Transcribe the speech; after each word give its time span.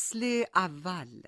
فصل 0.00 0.44
اول. 0.56 1.22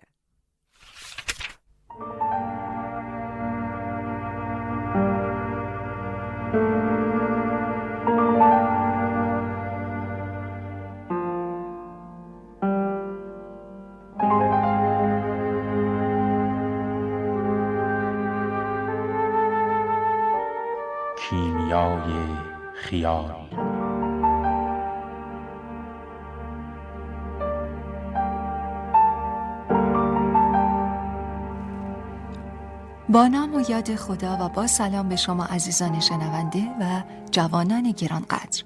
با 33.12 33.26
نام 33.26 33.54
و 33.54 33.70
یاد 33.70 33.96
خدا 33.96 34.38
و 34.40 34.48
با 34.48 34.66
سلام 34.66 35.08
به 35.08 35.16
شما 35.16 35.44
عزیزان 35.44 36.00
شنونده 36.00 36.68
و 36.80 37.02
جوانان 37.30 37.90
گرانقدر 37.90 38.62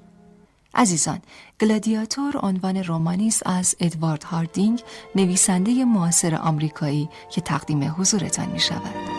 عزیزان 0.75 1.19
گلادیاتور 1.61 2.37
عنوان 2.43 2.77
رومانی 2.77 3.29
است 3.29 3.43
از 3.47 3.77
ادوارد 3.81 4.25
هاردینگ 4.25 4.83
نویسنده 5.15 5.85
معاصر 5.85 6.35
آمریکایی 6.35 7.09
که 7.31 7.41
تقدیم 7.41 7.95
حضورتان 7.99 8.49
می 8.49 8.61
شود. 8.61 9.16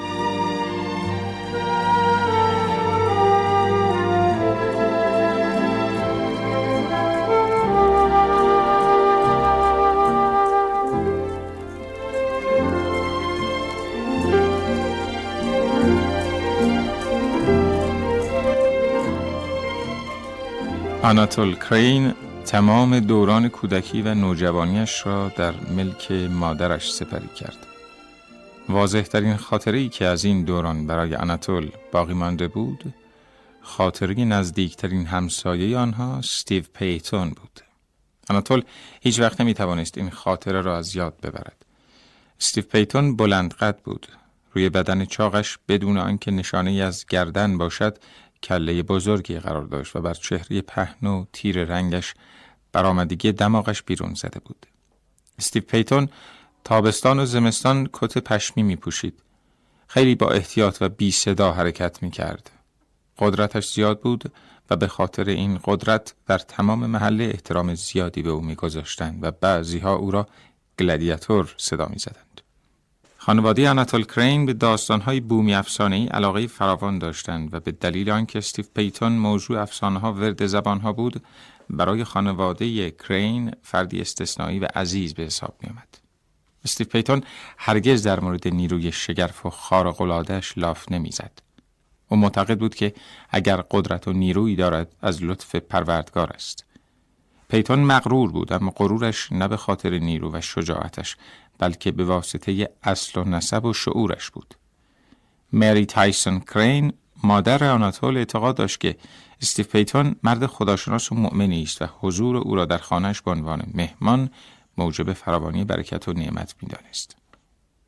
آناتول 21.08 21.56
کرین 21.56 22.14
تمام 22.46 23.00
دوران 23.00 23.50
کودکی 23.50 24.02
و 24.02 24.14
نوجوانیش 24.14 25.06
را 25.06 25.30
در 25.30 25.54
ملک 25.76 26.12
مادرش 26.12 26.94
سپری 26.94 27.28
کرد. 27.28 27.58
واضح 28.70 29.02
ترین 29.02 29.36
خاطره 29.36 29.90
که 29.90 30.06
از 30.06 30.26
این 30.26 30.44
دوران 30.44 30.88
برای 30.88 31.16
آناتول 31.16 31.72
باقی 31.92 32.14
مانده 32.14 32.48
بود، 32.48 32.94
خاطره 33.62 34.26
نزدیکترین 34.26 35.06
همسایه 35.06 35.78
آنها 35.78 36.22
ستیو 36.22 36.64
پیتون 36.74 37.30
بود. 37.30 37.62
آناتول 38.30 38.62
هیچ 39.02 39.20
وقت 39.20 39.42
نمی 39.42 39.54
توانست 39.54 39.98
این 39.98 40.10
خاطره 40.10 40.62
را 40.62 40.78
از 40.78 40.96
یاد 40.96 41.14
ببرد. 41.24 41.66
ستیو 42.40 42.64
پیتون 42.64 43.16
بلند 43.16 43.54
قد 43.54 43.78
بود. 43.84 44.08
روی 44.54 44.70
بدن 44.70 45.06
چاقش 45.06 45.58
بدون 45.68 45.98
آنکه 45.98 46.32
نشانه 46.32 46.72
از 46.72 47.06
گردن 47.06 47.58
باشد 47.58 47.98
کله 48.48 48.84
بزرگی 48.84 49.40
قرار 49.40 49.64
داشت 49.66 49.96
و 49.96 50.02
بر 50.02 50.14
چهره 50.14 50.62
پهن 50.62 51.08
و 51.08 51.26
تیره 51.34 51.64
رنگش 51.64 52.14
برآمدگی 52.72 53.32
دماغش 53.32 53.84
بیرون 53.84 54.14
زده 54.14 54.40
بود. 54.40 54.66
استیو 55.40 55.64
پیتون 55.64 56.10
تابستان 56.64 57.20
و 57.20 57.26
زمستان 57.26 57.90
کت 57.94 58.18
پشمی 58.18 58.64
می 58.64 58.76
پوشید. 58.76 59.24
خیلی 59.88 60.16
با 60.16 60.30
احتیاط 60.30 60.78
و 60.82 60.90
بی 60.90 61.12
صدا 61.12 61.52
حرکت 61.52 62.04
می 62.04 62.12
کرد. 62.12 62.52
قدرتش 63.18 63.74
زیاد 63.74 64.02
بود 64.02 64.32
و 64.70 64.76
به 64.76 64.88
خاطر 64.88 65.30
این 65.30 65.60
قدرت 65.64 66.14
در 66.26 66.38
تمام 66.38 66.86
محله 66.86 67.24
احترام 67.24 67.76
زیادی 67.76 68.22
به 68.22 68.30
او 68.30 68.42
می 68.42 68.56
گذاشتن 68.56 69.20
و 69.22 69.32
بعضی 69.32 69.80
ها 69.80 69.96
او 69.96 70.12
را 70.12 70.28
گلادیاتور 70.80 71.56
صدا 71.58 71.86
می 71.86 72.00
زدند. 72.00 72.42
خانواده 73.28 73.70
آناتول 73.70 74.04
کرین 74.04 74.46
به 74.46 74.54
داستانهای 74.54 75.20
بومی 75.20 75.54
افسانه‌ای 75.54 76.08
علاقه 76.08 76.48
فراوان 76.48 77.00
داشتند 77.00 77.54
و 77.54 77.60
به 77.60 77.72
دلیل 77.72 78.10
آنکه 78.10 78.38
استیو 78.38 78.66
پیتون 78.76 79.12
موضوع 79.12 79.62
افسانه 79.62 80.00
ها 80.00 80.14
ورد 80.14 80.46
زبانها 80.46 80.94
بود 80.94 81.24
برای 81.70 82.04
خانواده 82.04 82.92
کرین 82.92 83.52
فردی 83.62 84.02
استثنایی 84.02 84.60
و 84.60 84.68
عزیز 84.76 85.14
به 85.14 85.24
حساب 85.24 85.56
می 85.64 85.70
آمد. 85.70 85.98
استیو 86.66 86.88
پیتون 86.88 87.24
هرگز 87.58 88.04
در 88.04 88.20
مورد 88.20 88.48
نیروی 88.48 88.92
شگرف 88.92 89.46
و 89.46 89.50
خارق 89.50 90.02
لاف 90.56 90.92
نمی‌زد. 90.92 91.32
او 92.10 92.18
معتقد 92.18 92.60
بود 92.60 92.76
که 92.76 92.94
اگر 93.30 93.64
قدرت 93.72 94.08
و 94.08 94.14
نیرویی 94.14 94.56
دارد 94.56 94.96
از 95.02 95.24
لطف 95.24 95.56
پروردگار 95.56 96.30
است. 96.30 96.68
پیتون 97.50 97.80
مغرور 97.80 98.32
بود 98.32 98.54
اما 98.54 98.72
غرورش 98.76 99.32
نه 99.32 99.48
به 99.48 99.58
خاطر 99.58 99.90
نیرو 99.90 100.32
و 100.34 100.42
شجاعتش 100.42 101.18
بلکه 101.60 101.92
به 101.92 102.06
واسطه 102.06 102.70
اصل 102.84 103.22
و 103.22 103.24
نسب 103.24 103.66
و 103.66 103.74
شعورش 103.74 104.32
بود. 104.32 104.56
مری 105.54 105.86
تایسون 105.86 106.40
کرین 106.40 106.94
مادر 107.24 107.64
آناتول 107.64 108.18
اعتقاد 108.18 108.56
داشت 108.56 108.80
که 108.80 108.96
استیو 109.42 109.66
پیتون 109.66 110.16
مرد 110.24 110.46
خداشناس 110.46 111.12
و 111.12 111.16
مؤمنی 111.16 111.64
است 111.64 111.82
و 111.82 111.86
حضور 112.00 112.38
او 112.38 112.56
را 112.56 112.66
در 112.66 112.78
خانهش 112.78 113.22
به 113.22 113.32
عنوان 113.32 113.64
مهمان 113.74 114.30
موجب 114.78 115.14
فراوانی 115.14 115.64
برکت 115.64 116.08
و 116.08 116.14
نعمت 116.14 116.56
می‌دانست. 116.62 117.16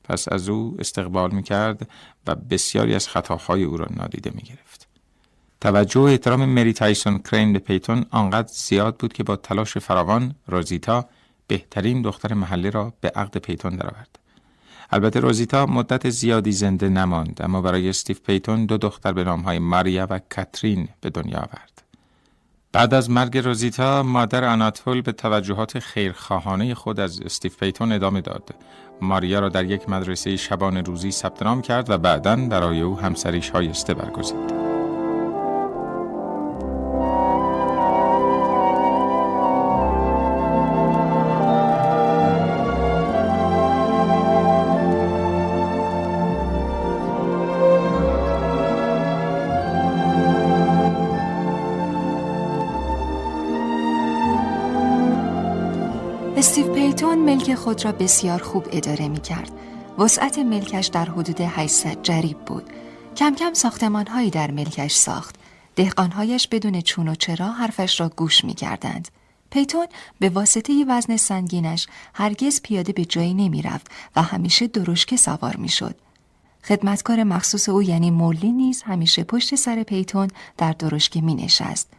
پس 0.04 0.32
از 0.32 0.50
او 0.50 0.76
استقبال 0.80 1.32
می 1.32 1.44
کرد 1.44 1.90
و 2.28 2.36
بسیاری 2.36 2.96
از 2.96 3.08
خطاهای 3.08 3.64
او 3.64 3.78
را 3.78 3.88
نادیده 3.96 4.32
می 4.36 4.42
گرفت. 4.42 4.88
توجه 5.62 6.00
و 6.00 6.04
احترام 6.04 6.46
مری 6.46 6.74
تایسون 6.74 7.20
کرین 7.20 7.54
به 7.54 7.60
پیتون 7.60 8.06
آنقدر 8.12 8.48
زیاد 8.48 8.98
بود 8.98 9.14
که 9.14 9.24
با 9.24 9.36
تلاش 9.36 9.78
فراوان 9.78 10.36
روزیتا 10.48 11.06
بهترین 11.50 12.02
دختر 12.02 12.34
محله 12.34 12.70
را 12.70 12.94
به 13.02 13.12
عقد 13.16 13.38
پیتون 13.38 13.76
درآورد. 13.76 14.20
البته 14.92 15.20
روزیتا 15.20 15.66
مدت 15.66 16.10
زیادی 16.10 16.52
زنده 16.52 16.90
نماند 16.90 17.42
اما 17.44 17.62
برای 17.62 17.90
استیف 17.90 18.22
پیتون 18.22 18.66
دو 18.66 18.78
دختر 18.78 19.12
به 19.14 19.24
نامهای 19.24 19.60
ماریا 19.60 20.08
و 20.10 20.20
کاترین 20.30 20.88
به 21.02 21.10
دنیا 21.10 21.38
آورد. 21.38 21.82
بعد 22.72 22.94
از 22.94 23.10
مرگ 23.10 23.38
روزیتا 23.38 24.04
مادر 24.04 24.44
آناتول 24.44 25.02
به 25.02 25.12
توجهات 25.12 25.80
خیرخواهانه 25.80 26.76
خود 26.76 27.00
از 27.00 27.22
استیف 27.22 27.58
پیتون 27.58 27.92
ادامه 27.92 28.22
داد. 28.22 28.56
ماریا 29.02 29.40
را 29.40 29.50
در 29.50 29.66
یک 29.66 29.90
مدرسه 29.90 30.38
شبان 30.38 30.78
روزی 30.78 31.12
ثبت 31.12 31.44
نام 31.44 31.62
کرد 31.62 31.90
و 31.90 31.98
بعدا 31.98 32.36
برای 32.36 32.82
او 32.82 33.00
همسری 33.00 33.42
شایسته 33.42 33.94
برگزید. 33.94 34.59
خود 57.60 57.86
را 57.86 57.92
بسیار 57.92 58.42
خوب 58.42 58.68
اداره 58.72 59.08
می 59.08 59.22
کرد. 59.22 59.52
وسعت 59.98 60.40
ملکش 60.40 60.88
در 60.88 61.06
حدود 61.06 61.42
800 61.42 62.02
جریب 62.04 62.38
بود. 62.38 62.64
کم 63.18 63.36
کم 63.36 63.54
ساختمان 63.54 64.08
هایی 64.08 64.30
در 64.30 64.52
ملکش 64.52 64.96
ساخت. 64.96 65.36
دهقانهایش 65.76 66.48
بدون 66.48 66.82
چون 66.82 67.08
و 67.08 67.16
چرا 67.16 67.52
حرفش 67.52 68.00
را 68.00 68.10
گوش 68.10 68.46
می 68.46 68.54
کردند. 68.54 69.08
پیتون 69.52 69.88
به 70.20 70.30
واسطه 70.30 70.86
وزن 70.88 71.18
سنگینش 71.18 71.88
هرگز 72.14 72.62
پیاده 72.62 72.94
به 72.94 73.06
جایی 73.06 73.34
نمی 73.34 73.62
رفت 73.62 73.88
و 74.16 74.22
همیشه 74.22 74.68
درشکه 74.68 75.18
سوار 75.18 75.56
می 75.56 75.70
شد. 75.70 75.96
خدمتکار 76.64 77.24
مخصوص 77.24 77.70
او 77.70 77.84
یعنی 77.84 78.12
مولی 78.12 78.52
نیز 78.52 78.82
همیشه 78.82 79.24
پشت 79.24 79.56
سر 79.56 79.84
پیتون 79.84 80.28
در 80.58 80.72
درشکه 80.72 81.22
می 81.22 81.36
نشست. 81.36 81.90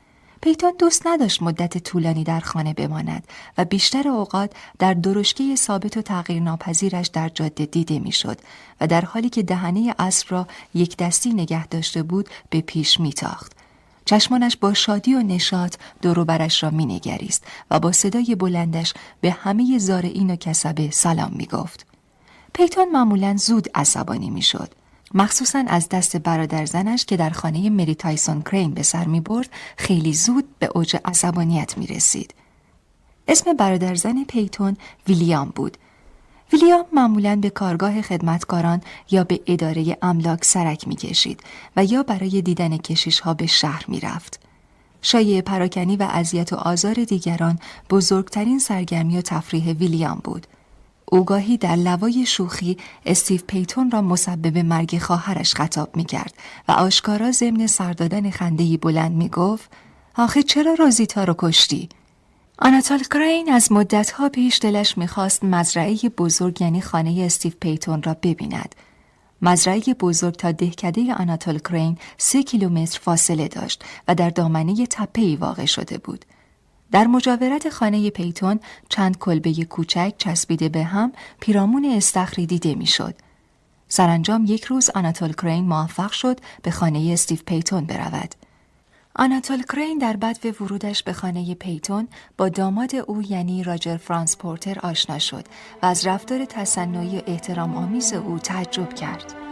پیتون 0.43 0.73
دوست 0.79 1.07
نداشت 1.07 1.43
مدت 1.43 1.79
طولانی 1.79 2.25
در 2.25 2.41
خانه 2.41 2.75
بماند 2.75 3.27
و 3.59 3.65
بیشتر 3.65 4.09
اوقات 4.09 4.53
در 4.79 4.95
درشکه 4.95 5.57
ثابت 5.57 5.97
و 5.97 6.03
تغییر 6.03 6.43
ناپذیرش 6.43 7.07
در 7.07 7.29
جاده 7.29 7.67
دیده 7.67 7.99
می‌شد 7.99 8.39
و 8.81 8.87
در 8.87 9.05
حالی 9.05 9.29
که 9.29 9.43
دهنه 9.43 9.95
اسب 9.99 10.27
را 10.31 10.47
یک 10.75 10.97
دستی 10.97 11.31
نگه 11.31 11.67
داشته 11.67 12.03
بود 12.03 12.29
به 12.51 12.61
پیش 12.61 13.01
میتاخت. 13.01 13.53
چشمانش 14.05 14.57
با 14.57 14.75
شادی 14.75 15.15
و 15.15 15.23
نشاط 15.23 15.77
دوروبرش 16.03 16.63
را 16.63 16.71
مینگریست 16.71 17.45
و 17.71 17.81
با 17.81 17.93
صدای 17.93 18.35
بلندش 18.35 18.95
به 19.21 19.31
همه 19.31 19.79
زارعین 19.79 20.31
و 20.31 20.37
کسبه 20.37 20.91
سلام 20.91 21.33
می‌گفت. 21.37 21.87
پیتون 22.53 22.89
معمولا 22.93 23.37
زود 23.37 23.69
عصبانی 23.75 24.31
می‌شد. 24.31 24.75
مخصوصا 25.15 25.65
از 25.67 25.89
دست 25.89 26.17
برادر 26.17 26.67
زنش 26.67 27.05
که 27.05 27.17
در 27.17 27.31
خانه 27.31 27.71
مری 27.71 27.95
تایسون 27.95 28.43
کرین 28.43 28.75
به 28.75 28.83
سر 28.83 29.05
می 29.05 29.21
برد 29.21 29.49
خیلی 29.77 30.15
زود 30.15 30.45
به 30.59 30.69
اوج 30.75 30.97
عصبانیت 31.05 31.79
می 31.79 31.87
رسید. 31.87 32.35
اسم 33.29 33.53
برادر 33.53 33.95
زن 33.95 34.25
پیتون 34.25 34.77
ویلیام 35.09 35.53
بود. 35.55 35.77
ویلیام 36.53 36.85
معمولا 36.93 37.37
به 37.37 37.51
کارگاه 37.51 38.03
خدمتکاران 38.03 38.81
یا 39.11 39.25
به 39.25 39.41
اداره 39.47 39.97
املاک 40.03 40.45
سرک 40.45 40.89
می 40.89 40.97
کشید 40.97 41.41
و 41.77 41.85
یا 41.85 42.03
برای 42.03 42.43
دیدن 42.43 42.77
کشیش 42.77 43.21
ها 43.21 43.35
به 43.35 43.47
شهر 43.47 43.85
می 43.89 44.01
رفت. 44.01 44.41
شایع 45.03 45.41
پراکنی 45.41 45.97
و 45.97 46.03
اذیت 46.03 46.53
و 46.53 46.57
آزار 46.57 46.95
دیگران 46.95 47.59
بزرگترین 47.91 48.59
سرگرمی 48.59 49.19
و 49.19 49.23
تفریح 49.23 49.73
ویلیام 49.73 50.21
بود. 50.25 50.47
اوگاهی 51.11 51.57
در 51.57 51.77
لوای 51.77 52.27
شوخی 52.27 52.77
استیو 53.07 53.41
پیتون 53.47 53.91
را 53.91 54.03
مسبب 54.03 54.59
مرگ 54.59 54.99
خواهرش 54.99 55.55
خطاب 55.55 55.97
می 55.97 56.05
کرد 56.05 56.35
و 56.69 56.73
آشکارا 56.73 57.33
ضمن 57.33 57.67
سردادن 57.67 58.31
خندهی 58.31 58.77
بلند 58.77 59.13
می 59.13 59.29
گفت 59.29 59.71
آخه 60.17 60.43
چرا 60.43 60.75
روزیتا 60.75 61.25
رو 61.25 61.35
کشتی؟ 61.39 61.89
آناتول 62.59 62.99
کرین 62.99 63.53
از 63.53 63.73
مدتها 63.73 64.29
پیش 64.29 64.59
دلش 64.63 64.99
می‌خواست 64.99 65.45
مزرعه 65.45 65.95
بزرگ 65.95 66.63
یعنی 66.63 66.81
خانه 66.81 67.23
استیو 67.25 67.53
پیتون 67.61 68.03
را 68.03 68.17
ببیند. 68.23 68.75
مزرعه 69.43 69.81
بزرگ 69.81 70.35
تا 70.35 70.53
دهکده 70.53 71.15
آناتول 71.15 71.59
کرین 71.59 71.99
سه 72.19 72.43
کیلومتر 72.43 72.99
فاصله 73.03 73.49
داشت 73.49 73.85
و 74.09 74.15
در 74.15 74.31
دامنه 74.31 74.87
تپه‌ای 74.87 75.37
واقع 75.37 75.65
شده 75.65 75.99
بود. 75.99 76.25
در 76.93 77.07
مجاورت 77.07 77.69
خانه 77.69 78.11
پیتون 78.11 78.61
چند 78.89 79.19
کلبه 79.19 79.53
کوچک 79.53 80.15
چسبیده 80.19 80.69
به 80.69 80.85
هم 80.85 81.13
پیرامون 81.41 81.85
استخری 81.85 82.47
دیده 82.47 82.75
می‌شد. 82.75 83.15
سرانجام 83.89 84.45
یک 84.49 84.65
روز 84.65 84.91
آناتول 84.91 85.33
کرین 85.33 85.65
موفق 85.65 86.13
شد 86.13 86.41
به 86.63 86.71
خانه 86.71 87.11
استیو 87.13 87.39
پیتون 87.47 87.85
برود. 87.85 88.35
آناتول 89.17 89.63
کرین 89.63 89.99
در 89.99 90.17
بدو 90.17 90.65
ورودش 90.65 91.03
به 91.03 91.13
خانه 91.13 91.55
پیتون 91.55 92.09
با 92.39 92.49
داماد 92.49 92.95
او 92.95 93.23
یعنی 93.23 93.65
راجر 93.65 93.97
فرانس 93.97 94.37
پورتر 94.37 94.79
آشنا 94.79 95.19
شد 95.19 95.45
و 95.83 95.87
از 95.87 96.07
رفتار 96.07 96.45
تصنعی 96.45 97.23
احترام 97.27 97.77
آمیز 97.77 98.13
او 98.13 98.39
تعجب 98.39 98.95
کرد. 98.95 99.50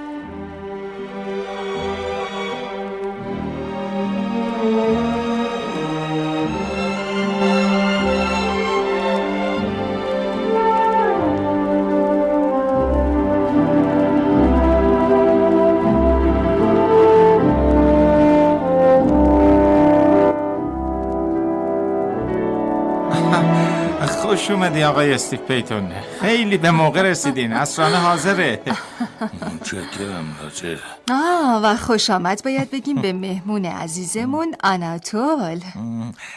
خوش 24.49 24.56
اومدی 24.56 24.83
آقای 24.83 25.12
استیف 25.12 25.41
پیتون. 25.41 25.93
خیلی 26.21 26.59
به 26.59 26.71
موقع 26.71 27.03
رسیدین. 27.03 27.53
اسرانه 27.53 27.97
حاضره. 27.97 28.61
متشکرم 29.55 30.37
راجر 30.43 30.79
آه 31.11 31.62
و 31.65 31.77
خوش 31.77 32.11
آمد. 32.11 32.45
باید 32.45 32.71
بگیم 32.71 32.97
به 32.97 33.12
مهمون 33.12 33.67
عزیزمون 33.67 34.55
آناتول. 34.65 35.61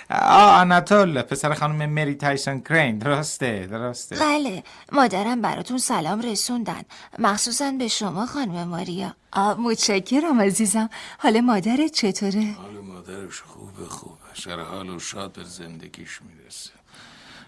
آه 0.09 0.61
آناتول 0.61 1.21
پسر 1.21 1.53
خانم 1.53 1.89
مری 1.89 2.15
تایسون 2.15 2.61
کرین. 2.61 2.97
درسته 2.97 3.67
درسته. 3.71 4.15
بله 4.15 4.63
مادرم 4.91 5.41
براتون 5.41 5.77
سلام 5.77 6.21
رسوندن. 6.21 6.81
مخصوصا 7.19 7.71
به 7.71 7.87
شما 7.87 8.25
خانم 8.25 8.67
ماریا. 8.67 9.15
آه 9.31 9.59
متشکرم 9.59 10.41
عزیزم. 10.41 10.89
حال 11.17 11.41
مادرت 11.41 11.91
چطوره؟ 11.91 12.55
حال 12.57 12.79
مادرش 12.93 13.41
خوبه 13.41 13.89
خوبه. 13.89 14.15
سر 14.33 14.59
حال 14.59 14.89
و 14.89 14.99
شاد 14.99 15.31
به 15.31 15.43
زندگیش 15.43 16.19
می‌رسه. 16.21 16.80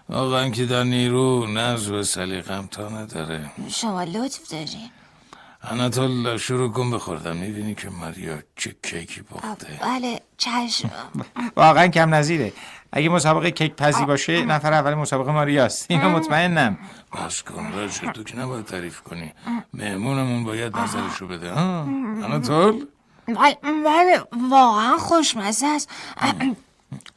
واقعا 0.08 0.48
که 0.50 0.66
در 0.66 0.84
نیرو 0.84 1.46
نظر 1.46 1.92
و 1.92 2.02
سلیقم 2.02 2.66
تا 2.66 2.88
نداره. 2.88 3.50
شما 3.68 4.04
لطف 4.04 4.48
دارین. 4.50 4.90
اناتول 5.62 6.36
شروع 6.36 6.72
کن 6.72 6.90
بخوردم. 6.90 7.36
می‌بینی 7.36 7.74
که 7.74 7.90
ماریا 7.90 8.38
چه 8.56 8.76
کیکی 8.82 9.22
پخته. 9.22 9.80
بله 9.82 10.20
چشم. 10.36 10.90
واقعا 11.56 11.86
کم 11.86 12.14
نظیره 12.14 12.52
اگه 12.92 13.08
مسابقه 13.08 13.50
کیک 13.50 13.74
پزی 13.74 14.04
باشه 14.04 14.44
نفر 14.44 14.72
اول 14.72 14.94
مسابقه 14.94 15.32
ماریاست. 15.32 15.86
اینو 15.90 16.08
مطمئنم. 16.08 16.78
بس 17.12 17.42
کن 17.42 17.72
راجر 17.72 18.12
تو 18.12 18.24
که 18.24 18.36
نباید 18.38 18.64
تعریف 18.64 19.00
کنی. 19.00 19.32
مهمونمون 19.74 20.44
باید 20.44 20.76
نظرشو 20.76 21.26
بده. 21.26 21.50
ها؟ 21.50 21.80
اناتول؟ 22.24 22.86
بله 23.62 24.22
واقعا 24.50 24.96
خوشمزه 24.98 25.66
است. 25.66 25.90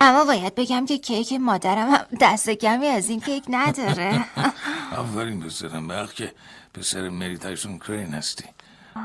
اما 0.02 0.26
باید 0.26 0.56
بگم 0.56 0.86
که 0.86 0.98
کیک 0.98 1.34
مادرم 1.34 1.90
هم 1.90 2.00
دست 2.22 2.50
کمی 2.50 2.88
از 2.88 3.10
این 3.10 3.20
کیک 3.20 3.44
نداره. 3.50 4.26
آفرین 4.98 5.42
پسرم 5.42 5.90
وقت 5.90 6.16
که 6.16 6.32
پسر 6.74 7.10
مری 7.10 7.38
تایسون 7.38 7.80
کرین 7.80 8.14
هستی. 8.14 8.46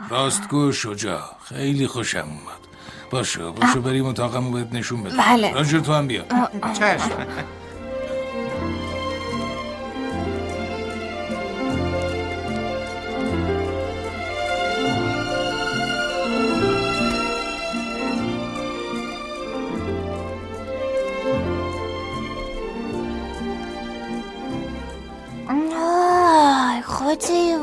راستگو 0.09 0.73
شجاع 0.73 1.23
خیلی 1.45 1.87
خوشم 1.87 2.19
اومد. 2.19 2.63
باشه 3.11 3.51
باشه 3.51 3.81
بریم 3.81 4.07
اتاقمو 4.07 4.51
بهت 4.51 4.73
نشون 4.73 5.03
بده 5.03 5.17
بله. 5.17 5.53
راجر 5.53 5.81
تو 5.81 5.93
هم 5.93 6.07
بیا. 6.07 6.25
چشم. 6.79 7.27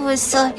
بزرگ 0.10 0.54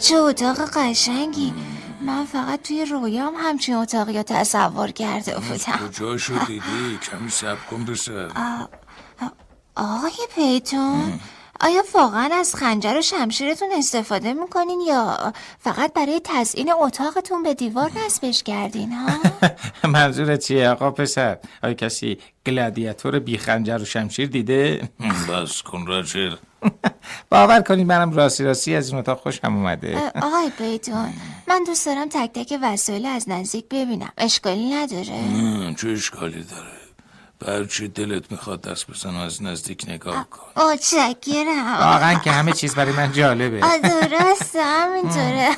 چه 0.00 0.16
اتاق 0.16 0.70
قشنگی. 0.76 1.54
من 2.00 2.24
فقط 2.24 2.62
توی 2.62 2.84
رویام 2.84 3.34
همچین 3.38 3.74
اتاقی 3.74 4.12
رو 4.12 4.22
تصور 4.22 4.90
کرده 4.90 5.34
بودم. 5.34 5.88
کجاشو 5.88 6.44
دیدی 6.46 6.98
کمی 7.10 7.30
سب 7.30 7.56
کن 7.70 7.84
پسر. 7.84 8.28
آقای 9.76 10.10
پیتون. 10.34 11.20
آیا 11.60 11.82
واقعا 11.94 12.28
از 12.32 12.54
خنجر 12.54 12.98
و 12.98 13.02
شمشیرتون 13.02 13.68
استفاده 13.78 14.32
می‌کنین 14.32 14.80
یا 14.80 15.32
فقط 15.58 15.92
برای 15.92 16.20
تزیین 16.24 16.72
اتاقتون 16.72 17.42
به 17.42 17.54
دیوار 17.54 17.90
نصبش 18.06 18.42
کردین 18.42 18.92
ها؟ 18.92 19.08
منظورت 19.88 20.40
چیه 20.40 20.68
آقا 20.68 20.90
پسر؟ 20.90 21.38
آیا 21.62 21.74
کسی 21.74 22.18
گلادیاتور 22.46 23.18
بی 23.18 23.38
خنجر 23.38 23.78
و 23.78 23.84
شمشیر 23.84 24.28
دیده؟ 24.28 24.88
بس 25.28 25.62
کن 25.62 25.86
راجر 25.86 26.32
باور 27.30 27.62
کنید 27.62 27.86
منم 27.86 28.12
راستی 28.12 28.44
راستی 28.44 28.74
از 28.74 28.88
این 28.88 28.98
اتاق 28.98 29.20
خوشم 29.20 29.56
اومده. 29.56 30.12
آقای 30.22 30.50
پیتون 30.58 31.12
من 31.48 31.64
دوست 31.66 31.86
دارم 31.86 32.08
تک 32.08 32.32
تک 32.32 32.58
وسایل 32.62 33.06
از 33.06 33.28
نزدیک 33.28 33.68
ببینم. 33.68 34.12
اشکالی 34.18 34.70
نداره. 34.74 35.74
چه 35.74 35.88
اشکالی 35.88 36.42
داره؟ 36.42 36.72
برچی 37.40 37.88
دلت 37.88 38.32
می‌خواد 38.32 38.60
دست 38.60 38.90
بزن 38.90 39.10
و 39.10 39.18
از 39.18 39.42
نزدیک 39.42 39.84
نگاه 39.88 40.26
کن 40.30 40.62
متشکرم. 40.62 41.76
واقعا 41.78 42.14
که 42.14 42.30
همه 42.30 42.52
چیز 42.52 42.74
برای 42.74 42.92
من 42.92 43.12
جالبه. 43.12 43.64
آه، 43.64 43.78
درسته 43.78 44.62
همینطوره. 44.62 45.48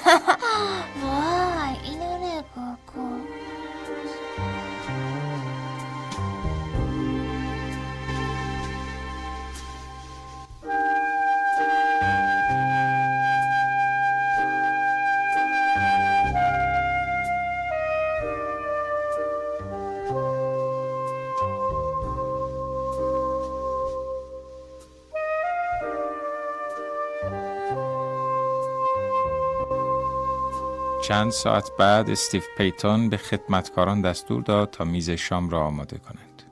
وای 1.02 1.90
اینو 1.90 2.18
نگاه 2.18 2.78
کن. 2.94 3.20
چند 31.08 31.30
ساعت 31.30 31.70
بعد 31.78 32.10
استیو 32.10 32.42
پیتون 32.58 33.08
به 33.08 33.16
خدمتکاران 33.16 34.02
دستور 34.02 34.42
داد 34.42 34.70
تا 34.70 34.84
میز 34.84 35.10
شام 35.10 35.50
را 35.50 35.66
آماده 35.66 35.98
کنند. 35.98 36.42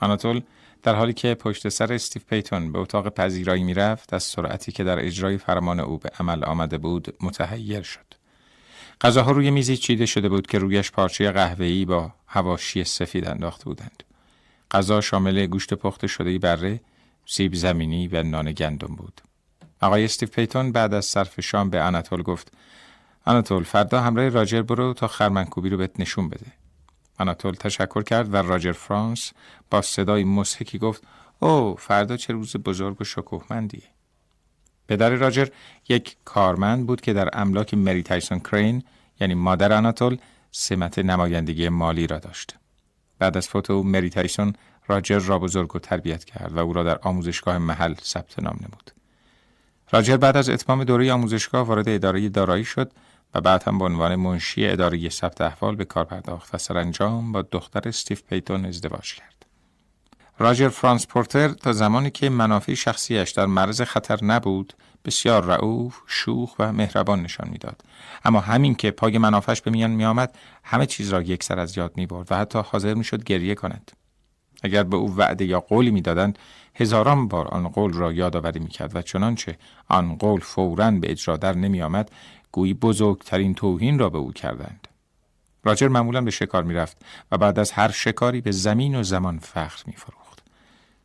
آناتول 0.00 0.42
در 0.82 0.94
حالی 0.94 1.12
که 1.12 1.34
پشت 1.34 1.68
سر 1.68 1.92
استیو 1.92 2.22
پیتون 2.28 2.72
به 2.72 2.78
اتاق 2.78 3.08
پذیرایی 3.08 3.62
می‌رفت 3.62 4.14
از 4.14 4.22
سرعتی 4.22 4.72
که 4.72 4.84
در 4.84 5.06
اجرای 5.06 5.38
فرمان 5.38 5.80
او 5.80 5.98
به 5.98 6.10
عمل 6.20 6.44
آمده 6.44 6.78
بود 6.78 7.14
متحیر 7.20 7.82
شد. 7.82 8.14
غذاها 9.00 9.30
روی 9.30 9.50
میزی 9.50 9.76
چیده 9.76 10.06
شده 10.06 10.28
بود 10.28 10.46
که 10.46 10.58
رویش 10.58 10.90
پارچه 10.90 11.30
قهوه‌ای 11.30 11.84
با 11.84 12.12
هواشی 12.26 12.84
سفید 12.84 13.28
انداخته 13.28 13.64
بودند. 13.64 14.02
غذا 14.70 15.00
شامل 15.00 15.46
گوشت 15.46 15.74
پخته 15.74 16.06
شده 16.06 16.38
بره، 16.38 16.80
سیب 17.26 17.54
زمینی 17.54 18.08
و 18.08 18.22
نان 18.22 18.52
گندم 18.52 18.96
بود. 18.96 19.20
آقای 19.80 20.04
استیو 20.04 20.28
پیتون 20.28 20.72
بعد 20.72 20.94
از 20.94 21.04
صرف 21.04 21.40
شام 21.40 21.70
به 21.70 21.82
آناتول 21.82 22.22
گفت 22.22 22.52
آناتول 23.24 23.64
فردا 23.64 24.00
همراه 24.00 24.28
راجر 24.28 24.62
برو 24.62 24.94
تا 24.94 25.06
خرمنکوبی 25.06 25.68
رو 25.68 25.76
بهت 25.76 26.00
نشون 26.00 26.28
بده. 26.28 26.46
آناتول 27.18 27.54
تشکر 27.54 28.02
کرد 28.02 28.34
و 28.34 28.36
راجر 28.36 28.72
فرانس 28.72 29.32
با 29.70 29.82
صدای 29.82 30.24
مضحکی 30.24 30.78
گفت 30.78 31.02
او 31.40 31.76
فردا 31.78 32.16
چه 32.16 32.32
روز 32.32 32.56
بزرگ 32.56 33.00
و 33.00 33.04
شکوهمندیه. 33.04 33.82
پدر 34.88 35.10
راجر 35.10 35.48
یک 35.88 36.16
کارمند 36.24 36.86
بود 36.86 37.00
که 37.00 37.12
در 37.12 37.28
املاک 37.32 37.74
مری 37.74 38.02
تایسون 38.02 38.38
کرین 38.38 38.82
یعنی 39.20 39.34
مادر 39.34 39.72
آناتول 39.72 40.16
سمت 40.50 40.98
نمایندگی 40.98 41.68
مالی 41.68 42.06
را 42.06 42.18
داشت. 42.18 42.54
بعد 43.18 43.36
از 43.36 43.48
فوت 43.48 43.70
او 43.70 43.82
مری 43.82 44.10
تایسون 44.10 44.52
راجر 44.86 45.18
را 45.18 45.38
بزرگ 45.38 45.76
و 45.76 45.78
تربیت 45.78 46.24
کرد 46.24 46.52
و 46.52 46.58
او 46.58 46.72
را 46.72 46.82
در 46.82 46.98
آموزشگاه 47.02 47.58
محل 47.58 47.94
ثبت 47.94 48.38
نام 48.38 48.56
نمود. 48.60 48.90
راجر 49.90 50.16
بعد 50.16 50.36
از 50.36 50.48
اتمام 50.48 50.84
دوره 50.84 51.12
آموزشگاه 51.12 51.66
وارد 51.66 51.88
اداره 51.88 52.28
دارایی 52.28 52.64
شد 52.64 52.92
و 53.34 53.40
بعد 53.40 53.62
هم 53.62 53.78
به 53.78 53.84
عنوان 53.84 54.16
منشی 54.16 54.68
اداره 54.68 55.08
ثبت 55.08 55.40
احوال 55.40 55.76
به 55.76 55.84
کار 55.84 56.04
پرداخت 56.04 56.54
و 56.54 56.58
سرانجام 56.58 57.32
با 57.32 57.42
دختر 57.42 57.88
استیف 57.88 58.22
پیتون 58.22 58.64
ازدواج 58.64 59.14
کرد. 59.14 59.46
راجر 60.38 60.68
فرانس 60.68 61.06
پورتر 61.06 61.48
تا 61.48 61.72
زمانی 61.72 62.10
که 62.10 62.30
منافع 62.30 62.74
شخصیش 62.74 63.30
در 63.30 63.46
معرض 63.46 63.82
خطر 63.82 64.24
نبود 64.24 64.72
بسیار 65.04 65.44
رعوف، 65.44 65.98
شوخ 66.06 66.54
و 66.58 66.72
مهربان 66.72 67.22
نشان 67.22 67.48
می‌داد. 67.48 67.84
اما 68.24 68.40
همین 68.40 68.74
که 68.74 68.90
پای 68.90 69.18
منافعش 69.18 69.60
به 69.60 69.70
میان 69.70 69.90
می 69.90 70.04
آمد 70.04 70.34
همه 70.64 70.86
چیز 70.86 71.08
را 71.08 71.22
یک 71.22 71.44
سر 71.44 71.58
از 71.58 71.78
یاد 71.78 71.92
می 71.96 72.06
برد 72.06 72.32
و 72.32 72.36
حتی 72.36 72.58
حاضر 72.58 72.94
می 72.94 73.04
شد 73.04 73.24
گریه 73.24 73.54
کند. 73.54 73.92
اگر 74.62 74.82
به 74.82 74.96
او 74.96 75.16
وعده 75.16 75.44
یا 75.44 75.60
قولی 75.60 75.90
می‌دادند 75.90 76.38
هزاران 76.74 77.28
بار 77.28 77.48
آن 77.48 77.68
قول 77.68 77.92
را 77.92 78.12
یادآوری 78.12 78.60
می‌کرد 78.60 78.96
و 78.96 79.02
چنانچه 79.02 79.58
آن 79.88 80.16
قول 80.16 80.40
فورا 80.40 80.90
به 80.90 81.10
اجرا 81.10 81.36
در 81.36 81.56
نمی 81.56 81.82
آمد 81.82 82.10
گویی 82.52 82.74
بزرگترین 82.74 83.54
توهین 83.54 83.98
را 83.98 84.08
به 84.08 84.18
او 84.18 84.32
کردند. 84.32 84.88
راجر 85.64 85.88
معمولا 85.88 86.20
به 86.20 86.30
شکار 86.30 86.62
می‌رفت 86.62 86.96
و 87.32 87.38
بعد 87.38 87.58
از 87.58 87.72
هر 87.72 87.90
شکاری 87.90 88.40
به 88.40 88.50
زمین 88.50 88.94
و 88.94 89.02
زمان 89.02 89.38
فخر 89.38 89.82
میفروخت. 89.86 90.42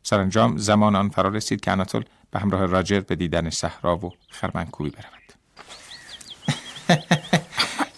سرانجام 0.02 0.56
زمان 0.56 0.96
آن 0.96 1.08
فرا 1.08 1.28
رسید 1.28 1.60
که 1.60 1.70
اناتول 1.70 2.04
به 2.30 2.38
همراه 2.38 2.66
راجر 2.66 3.00
به 3.00 3.16
دیدن 3.16 3.50
صحرا 3.50 3.96
و 3.96 4.12
خرمنکوبی 4.28 4.90
برود. 4.90 5.32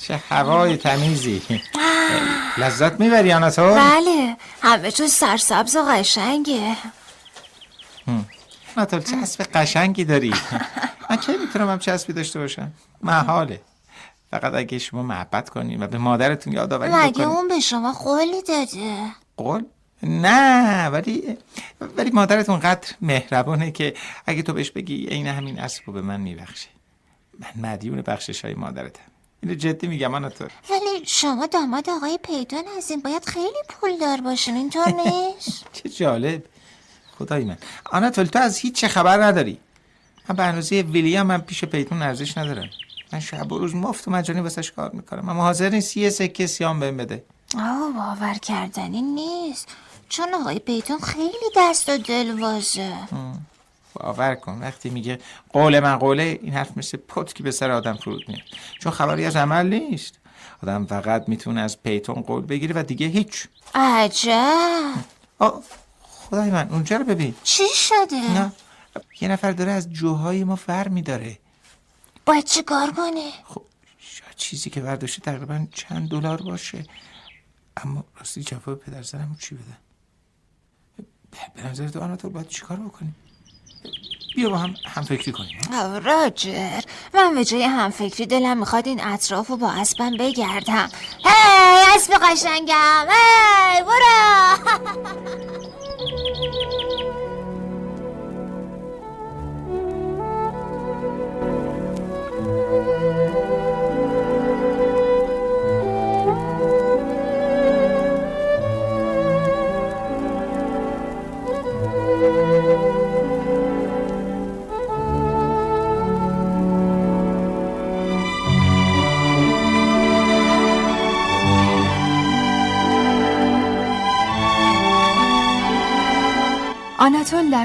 چه 0.03 0.17
هوای 0.17 0.77
تمیزی. 0.77 1.43
لذت 2.59 3.01
می‌بری 3.01 3.33
آناتول؟ 3.33 3.75
بله 3.75 4.37
همه 4.63 4.91
جور 4.91 5.09
سرسبز 5.09 5.77
و 5.77 5.83
قشنگه. 5.89 6.77
آناتول 8.77 9.01
چسب 9.01 9.43
قشنگی 9.55 10.05
داری؟ 10.05 10.35
من 11.11 11.17
کی 11.17 11.37
می‌تونم 11.37 11.71
هم 11.71 11.79
چسبی 11.79 12.13
داشته 12.13 12.39
باشم؟ 12.39 12.73
محاله. 13.03 13.61
فقط 14.31 14.55
اگه 14.55 14.79
شما 14.79 15.03
محبت 15.03 15.51
کنین 15.51 15.83
و 15.83 15.87
به 15.87 15.99
مادرتون 15.99 16.53
یادآوری 16.53 16.91
مگه 16.93 17.11
بکنین. 17.11 17.29
اون 17.29 17.49
به 17.49 17.61
شما 17.61 17.93
قولی 17.93 18.43
داده؟ 18.43 18.97
قول؟ 19.37 19.65
نه 20.03 20.87
ولی 20.89 21.37
ولی 21.97 22.11
مادرتون 22.11 22.59
قدر 22.61 22.89
مهربانه 23.01 23.71
که 23.71 23.95
اگه 24.27 24.43
تو 24.43 24.53
بهش 24.53 24.71
بگی 24.71 25.07
عین 25.07 25.27
همین 25.27 25.59
اسب 25.59 25.83
رو 25.87 25.93
به 25.93 26.01
من 26.03 26.21
میبخشه. 26.21 26.69
من 27.39 27.71
مدیون 27.71 28.03
بخشش 28.03 28.45
های 28.45 28.55
مادرتم. 28.55 29.03
اینو 29.43 29.55
جدی 29.55 29.87
میگم 29.87 30.15
آناتول 30.15 30.49
ولی 30.71 31.05
شما 31.07 31.47
داماد 31.47 31.91
آقای 31.91 32.19
پیتون 32.23 32.65
هستین. 32.77 33.01
باید 33.01 33.25
خیلی 33.25 33.63
پول 33.69 33.99
دار 33.99 34.21
باشین. 34.21 34.57
اینطور 34.57 34.89
نیست؟ 34.89 35.65
چه 35.83 35.89
جالب. 35.89 36.43
خدای 37.21 37.45
من. 37.45 37.57
آناتول 37.85 38.25
تو 38.25 38.39
از 38.39 38.59
هیچ 38.59 38.75
چه 38.75 38.89
خبر 38.89 39.25
نداری. 39.25 39.59
من 40.29 40.37
به 40.37 40.43
اندازه 40.43 40.81
ویلیام 40.81 41.27
من 41.27 41.39
پیش 41.39 41.65
پیتون 41.65 42.03
ارزش 42.03 42.39
ندارم. 42.39 42.71
من 43.13 43.21
شب 43.21 43.53
و 43.53 43.59
روز 43.59 43.75
مفت 43.75 44.09
و 44.09 44.11
مجانی 44.11 44.41
واسش 44.41 44.73
کار 44.73 44.91
می‌کنم. 44.91 45.29
اما 45.29 45.43
حاضر 45.43 45.69
نیست 45.69 45.97
یه 45.97 46.11
سکه 46.11 46.47
سیام 46.47 46.81
بهم 46.81 46.97
بده. 46.97 47.25
آه 47.59 47.93
باور 47.93 48.35
کردنی 48.35 49.03
نیست. 49.03 49.69
چون 50.09 50.35
آقای 50.35 50.59
پیتون 50.59 50.99
خیلی 50.99 51.51
دست 51.57 51.89
و 51.89 51.99
دلوازه 51.99 52.93
باور 53.95 54.35
کن. 54.35 54.59
وقتی 54.61 54.91
میگه 54.91 55.19
قول 55.49 55.81
من 55.81 55.97
قوله 55.97 56.39
این 56.43 56.53
حرف 56.53 56.77
مثل 56.77 56.99
پتکی 56.99 57.43
به 57.43 57.51
سر 57.51 57.71
آدم 57.71 57.97
فرود 57.97 58.23
میاد. 58.29 58.43
چون 58.81 58.93
خبری 58.93 59.25
از 59.25 59.37
عمل 59.37 59.67
نیست. 59.67 60.15
آدم 60.63 60.87
فقط 60.87 61.25
می‌تونه 61.29 61.61
از 61.61 61.83
پیتون 61.83 62.23
قول 62.23 62.43
بگیره 62.43 62.81
و 62.81 62.83
دیگه 62.83 63.07
هیچ. 63.07 63.49
عجب. 63.75 64.93
آه 65.39 65.63
خدای 66.31 66.51
من 66.51 66.69
اونجا 66.69 66.97
رو 66.97 67.05
ببین. 67.05 67.35
چی 67.45 67.65
شده؟ 67.75 68.33
نه 68.33 68.53
یه 69.21 69.29
نفر 69.29 69.53
داره 69.53 69.73
از 69.73 69.91
جوهای 69.93 70.45
ما 70.45 70.57
فر 70.57 70.89
میداره 70.89 71.39
باید 72.27 72.45
چی 72.45 72.63
کار 72.63 72.91
کنی؟ 72.91 73.31
خب 73.45 73.63
شاید 73.99 74.35
چیزی 74.37 74.71
که 74.71 74.81
برداشته 74.81 75.23
تقریبا 75.23 75.67
چند 75.75 76.09
دلار 76.09 76.43
باشه. 76.43 76.85
اما 77.77 78.05
راستی 78.19 78.43
جواب 78.43 78.75
پدر 78.75 79.03
زنم 79.03 79.37
چی 79.41 79.55
بده؟ 79.55 79.77
به 81.55 81.63
نظر 81.69 81.89
تو 81.89 82.01
آناتول 82.01 82.33
باید 82.33 82.49
چیکار 82.49 82.77
بکنیم؟ 82.77 83.17
بیا 84.37 84.51
با 84.51 84.59
هم 84.59 84.75
هم 84.87 85.03
فکری 85.03 85.33
کنیم 85.33 85.59
راجر 86.05 86.81
من 87.15 87.35
به 87.35 87.45
جای 87.45 87.63
همفکری 87.63 88.27
دلم 88.27 88.59
می‌خواد 88.59 88.89
این 88.89 89.05
اطراف 89.05 89.49
رو 89.49 89.57
با 89.57 89.71
اسبم 89.71 90.17
بگردم. 90.17 90.91
هی 91.25 91.97
اسب 91.97 92.13
قشنگم. 92.23 93.07
هی 93.11 93.83
برو. 93.83 95.41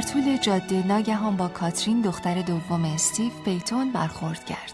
طول 0.05 0.37
جاده 0.37 0.87
ناگهان 0.87 1.37
با 1.37 1.47
کاترین 1.47 2.01
دختر 2.01 2.41
دوم 2.41 2.85
استیو 2.85 3.31
پیتون 3.45 3.91
برخورد 3.91 4.45
کرد. 4.45 4.73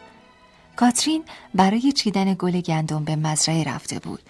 کاترین 0.75 1.23
برای 1.55 1.91
چیدن 1.91 2.33
گل 2.33 2.61
گندم 2.61 3.03
به 3.03 3.15
مزرعه 3.15 3.63
رفته 3.63 3.99
بود. 3.99 4.21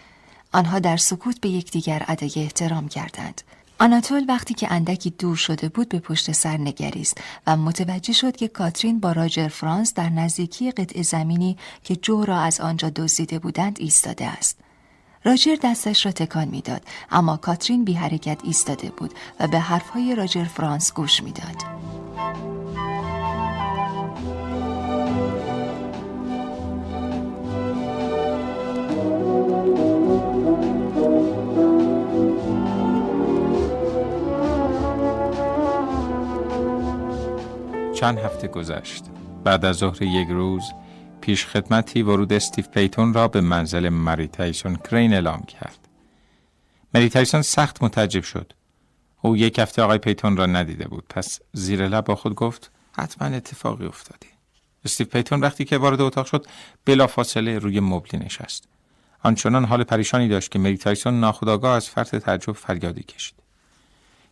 آنها 0.54 0.80
در 0.80 0.98
سکوت 0.98 1.42
به 1.42 1.50
یکدیگر 1.50 2.06
ادای 2.08 2.32
احترام 2.36 2.88
کردند. 2.88 3.42
آناتول 3.80 4.26
وقتی 4.28 4.54
که 4.54 4.72
اندکی 4.72 5.10
دور 5.10 5.36
شده 5.36 5.70
بود 5.70 5.90
به 5.90 6.00
پشت 6.00 6.32
سر 6.32 6.58
نگریست 6.58 7.18
و 7.48 7.58
متوجه 7.58 8.14
شد 8.14 8.36
که 8.36 8.48
کاترین 8.48 9.00
با 9.00 9.12
راجر 9.12 9.48
فرانس 9.48 9.94
در 9.94 10.10
نزدیکی 10.10 10.72
قطع 10.72 11.02
زمینی 11.02 11.58
که 11.84 11.96
جو 11.96 12.26
را 12.26 12.40
از 12.40 12.62
آنجا 12.62 12.90
دزدیده 12.90 13.40
بودند 13.40 13.78
ایستاده 13.80 14.26
است. 14.26 14.58
راجر 15.24 15.56
دستش 15.64 16.06
را 16.06 16.12
تکان 16.12 16.48
می‌داد 16.48 16.82
اما 17.12 17.38
کاترین 17.38 17.86
بی 17.86 17.94
حرکت 17.94 18.42
ایستاده 18.44 18.90
بود 18.98 19.14
و 19.40 19.48
به 19.48 19.60
حرفهای 19.60 20.16
راجر 20.16 20.44
فرانس 20.44 20.94
گوش 20.94 21.24
می‌داد. 21.24 21.82
چند 37.94 38.18
هفته 38.18 38.48
گذشت 38.48 39.06
بعد 39.44 39.66
از 39.66 39.76
ظهر 39.76 40.02
یک 40.02 40.28
روز 40.28 40.64
پیش 41.22 41.46
خدمتی 41.46 42.02
ورود 42.02 42.34
استیو 42.34 42.66
پیتون 42.66 43.14
را 43.14 43.28
به 43.28 43.42
منزل 43.42 43.90
مری 43.90 44.28
تایسون 44.28 44.76
کرین 44.76 45.14
اعلام 45.14 45.42
کرد. 45.42 45.88
مری 46.94 47.10
تایسون 47.10 47.42
سخت 47.42 47.84
متعجب 47.84 48.24
شد. 48.24 48.54
او 49.22 49.38
یک 49.38 49.60
هفته 49.60 49.82
آقای 49.82 49.98
پیتون 49.98 50.38
را 50.38 50.46
ندیده 50.46 50.88
بود. 50.88 51.04
پس 51.10 51.40
زیر 51.54 51.88
لب 51.88 52.06
با 52.06 52.16
خود 52.16 52.36
گفت 52.36 52.72
حتما 52.92 53.28
اتفاقی 53.28 53.86
افتاده. 53.86 54.28
استیو 54.86 55.08
پیتون 55.08 55.40
وقتی 55.40 55.66
که 55.66 55.78
وارد 55.78 56.02
اتاق 56.02 56.26
شد 56.26 56.46
بلافاصله 56.86 57.60
روی 57.60 57.80
مبلی 57.80 58.20
نشست. 58.20 58.68
آنچنان 59.24 59.66
حال 59.66 59.84
پریشانی 59.84 60.28
داشت 60.28 60.52
که 60.52 60.60
مری 60.60 60.78
تایسون 60.78 61.20
ناخودآگاه 61.20 61.76
از 61.76 61.90
فرط 61.90 62.16
تعجب 62.16 62.52
فریادی 62.52 63.04
کشید. 63.04 63.36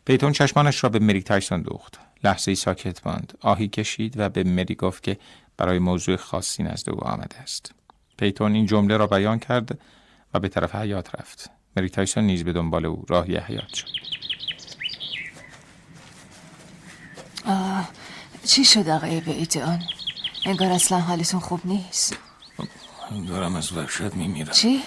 پیتون 0.06 0.32
چشمانش 0.32 0.84
را 0.84 0.90
به 0.90 1.00
مری 1.00 1.22
تایسون 1.22 1.62
دوخت. 1.62 2.00
لحظه 2.24 2.52
ای 2.52 2.56
ساکت 2.56 3.08
ماند. 3.08 3.34
آهی 3.42 3.68
کشید 3.68 4.14
و 4.18 4.30
به 4.30 4.44
مری 4.44 4.76
گفت 4.76 5.04
که 5.04 5.18
برای 5.60 5.80
موضوع 5.80 6.16
خاصی 6.16 6.64
نزد 6.64 6.90
او 6.90 7.04
آمده 7.04 7.38
است 7.38 7.72
پیتون 8.18 8.54
این 8.54 8.66
جمله 8.66 8.98
را 8.98 9.08
بیان 9.08 9.40
کرد 9.40 9.80
و 10.34 10.40
به 10.40 10.50
طرف 10.50 10.76
حیات 10.76 11.16
رفت 11.16 11.50
مری 11.78 11.90
تایسون 11.90 12.24
نیز 12.24 12.44
به 12.44 12.54
دنبال 12.54 12.86
او 12.86 13.06
راهی 13.10 13.38
حیات 13.38 13.74
شد 13.74 13.88
چی 18.46 18.66
شد 18.66 18.90
آقای 18.90 19.20
بیتون؟ 19.20 19.80
انگار 20.46 20.72
اصلا 20.72 21.00
حالتون 21.00 21.40
خوب 21.40 21.62
نیست 21.66 22.18
دارم 23.28 23.56
از 23.56 23.72
وحشت 23.72 24.16
میمیرم 24.16 24.52
چی؟ 24.52 24.82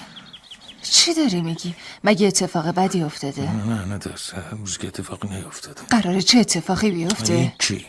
چی 0.83 1.15
داری 1.15 1.41
میگی؟ 1.41 1.75
مگه 2.05 2.27
اتفاق 2.27 2.69
بدی 2.69 3.03
افتاده؟ 3.03 3.53
نه 3.53 3.65
نه 3.65 3.85
نه 3.85 3.99
دست 3.99 4.35
هنوز 4.35 4.79
که 4.79 4.87
اتفاقی 4.87 5.29
نیفتاده 5.29 5.83
قراره 5.83 6.23
چه 6.23 6.39
اتفاقی 6.39 6.91
بیفته؟ 6.91 7.55
چی 7.59 7.87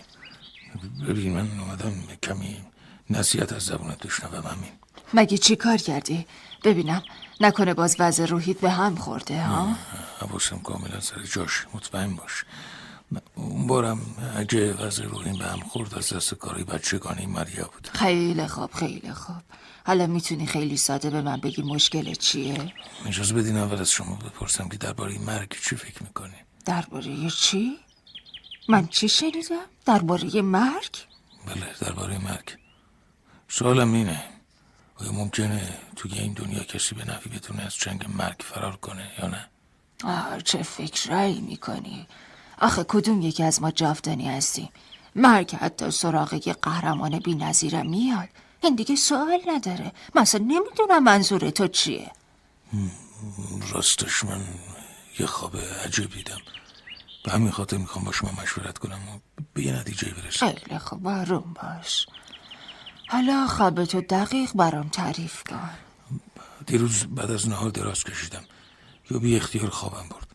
ببین 1.07 1.33
من 1.33 1.47
اومدم 1.59 1.93
کمی 2.23 2.57
نصیحت 3.10 3.53
از 3.53 3.62
زبونت 3.62 4.07
بشنوم 4.07 4.48
همین 4.48 4.72
مگه 5.13 5.38
چی 5.38 5.55
کار 5.55 5.77
کردی؟ 5.77 6.25
ببینم 6.63 7.03
نکنه 7.41 7.74
باز 7.74 7.95
وضع 8.00 8.25
روحیت 8.25 8.60
به 8.60 8.69
هم 8.69 8.95
خورده 8.95 9.43
ها؟ 9.43 9.75
حواسم 10.19 10.60
کاملا 10.60 11.00
سر 11.00 11.24
جاش 11.24 11.65
مطمئن 11.74 12.15
باش 12.15 12.45
اون 13.36 13.67
بارم 13.67 14.00
اگه 14.36 14.74
وضع 14.74 15.03
روحیم 15.03 15.38
به 15.38 15.45
هم 15.45 15.60
خورد 15.60 15.95
از 15.95 16.13
دست 16.13 16.33
کاری 16.33 16.63
بچگانه 16.63 17.27
ماریا 17.27 17.69
بود 17.74 17.89
خیلی 17.93 18.48
خوب 18.48 18.74
خیلی 18.74 19.13
خوب 19.13 19.41
حالا 19.86 20.07
می‌تونی 20.07 20.45
خیلی 20.45 20.77
ساده 20.77 21.10
به 21.10 21.22
من 21.22 21.38
بگی 21.38 21.62
مشکل 21.62 22.13
چیه؟ 22.13 22.74
اجازه 23.05 23.33
بدین 23.33 23.57
اول 23.57 23.79
از 23.79 23.91
شما 23.91 24.15
بپرسم 24.15 24.69
که 24.69 24.77
درباره 24.77 25.17
مرگ 25.17 25.55
چی 25.63 25.75
فکر 25.75 26.03
می‌کنی 26.03 26.36
درباره 26.65 27.29
چی؟ 27.29 27.77
من 28.69 28.88
چی 28.88 29.10
شنیدم؟ 29.10 29.65
درباره 29.86 30.41
مرگ؟ 30.41 30.98
بله 31.45 31.67
درباره 31.81 32.17
مرگ 32.17 32.62
سوالم 33.55 33.93
اینه. 33.93 34.24
آیا 34.95 35.12
ممکنه 35.12 35.77
توی 35.95 36.13
این 36.13 36.33
دنیا 36.33 36.63
کسی 36.63 36.95
به 36.95 37.05
نفی 37.05 37.29
بتونه 37.29 37.63
از 37.63 37.75
جنگ 37.75 38.05
مرگ 38.10 38.36
فرار 38.39 38.75
کنه 38.75 39.12
یا 39.19 39.27
نه؟ 39.27 39.48
آه 40.03 40.41
چه 40.41 40.63
فکرایی 40.63 41.41
می‌کنی؟ 41.41 42.07
آخه 42.57 42.83
کدوم 42.88 43.22
یکی 43.22 43.43
از 43.43 43.62
ما 43.62 43.72
جاودانی 43.72 44.29
هستیم؟ 44.29 44.69
مرگ 45.15 45.55
حتی 45.55 45.91
سراغ 45.91 46.48
یه 46.48 46.53
قهرمان 46.53 47.19
بی 47.19 47.36
نظیره 47.36 47.83
میاد. 47.83 48.29
این 48.63 48.75
دیگه 48.75 48.95
سوال 48.95 49.41
نداره. 49.48 49.91
مثلا 50.15 50.41
نمی‌دونم 50.41 51.03
منظور 51.03 51.50
تو 51.50 51.67
چیه. 51.67 52.12
راستش 53.72 54.24
من 54.24 54.41
یه 55.19 55.25
خواب 55.25 55.57
عجیب 55.86 56.13
دیدم. 56.13 56.41
به 57.24 57.31
همین 57.31 57.51
خاطر 57.51 57.77
می‌خوام 57.77 58.05
با 58.05 58.12
شما 58.12 58.31
مشورت 58.41 58.77
کنم 58.77 59.00
و 59.10 59.19
به 59.53 59.63
یه 59.63 59.79
نتیجه 59.79 60.13
برسم. 60.13 60.51
خیلی 60.51 60.79
خوب 60.79 61.07
آروم 61.07 61.55
باش. 61.62 62.07
حالا 63.13 63.48
خواب 63.48 63.86
تو 63.86 64.01
دقیق 64.01 64.51
برام 64.55 64.89
تعریف 64.89 65.43
کن. 65.43 65.70
دیروز 66.65 67.03
بعد 67.05 67.32
از 67.32 67.50
نهار 67.50 67.70
دراز 67.70 68.03
کشیدم. 68.03 68.43
یا 69.12 69.20
بی 69.20 69.36
اختیار 69.36 69.70
خوابم 69.70 70.10
برد. 70.10 70.27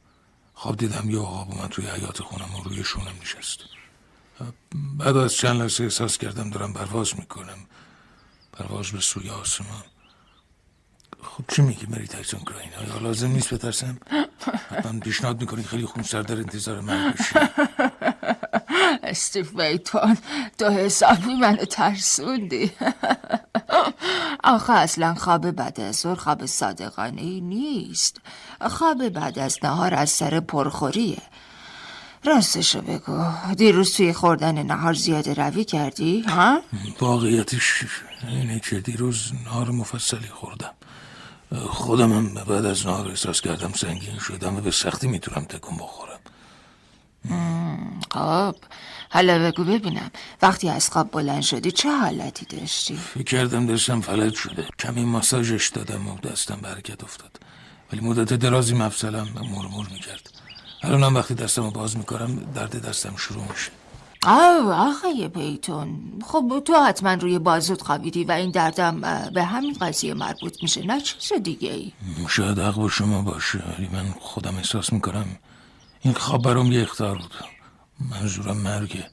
خواب 0.55 0.77
دیدم 0.77 1.11
یه 1.11 1.19
آقا 1.19 1.63
من 1.63 1.69
توی 1.69 1.87
حیات 1.87 2.23
خونم 2.23 2.55
و 2.55 2.63
روی 2.63 2.85
شونم 2.85 3.15
نشست. 3.23 3.59
بعد 4.73 5.17
از 5.17 5.35
چند 5.35 5.61
لحظه 5.61 5.85
احساس 5.85 6.19
کردم 6.19 6.51
دارم 6.51 6.73
پرواز 6.73 7.17
می‌کنم. 7.19 7.59
پرواز 8.53 8.91
به 8.91 9.01
سوی 9.01 9.31
آسمان. 9.31 9.85
خب 11.23 11.45
چی 11.49 11.63
میگی 11.63 11.87
مری 11.87 12.07
تایسون 12.07 12.41
کراین؟ 12.41 12.71
آیا 12.75 12.99
لازم 12.99 13.29
نیست 13.29 13.55
بترسم؟ 13.55 13.99
من 14.85 15.01
پیشنهاد 15.01 15.41
می‌کنی 15.41 15.63
خیلی 15.63 15.87
خونسر 15.87 16.23
در 16.23 16.37
انتظار 16.37 16.81
مرگ 16.81 17.15
بشی 17.15 17.35
استیف 19.03 19.53
بیتون 19.53 20.17
تو 20.59 20.69
حسابی 20.69 21.35
منو 21.35 21.65
ترسوندی. 21.65 22.71
آخه 24.45 24.73
اصلا 24.73 25.15
خواب 25.15 25.51
بعد 25.51 25.81
از 25.81 25.97
ظهر 25.97 26.15
خواب 26.15 26.47
صادقانه 26.47 27.23
ای 27.23 27.41
نیست. 27.41 28.17
خواب 28.71 29.09
بعد 29.09 29.39
از 29.39 29.59
نهار 29.63 29.95
از 29.95 30.11
سر 30.11 30.41
پرخوریه. 30.41 31.23
راستشو 32.25 32.81
بگو 32.81 33.25
دیروز 33.57 33.97
توی 33.97 34.13
خوردن 34.13 34.63
نهار 34.63 34.95
زیاده 34.95 35.35
روی 35.35 35.65
کردی 35.65 36.21
ها؟ 36.21 36.61
واقعیتش 37.01 37.85
اینه 38.29 38.61
که 38.61 38.81
دیروز 38.81 39.33
نهار 39.45 39.71
مفصلی 39.71 40.29
خوردم. 40.29 40.73
خودم 41.69 42.13
هم 42.13 42.35
بعد 42.35 42.65
از 42.65 42.87
نهار 42.87 43.09
احساس 43.09 43.41
کردم 43.41 43.73
سنگین 43.73 44.19
شدم 44.19 44.57
و 44.57 44.61
به 44.61 44.71
سختی 44.71 45.09
می‌تونم 45.09 45.45
تکون 45.45 45.77
بخورم. 45.77 46.19
خب. 48.11 48.55
حالا 49.11 49.39
بگو 49.39 49.65
ببینم. 49.65 50.11
وقتی 50.43 50.69
از 50.69 50.91
خواب 50.91 51.11
بلند 51.11 51.43
شدی 51.43 51.71
چه 51.71 51.91
حالتی 51.91 52.47
داشتی؟ 52.57 52.97
فکر 52.97 53.23
کردم 53.23 53.67
دستم 53.67 54.01
فلج 54.01 54.35
شده. 54.35 54.69
کمی 54.79 55.05
ماساژش 55.05 55.69
دادم 55.69 56.09
و 56.09 56.19
دستم 56.19 56.59
به 56.63 56.69
حرکت 56.69 57.05
افتاد. 57.05 57.41
ولی 57.93 58.01
مدت 58.01 58.35
درازی 58.35 58.75
مفصلم 58.75 59.29
مرمور 59.35 59.89
می‌کرد. 59.93 60.31
الانم 60.83 61.15
وقتی 61.15 61.35
دستم 61.35 61.63
رو 61.63 61.71
باز 61.71 61.97
می‌کنم 61.97 62.37
درد 62.55 62.89
دستم 62.89 63.17
شروع 63.17 63.43
میشه. 63.51 63.71
آه 64.23 64.91
آقای 64.91 65.29
پیتون. 65.29 66.01
خب 66.27 66.63
تو 66.65 66.75
حتما 66.75 67.15
روی 67.15 67.39
بازوت 67.39 67.83
خوابیدی 67.83 68.25
و 68.25 68.33
این 68.33 68.51
دردم 68.51 69.01
به 69.35 69.45
همین 69.45 69.77
قضیه 69.81 70.15
مربوط 70.15 70.63
میشه. 70.63 70.87
نه 70.87 71.01
چیز 71.01 71.33
دیگه 71.43 71.73
ای؟ 71.73 71.93
شاید 72.29 72.59
حق 72.59 72.75
با 72.75 72.89
شما 72.89 73.23
باشه 73.23 73.63
ولی 73.79 73.89
من 73.93 74.15
خودم 74.21 74.57
احساس 74.57 74.93
می‌کنم 74.93 75.27
این 76.01 76.15
خواب 76.15 76.43
برام 76.43 76.73
یه 76.73 76.83
اختار 76.83 77.19
بود. 77.19 77.35
منظورم 78.01 78.57
مرگه 78.57 79.11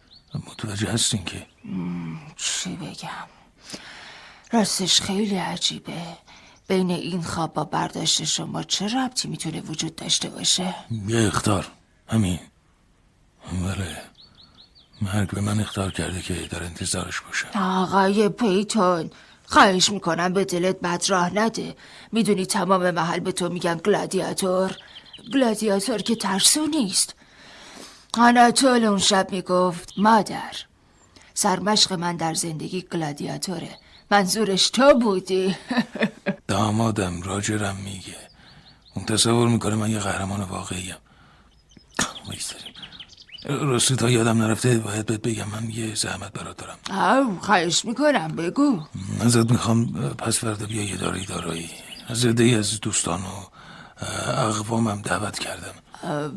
متوجه 0.52 0.92
هستین 0.92 1.24
که؟ 1.26 1.46
چی 2.36 2.76
بگم؟ 2.76 3.28
راستش 4.52 5.02
خیلی 5.02 5.36
عجیبه. 5.36 6.02
بین 6.68 6.92
این 6.92 7.24
خواب 7.24 7.54
با 7.54 7.64
برداشت 7.64 8.24
شما 8.24 8.64
چه 8.64 8.88
ربطی 8.88 9.28
می‌تونه 9.28 9.62
وجود 9.62 9.96
داشته 9.96 10.30
باشه؟ 10.30 10.76
یه 11.08 11.28
اختار. 11.28 11.68
همین. 12.08 12.40
بله. 13.52 14.02
مرگ 15.02 15.30
به 15.32 15.42
من 15.42 15.60
اختار 15.60 15.92
کرده 15.92 16.22
که 16.22 16.34
در 16.34 16.64
انتظارش 16.64 17.22
باشم 17.22 17.48
آقای 17.60 18.30
پیتون 18.30 19.12
خواهش 19.46 19.90
می‌کنم 19.90 20.34
به 20.34 20.46
دلت 20.46 20.80
بد 20.80 21.04
راه 21.08 21.34
نده. 21.34 21.76
می‌دونی 22.12 22.46
تمام 22.46 22.92
محل 22.92 23.20
به 23.20 23.32
تو 23.32 23.50
میگن 23.50 23.78
گلادیاتور. 23.78 24.78
گلادیاتور 25.34 25.98
که 25.98 26.16
ترسو 26.16 26.66
نیست. 26.66 27.16
آناتول 28.18 28.84
اون 28.84 29.00
شب 29.00 29.28
می‌گفت 29.32 29.94
مادر 29.98 30.56
سرمشق 31.34 31.94
من 31.94 32.16
در 32.16 32.34
زندگی 32.34 32.82
گلادیاتوره. 32.82 33.70
منظورش 34.12 34.70
تو 34.70 35.00
بودی. 35.00 35.56
دامادم 36.48 37.22
راجرم 37.22 37.76
میگه. 37.76 38.16
اون 38.96 39.06
تصور 39.06 39.48
می‌کنه 39.48 39.76
من 39.76 39.90
یه 39.90 40.00
قهرمان 40.00 40.42
واقعیم. 40.42 40.96
راستی 43.72 43.96
تا 43.96 44.10
یادم 44.10 44.42
نرفته 44.42 44.78
باید 44.78 45.06
بهت 45.06 45.22
بگم 45.22 45.50
من 45.50 45.70
یه 45.70 45.96
زحمت 45.96 46.34
برات 46.34 46.58
دارم. 46.58 46.78
آو 46.90 47.40
خواهش 47.40 47.86
می‌کنم 47.86 48.28
بگو. 48.28 48.82
ازت 49.22 49.52
می‌خوام 49.52 49.94
پس 50.18 50.40
فردا 50.40 50.66
بیا 50.66 50.84
یه 50.84 50.96
داری 50.96 51.26
دارایی. 51.26 51.70
از 52.08 52.26
ای 52.26 52.56
از 52.56 52.82
دوستان 52.82 53.20
و 53.22 53.46
اقوامم 54.28 55.02
دعوت 55.02 55.40
کردم. 55.40 55.74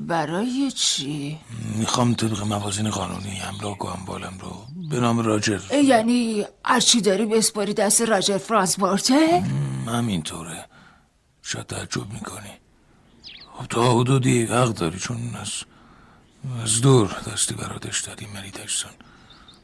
برای 0.06 0.72
چی؟ 0.72 1.38
می‌خوام 1.76 2.14
طبق 2.14 2.42
موازین 2.42 2.90
قانونی 2.90 3.40
املاک 3.40 3.84
و 3.84 3.88
اموالم 3.88 4.38
رو 4.40 4.66
به 4.90 5.00
نام 5.00 5.18
راجر. 5.18 5.60
یعنی 5.84 6.44
هرچی 6.64 7.00
داری 7.00 7.26
بسپاری 7.26 7.74
دست 7.74 8.02
راجر 8.02 8.38
فرانسپورته؟ 8.38 9.44
همینطوره. 9.86 10.64
شاید 11.42 11.66
تعجب 11.66 12.12
می‌کنی. 12.12 12.50
خب 13.58 13.66
تا 13.66 14.00
حدودی 14.00 14.44
حق 14.44 14.68
داری 14.68 14.98
چون 14.98 15.36
از 15.42 15.52
از 16.62 16.80
دور 16.80 17.16
دستی 17.32 17.54
براتش 17.54 18.00
دادی 18.00 18.26
مری 18.34 18.50
تجسون 18.50 18.90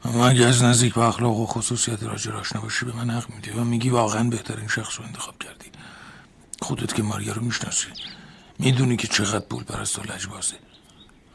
اما 0.04 0.28
اگه 0.28 0.46
از 0.46 0.62
نزدیک 0.62 0.94
به 0.94 1.00
اخلاق 1.00 1.36
و 1.36 1.46
خصوصیت 1.46 2.02
راجر 2.02 2.36
آشنا 2.36 2.60
باشی 2.60 2.84
به 2.84 2.92
من 2.92 3.10
حق 3.10 3.30
میدی 3.30 3.50
و 3.50 3.64
میگی 3.64 3.90
واقعا 3.90 4.24
بهترین 4.24 4.68
شخص 4.68 4.98
رو 4.98 5.04
انتخاب 5.04 5.38
کردی. 5.38 5.70
خودت 6.62 6.94
که 6.94 7.02
ماریا 7.02 7.32
رو 7.32 7.42
می‌شناسی. 7.42 7.88
می‌دونی 8.58 8.96
که 8.96 9.08
چقدر 9.08 9.46
پول 9.50 9.64
پرست 9.64 9.98
و 9.98 10.02
لجبازه 10.02 10.56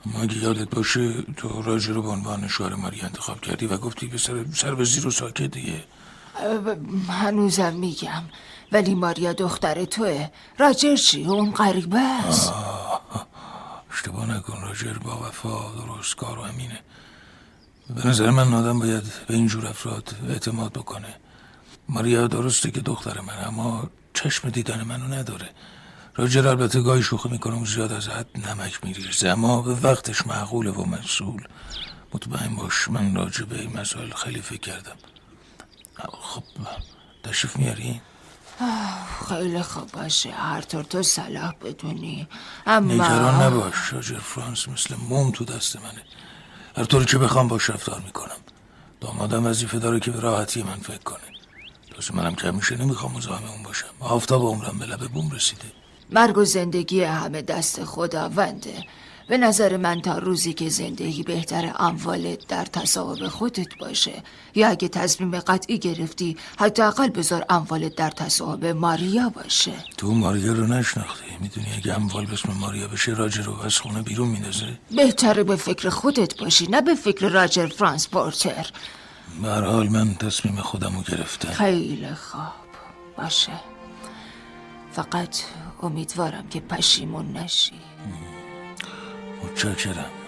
اما 0.06 0.22
اگه 0.22 0.38
یادت 0.38 0.70
باشه 0.70 1.22
تو 1.38 1.62
راجر 1.62 1.94
رو 1.94 2.02
به 2.02 2.10
عنوان 2.10 2.48
شوهر 2.48 2.76
ماریا 2.76 3.06
انتخاب 3.06 3.42
کردی 3.42 3.66
و 3.66 3.78
گفتی 3.78 4.08
به 4.08 4.18
سر, 4.18 4.46
سر 4.54 4.76
به 4.76 4.84
زیر 4.86 5.08
و 5.08 5.12
ساکت 5.12 5.44
دیگه. 5.44 5.84
هنوزم 7.10 7.74
میگم. 7.74 8.24
ولی 8.72 8.96
ماریا 8.96 9.34
دختر 9.34 9.86
توه. 9.86 10.30
راجر 10.60 10.96
چی؟ 10.96 11.26
اون 11.26 11.52
غریبه 11.52 12.00
است. 12.00 12.54
اشتباه 13.94 14.26
نکن 14.38 14.62
راجر 14.62 14.94
با 14.94 15.28
وفا 15.28 15.72
درست 15.72 16.16
کار 16.16 16.40
و 16.40 16.42
همینه 16.42 16.80
به 17.96 18.08
نظر 18.08 18.30
من 18.30 18.54
آدم 18.54 18.80
باید 18.80 19.04
به 19.28 19.34
اینجور 19.34 19.68
افراد 19.68 20.16
اعتماد 20.30 20.74
بکنه. 20.74 21.16
ماریا 21.90 22.28
درسته 22.28 22.72
که 22.72 22.82
دختر 22.82 23.22
من 23.22 23.46
اما 23.48 23.90
چشم 24.14 24.50
دیدن 24.50 24.84
منو 24.84 25.08
نداره. 25.08 25.50
راجر 26.20 26.48
البته 26.48 26.82
گاهی 26.82 27.04
شوخی 27.04 27.30
می‌کنه 27.30 27.56
و 27.56 27.66
زیاد 27.66 27.92
از 27.92 28.08
حد 28.08 28.48
نمک 28.48 28.86
میریزه. 28.86 29.30
اما 29.30 29.62
به 29.62 29.74
وقتش 29.74 30.28
معقوله 30.28 30.72
و 30.72 30.86
مسئول. 30.86 31.44
مطمئن 32.14 32.56
باش 32.56 32.90
من 32.90 33.16
راجع 33.16 33.46
به 33.46 33.60
این 33.60 33.80
مسائل 33.80 34.14
خیلی 34.14 34.42
فکر 34.42 34.60
کردم. 34.60 34.96
خب 36.22 36.44
تشریف 37.24 37.58
میاری؟ 37.58 38.02
خیلی 39.30 39.62
خوب 39.62 39.92
باشه 39.92 40.32
هر 40.32 40.62
طور 40.62 40.84
تو 40.84 41.04
صلاح 41.04 41.54
بدونی. 41.62 42.28
اما 42.68 42.94
نگران 42.94 43.42
نباش 43.42 43.94
راجر 43.94 44.20
فرانس 44.20 44.68
مثل 44.68 44.96
موم 45.10 45.32
تو 45.32 45.46
دست 45.46 45.76
منه. 45.76 46.04
هر 46.78 46.84
طوری 46.84 47.06
که 47.06 47.18
بخوام 47.18 47.48
باش 47.48 47.70
رفتار 47.70 48.02
می‌کنم؟ 48.06 48.38
دامادم 49.02 49.46
وظیفه 49.46 49.80
داره 49.80 50.00
که 50.00 50.12
به 50.12 50.20
راحتی 50.20 50.64
من 50.64 50.76
فکر 50.76 51.04
کنه. 51.04 51.20
تازه 51.96 52.16
منم 52.16 52.36
که 52.36 52.48
همیشه 52.48 52.76
نمی‌خوام 52.76 53.14
مزاحم 53.14 53.50
اون 53.50 53.64
باشم. 53.64 53.88
آفتاب 54.00 54.42
عمرم 54.42 54.80
به 54.80 54.86
لب 54.86 55.08
بوم 55.08 55.32
رسیده. 55.32 55.72
مرگ 56.12 56.38
و 56.38 56.46
زندگی 56.46 57.04
همه 57.04 57.42
دست 57.42 57.84
خداونده. 57.84 58.74
به 59.28 59.38
نظر 59.38 59.78
من 59.78 60.02
تا 60.02 60.18
روزی 60.18 60.54
که 60.54 60.70
زندگی 60.70 61.24
بهتر 61.24 61.76
اموالت 61.80 62.48
در 62.48 62.66
تصاحب 62.66 63.28
خودت 63.28 63.78
باشه. 63.80 64.24
یا 64.56 64.70
اگه 64.70 64.88
تصمیم 64.88 65.40
قطعی 65.40 65.80
گرفتی 65.80 66.38
حداقل 66.60 67.10
بذار 67.10 67.46
اموالت 67.50 67.96
در 67.96 68.10
تصاحب 68.10 68.66
ماریا 68.66 69.30
باشه. 69.30 69.72
تو 69.98 70.12
ماریا 70.12 70.54
رو 70.54 70.68
نشناختی؟ 70.68 71.26
می‌دونی 71.42 71.68
اگه 71.78 71.94
اموال 71.94 72.26
به 72.26 72.34
اسم 72.34 72.54
ماریا 72.54 72.88
بشه 72.88 73.12
راجر 73.12 73.42
رو 73.42 73.62
از 73.62 73.78
خونه 73.78 74.02
بیرون 74.02 74.28
میندازه؟ 74.28 74.80
بهتره 74.96 75.44
به 75.44 75.56
فکر 75.56 75.90
خودت 75.90 76.38
باشی 76.40 76.68
نه 76.68 76.82
به 76.82 76.96
فکر 76.96 77.30
راجر 77.30 77.68
فرانسپورتر 77.68 78.72
به 79.42 79.48
هر 79.48 79.62
حال 79.62 79.90
من 79.90 80.16
تصمیم 80.16 80.56
خودم 80.62 80.96
رو 80.96 81.02
گرفتم. 81.02 81.50
خیلی 81.52 82.08
خوب. 82.16 82.42
باشه. 83.18 83.52
فقط 84.92 85.38
امیدوارم 85.82 86.48
که 86.50 86.60
پشیمون 86.60 87.38
نشی. 87.38 87.80
متشکرم. 89.44 90.19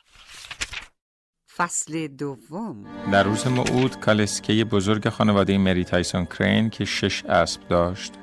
فصل 1.56 2.08
دوم. 2.08 2.86
در 3.12 3.24
روز 3.24 3.48
موعود 3.48 4.00
کالسکه 4.00 4.66
بزرگ 4.66 5.10
خانواده 5.10 5.58
مری 5.58 5.84
تایسون 5.84 6.26
کرین 6.26 6.70
که 6.70 6.86
شش 6.86 7.26
اسب 7.26 7.68
داشت 7.68 8.14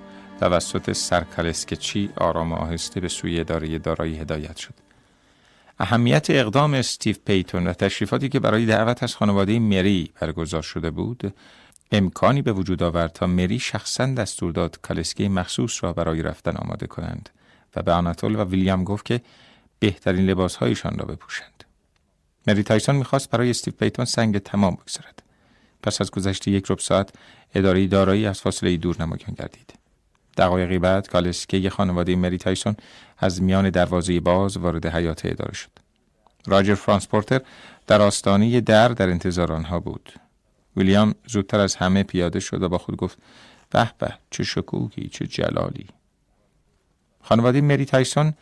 توسط 0.40 0.92
سر 0.92 1.20
کالسکچی 1.20 2.10
آرام 2.16 2.52
آهسته 2.52 3.00
به 3.00 3.08
سوی 3.08 3.40
اداره 3.40 3.78
دارایی 3.78 4.18
هدایت 4.18 4.56
شد. 4.56 4.87
اهمیت 5.80 6.26
اقدام 6.30 6.74
استیو 6.74 7.16
پیتون 7.24 7.66
و 7.66 7.72
تشریفاتی 7.72 8.28
که 8.28 8.40
برای 8.40 8.66
دعوت 8.66 9.02
از 9.02 9.14
خانواده 9.14 9.58
مری 9.58 10.10
برگزار 10.20 10.62
شده 10.62 10.90
بود 10.90 11.34
امکانی 11.92 12.42
به 12.42 12.52
وجود 12.52 12.82
آورد 12.82 13.12
تا 13.12 13.26
مری 13.26 13.58
شخصا 13.58 14.06
دستور 14.06 14.52
داد 14.52 14.78
کالسکه 14.82 15.28
مخصوص 15.28 15.84
را 15.84 15.92
برای 15.92 16.22
رفتن 16.22 16.56
آماده 16.56 16.86
کنند 16.86 17.28
و 17.76 17.82
به 17.82 17.92
آناتول 17.92 18.36
و 18.36 18.44
ویلیام 18.44 18.84
گفت 18.84 19.04
که 19.04 19.20
بهترین 19.78 20.26
لباسهایشان 20.26 20.98
را 20.98 21.04
بپوشند. 21.04 21.64
مری 22.46 22.62
تایسون 22.62 22.96
می‌خواست 22.96 23.30
برای 23.30 23.50
استیو 23.50 23.74
پیتون 23.74 24.04
سنگ 24.04 24.38
تمام 24.38 24.74
بگذارد. 24.74 25.22
پس 25.82 26.00
از 26.00 26.10
گذشت 26.10 26.48
یک 26.48 26.70
ربع 26.70 26.80
ساعت 26.80 27.10
اداره 27.54 27.86
دارایی 27.86 28.26
از 28.26 28.40
فاصله 28.40 28.76
دور 28.76 28.96
نمایان 29.00 29.34
گردید. 29.38 29.77
دقایقی 30.38 30.78
بعد 30.78 31.08
کالسکه 31.08 31.70
خانواده 31.70 32.16
مری 32.16 32.38
تایسون 32.38 32.76
از 33.18 33.42
میان 33.42 33.70
دروازه 33.70 34.20
باز 34.20 34.56
وارد 34.56 34.86
حیاط 34.86 35.26
اداره 35.26 35.54
شد. 35.54 35.70
راجر 36.46 36.74
فرانس 36.74 37.04
پورتر 37.04 37.40
در 37.86 38.02
آستانه 38.02 38.60
در 38.60 38.88
در 38.88 39.10
انتظار 39.10 39.52
آنها 39.52 39.80
بود. 39.80 40.12
ویلیام 40.76 41.14
زودتر 41.26 41.60
از 41.60 41.74
همه 41.74 42.02
پیاده 42.02 42.40
شد 42.40 42.62
و 42.62 42.68
با 42.68 42.78
خود 42.78 42.96
گفت 42.96 43.18
به 43.70 43.90
به 43.98 44.14
چه 44.30 44.44
شکوهی 44.44 45.08
چه 45.08 45.26
جلالی. 45.26 45.86
خانواده 47.22 47.60
مری 47.60 47.84
تایسون 47.84 48.34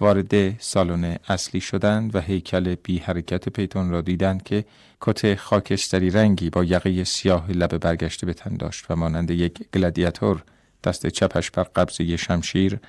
وارد 0.00 0.60
سالن 0.60 1.16
اصلی 1.28 1.60
شدند 1.60 2.14
و 2.16 2.20
هیکل 2.20 2.74
بی 2.74 2.98
حرکت 2.98 3.48
پیتون 3.48 3.90
را 3.90 4.00
دیدند 4.00 4.42
که 4.42 4.64
کت 5.00 5.34
خاکستری 5.34 6.10
رنگی 6.10 6.50
با 6.50 6.64
یقه 6.64 7.04
سیاه 7.04 7.50
لب 7.50 7.78
برگشته 7.78 8.26
به 8.26 8.34
تن 8.34 8.56
داشت 8.56 8.86
و 8.90 8.96
مانند 8.96 9.30
یک 9.30 9.58
گلادیاتور 9.74 10.42
دست 10.84 11.06
چپش 11.06 11.50
بر 11.50 11.62
قبضه 11.62 12.16
شمشیر 12.16 12.80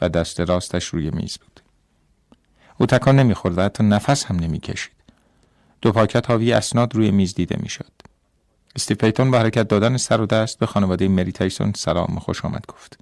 و 0.00 0.08
دست 0.08 0.40
راستش 0.40 0.86
روی 0.86 1.10
میز 1.10 1.38
بود. 1.38 1.60
او 2.78 2.86
تکان 2.86 3.16
نمی‌خورد 3.16 3.58
و 3.58 3.62
حتی 3.62 3.84
نفس 3.84 4.24
هم 4.24 4.36
نمی‌کشید. 4.36 4.92
دو 5.82 5.92
پاکت 5.92 6.30
حاوی 6.30 6.52
اسناد 6.52 6.94
روی 6.94 7.10
میز 7.10 7.34
دیده 7.34 7.56
می‌شد. 7.60 7.92
استیو 8.76 8.96
پیتون 8.96 9.30
با 9.30 9.38
حرکت 9.38 9.68
دادن 9.68 9.96
سر 9.96 10.20
و 10.20 10.26
دست 10.26 10.58
به 10.58 10.66
خانواده 10.66 11.08
مری 11.08 11.32
تایسون 11.32 11.72
سلام 11.76 12.16
و 12.16 12.20
خوش 12.20 12.44
آمد 12.44 12.66
گفت. 12.66 12.98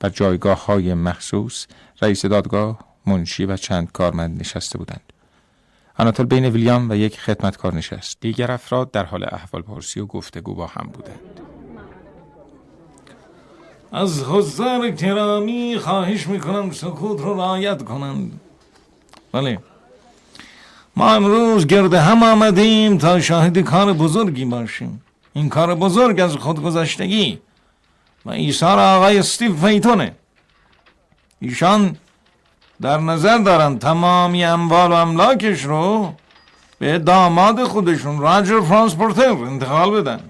بر 0.00 0.08
جایگاه 0.08 0.66
های 0.66 0.94
مخصوص 0.94 1.66
رئیس 2.02 2.26
دادگاه، 2.26 2.78
منشی 3.06 3.44
و 3.44 3.56
چند 3.56 3.92
کارمند 3.92 4.40
نشسته 4.40 4.78
بودند. 4.78 5.12
آناتول 5.98 6.26
بین 6.26 6.44
ویلیام 6.44 6.90
و 6.90 6.94
یک 6.94 7.20
خدمتکار 7.20 7.74
نشست. 7.74 8.16
دیگر 8.20 8.52
افراد 8.52 8.90
در 8.90 9.04
حال 9.04 9.24
احوال 9.24 9.62
پرسی 9.62 10.00
و 10.00 10.06
گفتگو 10.06 10.54
با 10.54 10.66
هم 10.66 10.90
بودند. 10.92 11.57
از 13.92 14.22
حضار 14.22 14.90
کرامی 14.90 15.78
خواهش 15.78 16.26
می‌کنم 16.26 16.70
سکوت 16.70 17.20
رو 17.20 17.34
رعایت 17.34 17.82
کنند. 17.82 18.40
بله 19.32 19.58
ما 20.96 21.14
امروز 21.14 21.66
گرد 21.66 21.94
هم 21.94 22.22
آمدیم 22.22 22.98
تا 22.98 23.20
شاهد 23.20 23.58
کار 23.58 23.92
بزرگی 23.92 24.44
باشیم. 24.44 25.02
این 25.32 25.48
کار 25.48 25.74
بزرگ 25.74 26.20
از 26.20 26.36
خودگذشتگی 26.36 27.38
و 28.26 28.30
ایثار 28.30 28.78
آقای 28.78 29.18
استیو 29.18 29.56
فیتونه 29.56 30.14
ایشان 31.40 31.96
در 32.80 32.98
نظر 32.98 33.38
دارن 33.38 33.78
تمامی 33.78 34.44
اموال 34.44 34.90
و 34.90 34.94
املاکش 34.94 35.64
رو 35.64 36.12
به 36.78 36.98
داماد 36.98 37.64
خودشون 37.64 38.20
راجر 38.20 38.60
فرانسپورتر 38.60 39.30
انتقال 39.30 39.90
بدن. 39.90 40.20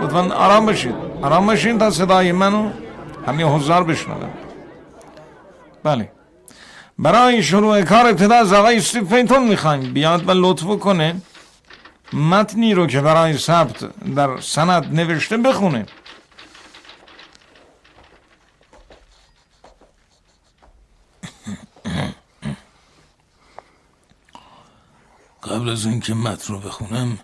لطفا 0.00 0.34
آرام 0.34 0.66
باشید 0.66 0.94
آرام 1.22 1.46
باشین 1.46 1.78
تا 1.78 1.90
صدای 1.90 2.32
منو 2.32 2.70
همین 3.26 3.46
حضار 3.46 3.84
بشنون 3.84 4.30
بله. 5.82 6.12
برای 6.98 7.42
شروع 7.42 7.82
کار 7.82 8.06
ابتدا 8.06 8.34
از 8.34 8.52
آقای 8.52 8.76
استیو 8.76 9.04
فینتون 9.04 9.48
می‌خوایم. 9.48 9.92
بیاد 9.92 10.28
و 10.28 10.32
لطف 10.34 10.78
کنه. 10.78 11.16
متنی 12.12 12.74
رو 12.74 12.86
که 12.86 13.00
برای 13.00 13.38
ثبت 13.38 13.84
در 14.14 14.40
سند 14.40 15.00
نوشته 15.00 15.36
بخونه. 15.36 15.86
قبل 25.42 25.68
از 25.68 25.86
اینکه 25.86 26.14
متن 26.14 26.52
رو 26.52 26.60
بخونم 26.60 27.18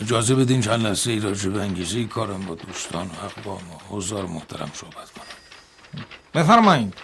اجازه 0.00 0.34
بدین 0.34 0.60
چند 0.60 0.86
لحظه 0.86 1.10
ای 1.10 1.20
راجع 1.20 1.50
به 1.50 1.60
انگیزه 1.60 2.04
کارم 2.04 2.46
با 2.46 2.54
دوستان 2.54 3.06
و 3.06 3.24
اقوام 3.24 3.70
و 3.70 3.96
حضار 3.96 4.26
محترم 4.26 4.70
صحبت 4.74 5.10
کنم. 5.10 6.04
بفرمایید. 6.34 6.94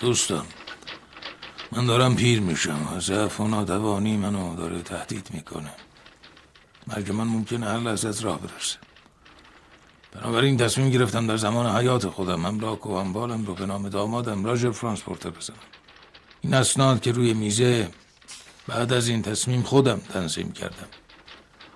دوستان 0.00 0.46
من 1.72 1.86
دارم 1.86 2.16
پیر 2.16 2.40
میشم. 2.40 2.88
و 2.96 3.00
ضعف 3.00 3.40
و 3.40 3.48
نادوانی 3.48 4.16
منو 4.16 4.56
داره 4.56 4.82
تهدید 4.82 5.28
می‌کنه. 5.32 5.72
مرگ 6.86 7.12
من 7.12 7.24
ممکنه 7.24 7.66
هر 7.66 7.78
لحظه 7.78 8.08
از 8.08 8.20
راه 8.20 8.40
برسه 8.40 8.76
بنابراین 10.12 10.56
تصمیم 10.56 10.90
گرفتم 10.90 11.26
در 11.26 11.36
زمان 11.36 11.76
حیات 11.76 12.08
خودم 12.08 12.44
املاک 12.44 12.86
و 12.86 12.90
اموالم 12.90 13.44
رو 13.44 13.54
به 13.54 13.66
نام 13.66 13.88
دامادم 13.88 14.44
راجر 14.44 14.70
فرانسپورتر 14.70 15.30
بزنم. 15.30 15.56
این 16.40 16.54
اسناد 16.54 17.00
که 17.00 17.12
روی 17.12 17.34
میزه 17.34 17.88
بعد 18.66 18.92
از 18.92 19.08
این 19.08 19.22
تصمیم 19.22 19.62
خودم 19.62 19.98
تنظیم 19.98 20.52
کردم. 20.52 20.88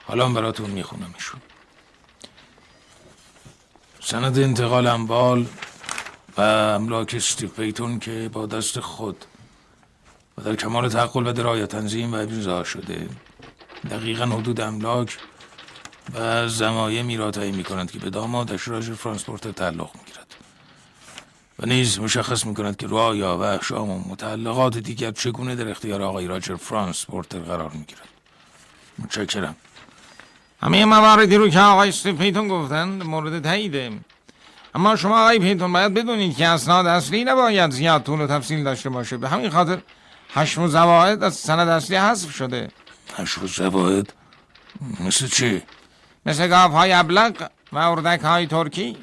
حالا 0.07 0.29
براتون 0.29 0.71
می‌خونم 0.71 1.15
ایشون. 1.15 1.41
سند 4.01 4.39
انتقال 4.39 4.87
اموال 4.87 5.47
و 6.37 6.41
املاک 6.41 7.15
استیو 7.15 7.49
پیتون 7.49 7.99
که 7.99 8.31
با 8.33 8.47
دست 8.47 8.81
خود 8.81 9.25
و 10.39 10.43
در 10.43 10.57
کمال 10.57 10.89
تعقل 10.89 11.27
و 11.27 11.33
درایت 11.33 11.69
تنظیم 11.69 12.13
و 12.13 12.17
امضا 12.17 12.65
شده. 12.65 13.09
دقیقا 13.91 14.25
حدود 14.25 14.61
املاک 14.61 15.19
و 16.15 16.49
زمایمی 16.49 17.17
را 17.17 17.31
تعیین 17.31 17.55
می 17.55 17.65
کنند 17.65 17.91
که 17.91 17.99
به 17.99 18.11
دامادش 18.11 18.69
راجر 18.69 18.95
فرانسپورتر 18.95 19.53
تعلق 19.53 19.91
می 19.95 20.01
گیرد. 20.07 20.35
و 21.59 21.67
نیز 21.67 22.01
مشخص 22.01 22.47
می 22.47 22.55
کند 22.55 22.77
که 22.77 22.87
رعایا 22.87 23.37
و 23.39 23.43
احشام 23.43 23.91
و 23.91 24.09
متعلقات 24.09 24.79
دیگر 24.79 25.11
چگونه 25.11 25.55
در 25.55 25.69
اختیار 25.69 26.03
آقای 26.03 26.27
راجر 26.27 26.57
فرانسپورتر 26.57 27.39
قرار 27.39 27.71
می 27.71 27.85
گیرد. 27.85 28.09
متشکرم. 28.99 29.57
همه 30.63 30.85
مواردی 30.85 31.37
رو 31.37 31.49
که 31.49 31.61
آقای 31.61 31.89
استیو 31.89 32.17
پیتون 32.17 32.49
گفتند 32.49 33.05
مورد 33.05 33.43
تاییده 33.43 33.93
اما 34.75 34.97
شما 34.97 35.21
آقای 35.21 35.39
پیتون 35.39 35.73
باید 35.73 35.95
بدونید 35.95 36.37
که 36.37 36.49
اسناد 36.49 36.87
اصلی 36.87 37.25
نباید 37.25 37.71
زیاد 37.71 38.03
طول 38.03 38.21
و 38.21 38.27
تفصیل 38.27 38.65
داشته 38.65 38.91
باشه 38.91 39.17
به 39.17 39.29
همین 39.29 39.51
خاطر 39.51 39.79
حشم 40.35 40.63
و 40.63 40.69
زواید 40.69 41.23
از 41.23 41.35
سند 41.35 41.69
اصلی 41.69 41.97
حذف 41.97 42.35
شده 42.35 42.69
نشو 43.19 43.47
زواید 43.47 44.15
مثل 45.01 45.27
چی؟ 45.27 45.63
مثل 46.27 46.49
گاف 46.49 46.73
های 46.73 46.93
ابلق 46.93 47.51
و 47.73 47.79
اردک 47.79 48.21
های 48.21 48.47
ترکی 48.47 48.97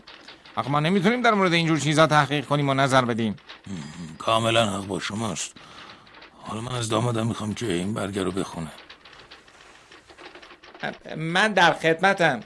آخه 0.56 0.69
ما 0.69 0.80
نمی‌تونیم 0.80 1.22
در 1.22 1.34
مورد 1.34 1.54
اینجور 1.54 1.80
چیزا 1.80 2.08
تحقیق 2.08 2.45
کنیم 2.45 2.69
و 2.69 2.74
نظر 2.74 3.06
بدیم 3.06 3.36
کاملا 4.17 4.69
حق 4.69 4.88
با 4.88 5.00
شماست 5.00 5.54
حالا 6.43 6.62
من 6.62 6.76
از 6.76 6.89
دامادم 6.89 7.28
می‌خوام 7.28 7.54
که 7.54 7.74
این 7.74 7.93
برگه 7.93 8.24
رو 8.24 8.32
بخونه 8.32 8.72
من 11.18 11.54
در 11.54 11.74
خدمتم. 11.74 12.39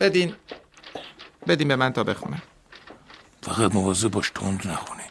بدین 0.00 0.34
بدین 1.48 1.68
به 1.68 1.76
من 1.76 1.92
تا 1.92 2.04
بخونم. 2.04 2.42
فقط 3.42 3.74
مواظب 3.74 4.08
باش 4.08 4.30
تند 4.30 4.68
نخونی. 4.68 5.02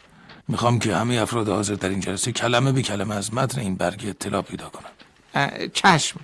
می‌خوام 0.48 0.78
که 0.78 0.96
همه 0.96 1.14
افراد 1.14 1.48
حاضر 1.48 1.74
در 1.74 1.88
این 1.88 2.00
جلسه 2.00 2.32
کلمه 2.32 2.72
به 2.72 2.82
کلمه 2.82 3.14
از 3.14 3.34
متن 3.34 3.60
این 3.60 3.76
برگه 3.76 4.08
اطلاع 4.08 4.42
پیدا 4.42 4.68
کنن. 4.70 4.90
چشم. 5.68 6.20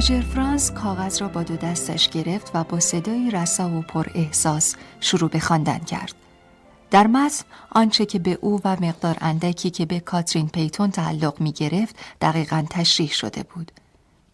راجر 0.00 0.20
فرانس 0.20 0.70
کاغذ 0.70 1.22
را 1.22 1.28
با 1.28 1.42
دو 1.42 1.56
دستش 1.56 2.08
گرفت 2.08 2.50
و 2.54 2.64
با 2.64 2.80
صدایی 2.80 3.30
رسا 3.30 3.70
و 3.70 3.82
پر 3.82 4.06
احساس 4.14 4.76
شروع 5.00 5.30
به 5.30 5.40
خواندن 5.40 5.78
کرد. 5.78 6.14
در 6.90 7.06
متن 7.06 7.44
آنچه 7.70 8.06
که 8.06 8.18
به 8.18 8.38
او 8.40 8.60
و 8.64 8.76
مقدار 8.80 9.16
اندکی 9.20 9.70
که 9.70 9.86
به 9.86 10.00
کاترین 10.00 10.48
پیتون 10.48 10.90
تعلق 10.90 11.40
می 11.40 11.52
گرفت 11.52 11.96
دقیقا 12.20 12.64
تشریح 12.70 13.10
شده 13.10 13.42
بود. 13.42 13.72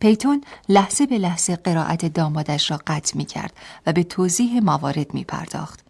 پیتون 0.00 0.44
لحظه 0.68 1.06
به 1.06 1.18
لحظه 1.18 1.56
قرائت 1.56 2.06
دامادش 2.06 2.70
را 2.70 2.80
قطع 2.86 3.16
می 3.16 3.24
کرد 3.24 3.52
و 3.86 3.92
به 3.92 4.04
توضیح 4.04 4.60
موارد 4.60 5.14
می 5.14 5.24
پرداخت. 5.24 5.85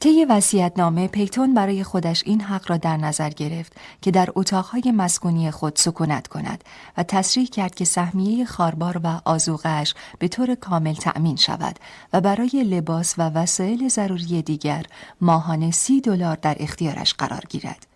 طی 0.00 0.24
وصیت‌نامه 0.24 1.08
پیتون 1.08 1.54
برای 1.54 1.84
خودش 1.84 2.22
این 2.26 2.40
حق 2.40 2.70
را 2.70 2.76
در 2.76 2.96
نظر 2.96 3.30
گرفت 3.30 3.72
که 4.02 4.10
در 4.10 4.28
اتاقهای 4.34 4.92
مسکونی 4.96 5.50
خود 5.50 5.76
سکونت 5.76 6.26
کند 6.26 6.64
و 6.96 7.02
تصریح 7.02 7.46
کرد 7.46 7.74
که 7.74 7.84
سهمیه 7.84 8.44
خاربار 8.44 9.00
و 9.04 9.20
آزوغش 9.24 9.94
به 10.18 10.28
طور 10.28 10.54
کامل 10.54 10.94
تأمین 10.94 11.36
شود 11.36 11.78
و 12.12 12.20
برای 12.20 12.64
لباس 12.64 13.14
و 13.18 13.22
وسایل 13.22 13.88
ضروری 13.88 14.42
دیگر 14.42 14.86
ماهانه 15.20 15.70
سی 15.70 16.00
دلار 16.00 16.36
در 16.42 16.56
اختیارش 16.60 17.14
قرار 17.14 17.42
گیرد. 17.48 17.86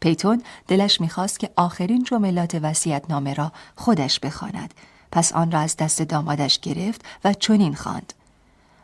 پیتون 0.00 0.42
دلش 0.68 1.00
می‌خواست 1.00 1.40
که 1.40 1.50
آخرین 1.56 2.04
جملات 2.04 2.54
وصیت‌نامه 2.62 3.34
را 3.34 3.52
خودش 3.76 4.20
بخواند 4.20 4.74
پس 5.12 5.32
آن 5.32 5.50
را 5.50 5.60
از 5.60 5.76
دست 5.76 6.02
دامادش 6.02 6.58
گرفت 6.58 7.04
و 7.24 7.32
چنین 7.32 7.74
خواند 7.74 8.12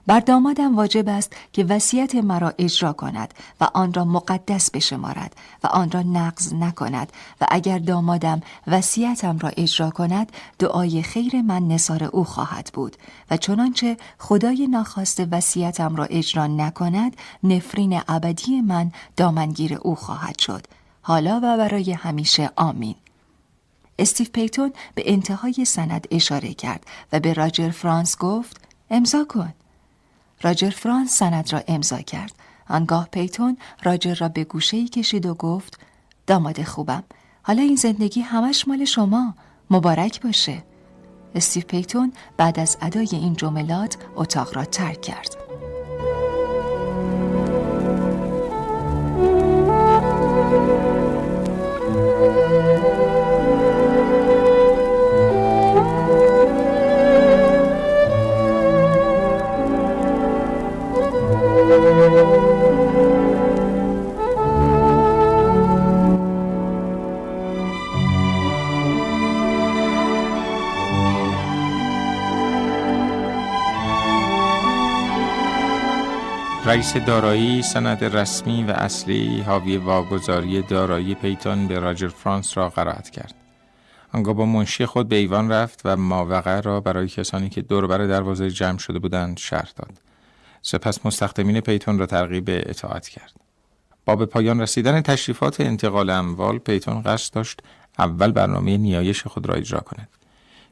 بر 0.06 0.20
دامادم 0.20 0.76
واجب 0.76 1.08
است 1.08 1.32
که 1.52 1.64
وصیت 1.64 2.14
مرا 2.14 2.54
اجرا 2.58 2.92
کند 2.92 3.34
و 3.60 3.68
آن 3.74 3.92
را 3.92 4.04
مقدس 4.04 4.70
بشمارد 4.70 5.36
و 5.64 5.66
آن 5.66 5.90
را 5.90 6.02
نقض 6.02 6.54
نکند 6.54 7.12
و 7.40 7.46
اگر 7.50 7.78
دامادم 7.78 8.40
وصیتم 8.66 9.38
را 9.38 9.48
اجرا 9.56 9.90
کند 9.90 10.32
دعای 10.58 11.02
خیر 11.02 11.42
من 11.42 11.68
نصار 11.68 12.04
او 12.04 12.24
خواهد 12.24 12.70
بود 12.74 12.96
و 13.30 13.36
چنانچه 13.36 13.96
خدای 14.18 14.66
ناخواسته 14.66 15.28
وصیتم 15.30 15.96
را 15.96 16.04
اجرا 16.04 16.46
نکند 16.46 17.16
نفرین 17.44 18.00
ابدی 18.08 18.60
من 18.60 18.92
دامنگیر 19.16 19.74
او 19.74 19.94
خواهد 19.94 20.38
شد. 20.38 20.66
حالا 21.02 21.36
و 21.36 21.56
برای 21.56 21.92
همیشه 21.92 22.50
آمین. 22.56 22.94
استیو 23.98 24.26
پیتون 24.32 24.72
به 24.94 25.02
انتهای 25.06 25.64
سند 25.64 26.08
اشاره 26.10 26.54
کرد 26.54 26.86
و 27.12 27.20
به 27.20 27.32
راجر 27.32 27.70
فرانس 27.70 28.18
گفت 28.18 28.60
امضا 28.90 29.24
کن. 29.24 29.52
راجر 30.42 30.70
فرانس 30.70 31.16
سند 31.16 31.52
را 31.52 31.62
امضا 31.68 31.98
کرد. 31.98 32.32
آنگاه 32.68 33.08
پیتون 33.12 33.56
راجر 33.82 34.14
را 34.14 34.28
به 34.28 34.44
گوشه 34.44 34.88
کشید 34.88 35.26
و 35.26 35.34
گفت 35.34 35.78
داماد 36.26 36.62
خوبم. 36.62 37.04
حالا 37.42 37.62
این 37.62 37.76
زندگی 37.76 38.20
همش 38.20 38.68
مال 38.68 38.84
شما. 38.84 39.34
مبارک 39.70 40.22
باشه. 40.22 40.62
استیو 41.34 41.62
پیتون 41.62 42.12
بعد 42.36 42.60
از 42.60 42.78
ادای 42.82 43.08
این 43.12 43.36
جملات 43.36 43.96
اتاق 44.16 44.56
را 44.56 44.64
ترک 44.64 45.00
کرد. 45.00 45.41
رئیس 76.72 76.96
دارایی 76.96 77.62
سند 77.62 78.04
رسمی 78.04 78.64
و 78.64 78.70
اصلی 78.70 79.40
حاوی 79.40 79.76
واگذاری 79.76 80.62
دارایی 80.62 81.14
پیتون 81.14 81.68
به 81.68 81.78
راجر 81.78 82.08
فرانس 82.08 82.56
را 82.56 82.68
قرائت 82.68 83.10
کرد. 83.10 83.34
آنگاه 84.12 84.34
با 84.34 84.46
منشی 84.46 84.86
خود 84.86 85.08
به 85.08 85.16
ایوان 85.16 85.52
رفت 85.52 85.80
و 85.84 85.96
ماوقع 85.96 86.60
را 86.60 86.80
برای 86.80 87.08
کسانی 87.08 87.48
که 87.48 87.62
دوربر 87.62 87.98
دروازه 88.06 88.50
جمع 88.50 88.78
شده 88.78 88.98
بودند 88.98 89.38
شرح 89.38 89.70
داد. 89.76 90.00
سپس 90.62 91.06
مستخدمین 91.06 91.60
پیتون 91.60 91.98
را 91.98 92.06
ترغیب 92.06 92.44
به 92.44 92.62
اطاعت 92.66 93.08
کرد. 93.08 93.32
با 94.04 94.16
به 94.16 94.26
پایان 94.26 94.60
رسیدن 94.60 95.00
تشریفات 95.00 95.60
انتقال 95.60 96.10
اموال 96.10 96.58
پیتون 96.58 97.02
قصد 97.02 97.34
داشت 97.34 97.60
اول 97.98 98.32
برنامه 98.32 98.76
نیایش 98.76 99.26
خود 99.26 99.46
را 99.46 99.54
اجرا 99.54 99.80
کند. 99.80 100.08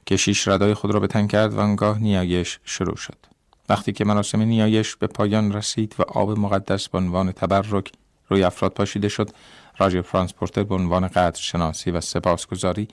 کشیش 0.07 0.49
ردای 0.49 0.75
خود 0.75 0.91
را 0.91 1.01
به 1.01 1.07
تن 1.07 1.27
کرد 1.27 1.55
و 1.55 1.61
آنگاه 1.61 1.99
نیایش 1.99 2.59
شروع 2.65 2.97
شد. 2.97 3.30
وقتی 3.71 3.93
که 3.93 4.05
مراسم 4.05 4.41
نیایش 4.41 4.97
به 4.97 5.07
پایان 5.07 5.53
رسید 5.53 5.95
و 5.99 6.03
آب 6.03 6.39
مقدس 6.39 6.89
به 6.89 6.99
عنوان 6.99 7.33
تبرک 7.33 7.93
روی 8.29 8.45
افراد 8.45 8.73
پاشیده 8.73 9.09
شد 9.09 9.31
راجر 9.79 10.03
فرانس 10.03 10.35
پورتر 10.35 10.63
به 10.63 10.75
عنوان 10.75 11.09
قدر 11.09 11.41
شناسی 11.41 11.91
و 11.91 12.01
سپاسگزاری 12.01 12.89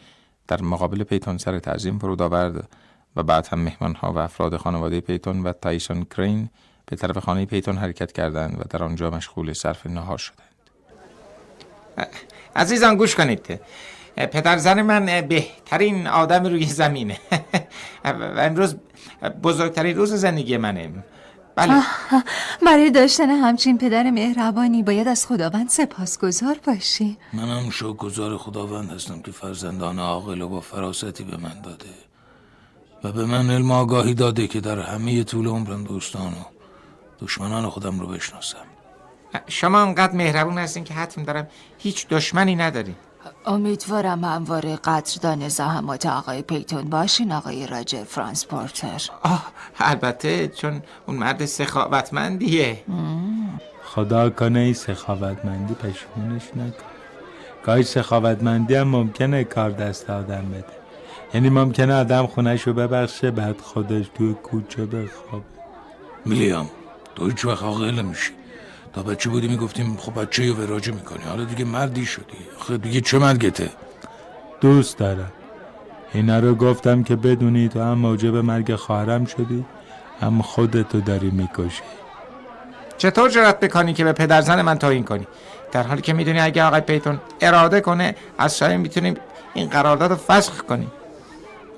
در 0.48 0.62
مقابل 0.62 1.04
پیتون 1.04 1.38
سر 1.38 1.60
تعظیم 1.60 2.00
فرود 2.00 2.22
آورد 2.22 2.70
و 3.16 3.24
بعد 3.24 3.48
هم 3.48 3.60
مهمانها 3.60 4.13
و 4.13 4.18
افراد 4.18 4.58
خانواده 4.58 5.02
پیتون 5.02 5.44
و 5.44 5.54
تایسون 5.54 6.04
کرین 6.04 6.50
به 6.86 6.96
طرف 6.96 7.18
خانه 7.18 7.46
پیتون 7.46 7.78
حرکت 7.78 8.12
کردند 8.12 8.60
و 8.60 8.63
در 8.70 8.84
آنجا 8.84 9.10
مشغول 9.10 9.54
صرف 9.54 9.86
نهار 9.86 10.18
شدند. 10.18 10.48
عزیزان 12.56 12.96
گوش 12.96 13.16
کنید. 13.16 13.60
پدر 14.25 14.58
زن 14.58 14.82
من 14.82 15.21
بهترین 15.21 16.08
آدم 16.08 16.43
روی 16.43 16.65
زمینه. 16.65 17.17
و 18.06 18.39
امروز 18.39 18.75
بزرگترین 19.43 19.97
روز 19.97 20.13
زندگی 20.13 20.58
منه. 20.58 20.91
بله. 21.56 21.84
برای 22.65 22.91
داشتن 22.91 23.30
همچین 23.30 23.77
پدر 23.77 24.12
مهربانی 24.12 24.84
باید 24.84 25.08
از 25.08 25.25
خداوند 25.25 25.69
سپاسگزار 25.69 26.60
باشی. 26.67 27.17
منم 27.34 27.69
شکرگزار 27.69 28.38
خداوند 28.38 28.91
هستم 28.91 29.21
که 29.21 29.32
فرزندان 29.32 29.99
عاقل 29.99 30.41
و 30.41 30.49
با 30.49 30.62
فراستی 30.62 31.23
به 31.23 31.38
من 31.38 31.62
داده. 31.63 31.89
و 33.03 33.12
به 33.12 33.25
من 33.25 33.49
علم 33.49 33.71
آگاهی 33.71 34.13
داده 34.13 34.47
که 34.47 34.60
در 34.60 34.80
همه 34.80 35.23
طول 35.23 35.47
عمرم 35.47 35.84
دوستان 35.84 36.34
و 36.34 36.43
دشمنان 37.21 37.69
خودم 37.69 37.99
رو 37.99 38.08
بشناسم. 38.08 38.58
شما 39.47 39.82
انقدر 39.82 40.13
مهربون 40.15 40.58
هستین 40.58 40.84
که 40.84 40.93
حتم 40.93 41.23
دارم 41.23 41.47
هیچ 41.77 42.08
دشمنی 42.08 42.56
نداری 42.56 42.95
امیدوارم 43.46 44.24
همواره 44.24 44.76
قدردان 44.76 45.48
زحمات 45.48 46.06
آقای 46.06 46.42
پیتون 46.42 46.82
باشین 46.82 47.32
آقای 47.32 47.68
راجر 47.68 48.04
فرانس 48.04 48.46
پورتر. 48.46 49.02
آه 49.24 49.46
البته 49.80 50.48
چون 50.48 50.82
اون 51.06 51.18
مرد 51.18 51.46
سخاوتمندیه. 51.46 52.84
خدا 53.84 54.30
کنه 54.30 54.60
این 54.60 54.74
سخاوتمندی 54.74 55.74
پشیمونش 55.74 56.44
نکن. 56.56 56.84
گاهی 57.66 57.84
سخاوتمندی 57.84 58.76
هم 58.76 58.88
ممکنه 58.88 59.44
کار 59.44 59.72
دست 59.72 60.10
آدم 60.10 60.46
بده. 60.52 60.66
یعنی 61.34 61.50
ممکنه 61.50 61.94
آدم 61.94 62.28
خونش 62.28 62.62
رو 62.62 62.74
ببخشه 62.74 63.32
بعد 63.32 63.62
خودش 63.62 64.06
توی 64.16 64.34
کوچه 64.34 64.86
بخوابه. 64.86 65.46
میلیام 66.26 66.70
تو 67.16 67.26
هیچ 67.26 67.46
وقت 67.46 67.63
عاقل 67.63 68.02
میشی 68.02 68.32
تا 68.98 69.04
بچه 69.04 69.30
بودی 69.30 69.48
می‌گفتیم 69.48 69.98
خب 69.98 70.22
بچه 70.22 70.46
یو 70.46 70.56
وراجه 70.56 70.92
می‌کنی. 70.92 71.24
حالا 71.30 71.44
دیگه 71.44 71.66
مردی 71.66 72.06
شدی. 72.06 72.38
خب 72.60 72.82
دیگه 72.82 73.02
چه 73.02 73.20
مرگته؟ 73.20 73.70
دوست 74.62 74.98
دارم. 74.98 75.32
اینا 76.14 76.40
رو 76.40 76.56
گفتم 76.56 77.04
که 77.04 77.16
بدونی 77.16 77.70
تو 77.70 77.82
هم 77.82 77.94
موجب 77.94 78.36
مرگ 78.36 78.76
خواهرم 78.76 79.26
شدی 79.26 79.66
هم 80.22 80.42
خودتو 80.42 81.02
داری 81.02 81.30
می‌کشی. 81.30 81.82
چطور 82.98 83.30
جرات 83.30 83.60
بکنی 83.60 83.94
که 83.94 84.04
به 84.04 84.14
پدرزن 84.14 84.62
من 84.62 84.78
توهین 84.78 85.04
کنی؟ 85.04 85.28
در 85.72 85.84
حالی 85.84 86.02
که 86.02 86.14
می‌دونی 86.14 86.40
اگه 86.40 86.64
آقای 86.64 86.82
پیتون 86.82 87.20
اراده 87.42 87.82
کنه 87.82 88.16
از 88.38 88.58
شاید 88.58 88.80
می‌تونیم 88.80 89.16
این 89.54 89.70
قرارداد 89.70 90.12
رو 90.12 90.18
فسخ 90.18 90.62
کنیم. 90.62 90.92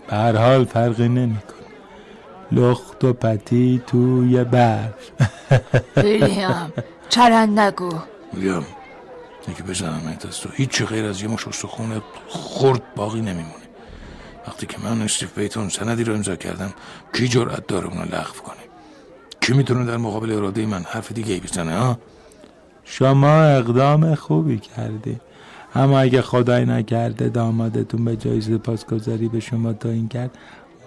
به 0.10 0.16
هر 0.16 0.38
حال 0.38 0.66
فرقی 0.66 1.10
نمی‌کنه. 1.10 1.60
لخت 2.52 3.04
و 3.04 3.14
پتی 3.14 3.82
توی 3.88 4.44
برف 4.44 5.12
چرند 7.10 7.60
نگو 7.60 7.92
میگم 8.34 8.64
یکی 9.48 9.64
بزنم 9.64 10.18
از 10.28 10.40
تو 10.40 10.50
هیچ 10.54 10.84
غیر 10.84 11.06
از 11.06 11.22
یه 11.22 11.28
مش 11.28 11.48
استخون 11.48 12.02
خرد 12.30 12.96
باقی 12.96 13.22
نمیمونه. 13.22 13.70
وقتی 14.48 14.66
که 14.66 14.78
من 14.84 15.02
استیف 15.02 15.38
بیتون 15.38 15.70
سندی 15.70 16.04
رو 16.04 16.14
امضا 16.14 16.36
کردم 16.36 16.74
کی 17.14 17.28
جرأت 17.28 17.68
داره 17.68 17.88
اونو 17.88 18.02
لغو 18.02 18.42
کنه؟ 18.46 18.64
کی 19.42 19.54
می‌تونه 19.54 19.86
در 19.86 19.98
مقابل 19.98 20.32
اراده 20.32 20.66
من 20.66 20.84
حرف 20.84 21.12
دیگه 21.12 21.34
ای 21.34 21.40
بزنه 21.40 21.78
ها؟ 21.78 22.00
شما 22.84 23.44
اقدام 23.44 24.16
خوبی 24.16 24.60
کردی. 24.60 25.20
اما 25.76 26.00
اگه 26.00 26.22
خدای 26.22 26.66
نکرده 26.66 27.30
دامادتون 27.30 28.06
به 28.06 28.16
جای 28.16 28.42
سپاسگزاری 28.42 29.28
به 29.28 29.40
شما 29.40 29.74
تا 29.74 29.90
این 29.90 30.08
کرد 30.08 30.32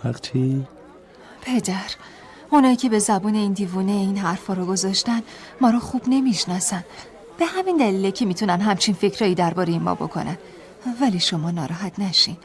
وقت 0.05 0.33
چی؟ 0.33 0.67
پدر 1.43 1.91
اونایی 2.53 2.77
که 2.77 2.89
به 2.89 2.99
زبون 2.99 3.35
این 3.35 3.53
دیوونه 3.53 3.93
این 3.93 4.19
حرفا 4.19 4.55
رو 4.55 4.67
گذاشتن 4.67 5.23
ما 5.61 5.71
رو 5.71 5.81
خوب 5.81 6.03
نمی‌شناسن. 6.07 6.85
به 7.39 7.47
همین 7.47 7.77
دلیله 7.77 8.11
که 8.13 8.25
می‌تونن 8.25 8.61
همچین 8.61 8.95
فکرایی 8.95 9.35
درباره 9.35 9.79
ما 9.79 9.95
بکنن. 9.95 10.39
ولی 11.01 11.21
شما 11.21 11.51
ناراحت 11.51 11.99
نشین. 11.99 12.37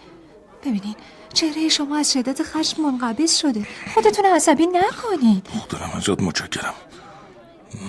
ببینین 0.61 0.95
چهره 1.33 1.69
شما 1.69 1.97
از 1.97 2.13
شدت 2.13 2.43
خشم 2.43 2.81
منقبض 2.81 3.37
شده. 3.37 3.67
خودتون 3.93 4.25
عصبی 4.25 4.67
نکنین. 4.67 5.41
دارم 5.69 5.91
ازت 5.95 6.21
متشکرم. 6.21 6.73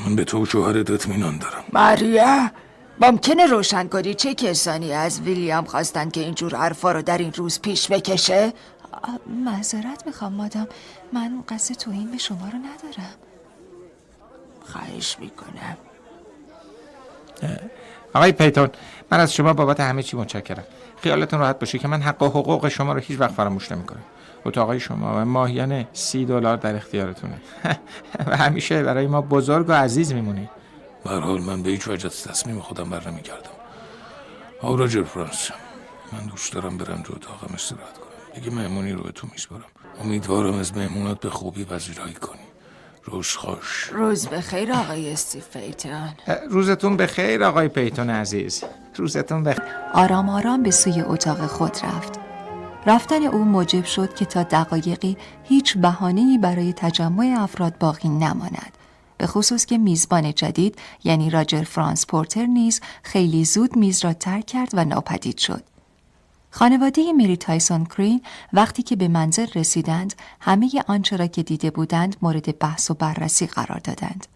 من 0.06 0.16
به 0.16 0.24
تو 0.24 0.42
و 0.42 0.46
شوهرت 0.46 0.90
اطمینان 0.90 1.38
دارم. 1.38 1.64
ماریا 1.72 2.50
ممکنه 3.00 3.46
روشن 3.46 3.88
کنی 3.88 4.14
چه 4.14 4.34
کسانی 4.34 4.92
از 4.92 5.20
ویلیام 5.20 5.64
خواستن 5.64 6.10
که 6.10 6.20
اینجور 6.20 6.56
حرفا 6.56 6.92
رو 6.92 7.02
در 7.02 7.18
این 7.18 7.32
روز 7.32 7.60
پیش 7.60 7.90
بکشه؟ 7.90 8.52
معذرت 9.44 10.06
می‌خوام 10.06 10.32
مادام. 10.32 10.66
من 11.12 11.44
قصد 11.48 11.74
توهین 11.74 12.10
به 12.10 12.18
شما 12.18 12.48
رو 12.48 12.58
ندارم. 12.58 13.14
خواهش 14.64 15.16
می‌کنم. 15.20 15.76
آقای 18.14 18.32
پیتون 18.32 18.70
من 19.10 19.20
از 19.20 19.34
شما 19.34 19.52
بابت 19.52 19.80
همه 19.80 20.02
چی 20.02 20.16
متشکرم. 20.16 20.64
خیالتون 21.02 21.40
راحت 21.40 21.58
باشه 21.58 21.78
که 21.78 21.88
من 21.88 22.02
حق 22.02 22.22
و 22.22 22.26
حقوق 22.26 22.68
شما 22.68 22.92
رو 22.92 23.00
هیچ 23.00 23.20
وقت 23.20 23.30
فراموش 23.32 23.72
نمی‌کنم. 23.72 24.02
اتاقای 24.44 24.80
شما 24.80 25.22
و 25.22 25.24
ماهیانه 25.24 25.88
سی 25.92 26.24
دلار 26.24 26.56
در 26.56 26.76
اختیارتونه. 26.76 27.40
و 28.28 28.36
همیشه 28.36 28.82
برای 28.82 29.06
ما 29.06 29.20
بزرگ 29.20 29.68
و 29.68 29.72
عزیز 29.72 30.12
میمونی. 30.12 30.48
به 31.04 31.10
هر 31.10 31.20
حال 31.20 31.40
من 31.40 31.62
به 31.62 31.70
هیچ 31.70 31.88
وجه 31.88 32.06
از 32.06 32.24
تصمیم 32.24 32.60
خودم 32.60 32.90
بر 32.90 33.10
نمیگردم. 33.10 33.50
آو 34.62 34.76
راجر 34.76 35.04
فرانس 35.04 35.50
من 36.12 36.26
دوست 36.26 36.52
دارم 36.52 36.78
برم 36.78 37.02
تو 37.02 37.14
اتاقم 37.16 37.54
استراحت 37.54 37.98
کنم. 37.98 38.08
دیگه 38.34 38.50
مهمونی 38.50 38.92
رو 38.92 39.02
به 39.02 39.12
تو 39.12 39.28
میسپارم. 39.32 39.64
امیدوارم 40.04 40.54
از 40.54 40.76
مهمونات 40.76 41.20
به 41.20 41.30
خوبی 41.30 41.64
پذیرایی 41.64 42.14
کنی 42.14 42.40
روز 43.04 43.26
خوش. 43.26 43.90
روز 43.92 44.28
بخیر 44.28 44.72
آقای 44.72 45.12
استیفیتان 45.12 46.14
روزتون 46.50 46.96
به 46.96 47.06
خیر 47.06 47.44
آقای 47.44 47.68
پیتون 47.68 48.10
عزیز. 48.10 48.64
روزتون 48.96 49.44
به 49.44 49.56
آرام 49.94 50.28
آرام 50.28 50.62
به 50.62 50.70
سوی 50.70 51.00
اتاق 51.00 51.46
خود 51.46 51.76
رفت. 51.82 52.12
رفتن 52.86 53.22
او 53.22 53.44
موجب 53.44 53.84
شد 53.84 54.14
که 54.14 54.24
تا 54.24 54.42
دقایقی 54.42 55.16
هیچ 55.44 55.78
بهانه‌ای 55.78 56.38
برای 56.38 56.72
تجمع 56.72 57.36
افراد 57.38 57.78
باقی 57.78 58.08
نماند. 58.08 58.72
به 59.18 59.26
خصوص 59.26 59.66
که 59.66 59.78
میزبان 59.78 60.34
جدید 60.34 60.78
یعنی 61.04 61.30
راجر 61.30 61.62
فرانس 61.62 62.06
پورتر 62.06 62.46
نیز 62.46 62.80
خیلی 63.02 63.44
زود 63.44 63.76
میز 63.76 64.04
را 64.04 64.12
ترک 64.12 64.46
کرد 64.46 64.70
و 64.72 64.84
ناپدید 64.84 65.38
شد. 65.38 65.62
خانواده 66.50 67.12
مری 67.12 67.36
تایسون 67.36 67.84
کرین 67.84 68.22
وقتی 68.52 68.82
که 68.82 68.96
به 68.96 69.08
منزل 69.08 69.46
رسیدند 69.54 70.14
همه 70.40 70.70
آنچه 70.86 71.16
را 71.16 71.26
که 71.26 71.42
دیده 71.42 71.70
بودند 71.70 72.16
مورد 72.22 72.58
بحث 72.58 72.90
و 72.90 72.94
بررسی 72.94 73.46
قرار 73.46 73.78
دادند. 73.78 74.26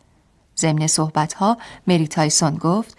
ضمن 0.59 0.87
صحبتها 0.87 1.57
مری 1.87 2.09
تایسون 2.09 2.55
گفت 2.55 2.96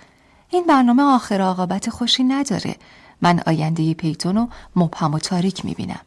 این 0.50 0.66
برنامه 0.68 1.04
آخر 1.04 1.42
عاقبت 1.42 1.90
خوشی 1.90 2.24
نداره. 2.24 2.76
من 3.22 3.40
آینده 3.48 3.94
پیتون 3.94 4.36
رو 4.36 4.48
مبهم 4.76 5.14
و 5.14 5.20
تاریک 5.20 5.66
می‌بینم. 5.66 6.00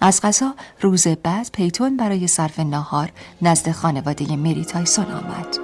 از 0.00 0.20
قضا 0.20 0.54
روز 0.80 1.08
بعد 1.08 1.50
پیتون 1.52 1.96
برای 1.96 2.26
صرف 2.26 2.60
ناهار 2.60 3.12
نزد 3.42 3.70
خانواده 3.70 4.36
مری 4.36 4.64
تایسون 4.64 5.04
آمد. 5.04 5.58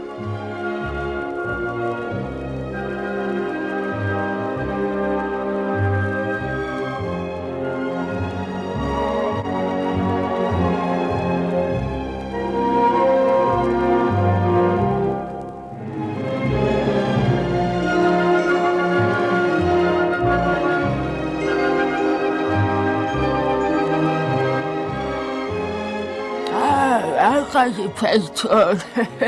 آقای 27.66 27.88
پیتون 27.88 28.80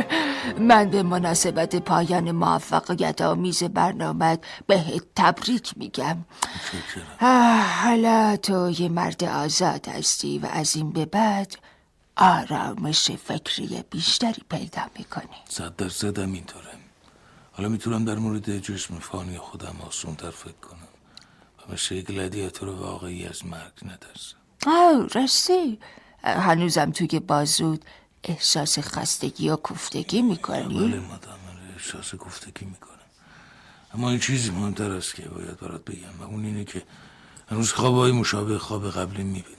من 0.68 0.90
به 0.90 1.02
مناسبت 1.02 1.76
پایان 1.76 2.30
موفقیت 2.30 3.20
آمیز 3.20 3.62
برنامه 3.62 4.38
بهت 4.66 5.02
تبریک 5.16 5.72
میگم. 5.76 6.16
حالا 7.82 8.36
تو 8.36 8.70
یه 8.70 8.88
مرد 8.88 9.24
آزاد 9.24 9.88
هستی 9.88 10.38
و 10.38 10.46
از 10.46 10.76
این 10.76 10.90
به 10.90 11.06
بعد 11.06 11.54
آرامش 12.16 13.10
فکری 13.10 13.84
بیشتری 13.90 14.42
پیدا 14.50 14.82
می‌کنی. 14.98 15.36
صد 15.48 15.76
درصد 15.76 16.18
هم 16.18 16.32
اینطوره. 16.32 16.64
حالا 17.52 17.68
می‌تونم 17.68 18.04
در 18.04 18.14
مورد 18.14 18.58
جسم 18.58 18.98
فانی 18.98 19.38
خودم 19.38 19.76
آسونتر 19.86 20.30
فکر 20.30 20.52
کنم. 20.52 20.88
و 21.58 21.72
مثل 21.72 21.94
یک 21.94 22.06
گلادیاتور 22.06 22.68
واقعی 22.68 23.26
از 23.26 23.46
مرگ 23.46 23.72
نترسم. 23.82 24.36
آه 24.66 25.08
راستی. 25.14 25.78
هنوزم 26.22 26.90
توی 26.90 27.20
بازود 27.20 27.84
احساس 28.24 28.78
خستگی 28.78 29.48
و 29.48 29.56
کوفتگی 29.56 30.22
می‌کنی؟ 30.22 30.88
بله 30.88 31.00
مادام 31.00 31.38
احساس 31.76 32.14
کوفتگی 32.14 32.66
می‌کنم. 32.66 32.88
اما 33.94 34.10
این 34.10 34.18
چیزی 34.18 34.50
مهمتر 34.50 34.90
است 34.90 35.14
که 35.14 35.22
باید 35.22 35.60
برات 35.60 35.84
بگم 35.84 36.20
و 36.20 36.22
اون 36.22 36.44
اینه 36.44 36.64
که 36.64 36.82
هنوز 37.50 37.72
خوابهای 37.72 38.12
مشابه 38.12 38.58
خواب 38.58 38.90
قبلی 38.90 39.24
می‌بینم. 39.24 39.58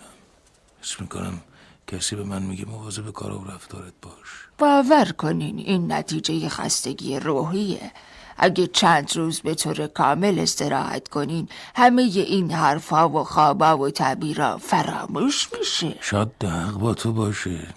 حس 0.84 1.02
می‌کنم 1.02 1.41
کسی 1.88 2.15
به 2.15 2.24
من 2.24 2.41
میگه 2.41 2.65
مواظب 2.65 3.12
کار 3.12 3.32
و 3.32 3.43
رفتارت 3.43 3.93
باش. 4.02 4.48
باور 4.58 5.12
کنین 5.12 5.60
این 5.60 5.91
نتیجه 5.91 6.50
خستگی 6.50 7.19
روحیه. 7.19 7.91
اگه 8.38 8.67
چند 8.67 9.17
روز 9.17 9.39
به 9.39 9.56
طور 9.56 9.88
کامل 9.88 10.39
استراحت 10.39 11.08
کنین 11.08 11.50
همه 11.76 12.02
این 12.02 12.52
حرفها 12.52 13.10
و 13.10 13.24
خوابا 13.24 13.78
و 13.78 13.89
تعبیرها 13.89 14.58
فراموش 14.58 15.50
میشه. 15.60 15.95
شاید 16.02 16.43
حق 16.43 16.74
با 16.74 16.93
تو 16.93 17.13
باشه. 17.13 17.67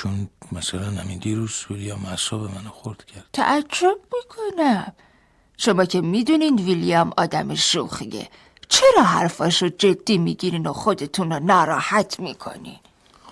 چون 0.00 0.28
مثلا 0.52 0.90
همین 0.90 1.18
دیروز 1.18 1.64
ویلیام 1.70 2.04
اصاب 2.04 2.42
منو 2.42 2.70
خورد 2.70 3.04
کرد. 3.04 3.24
تعجب 3.32 3.98
می‌کنم. 4.14 4.92
شما 5.56 5.84
که 5.84 6.00
می‌دونین 6.00 6.56
ویلیام 6.58 7.12
آدم 7.16 7.54
شوخیه. 7.54 8.28
چرا 8.68 9.02
حرفاشو 9.04 9.68
جدی 9.68 10.18
می‌گیرین 10.18 10.66
و 10.66 10.72
خودتون 10.72 11.32
رو 11.32 11.40
ناراحت 11.40 12.20
می‌کنین؟ 12.20 12.76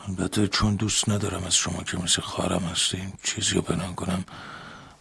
البته 0.09 0.49
چون 0.49 0.77
دوست 0.77 1.09
ندارم 1.09 1.45
از 1.45 1.57
شما 1.57 1.83
که 1.83 1.97
مثل 1.97 2.23
خواهرم 2.23 2.63
هستیم 2.63 3.13
چیزی 3.23 3.55
رو 3.55 3.63
پنهان 3.63 3.95
کنم. 3.95 4.25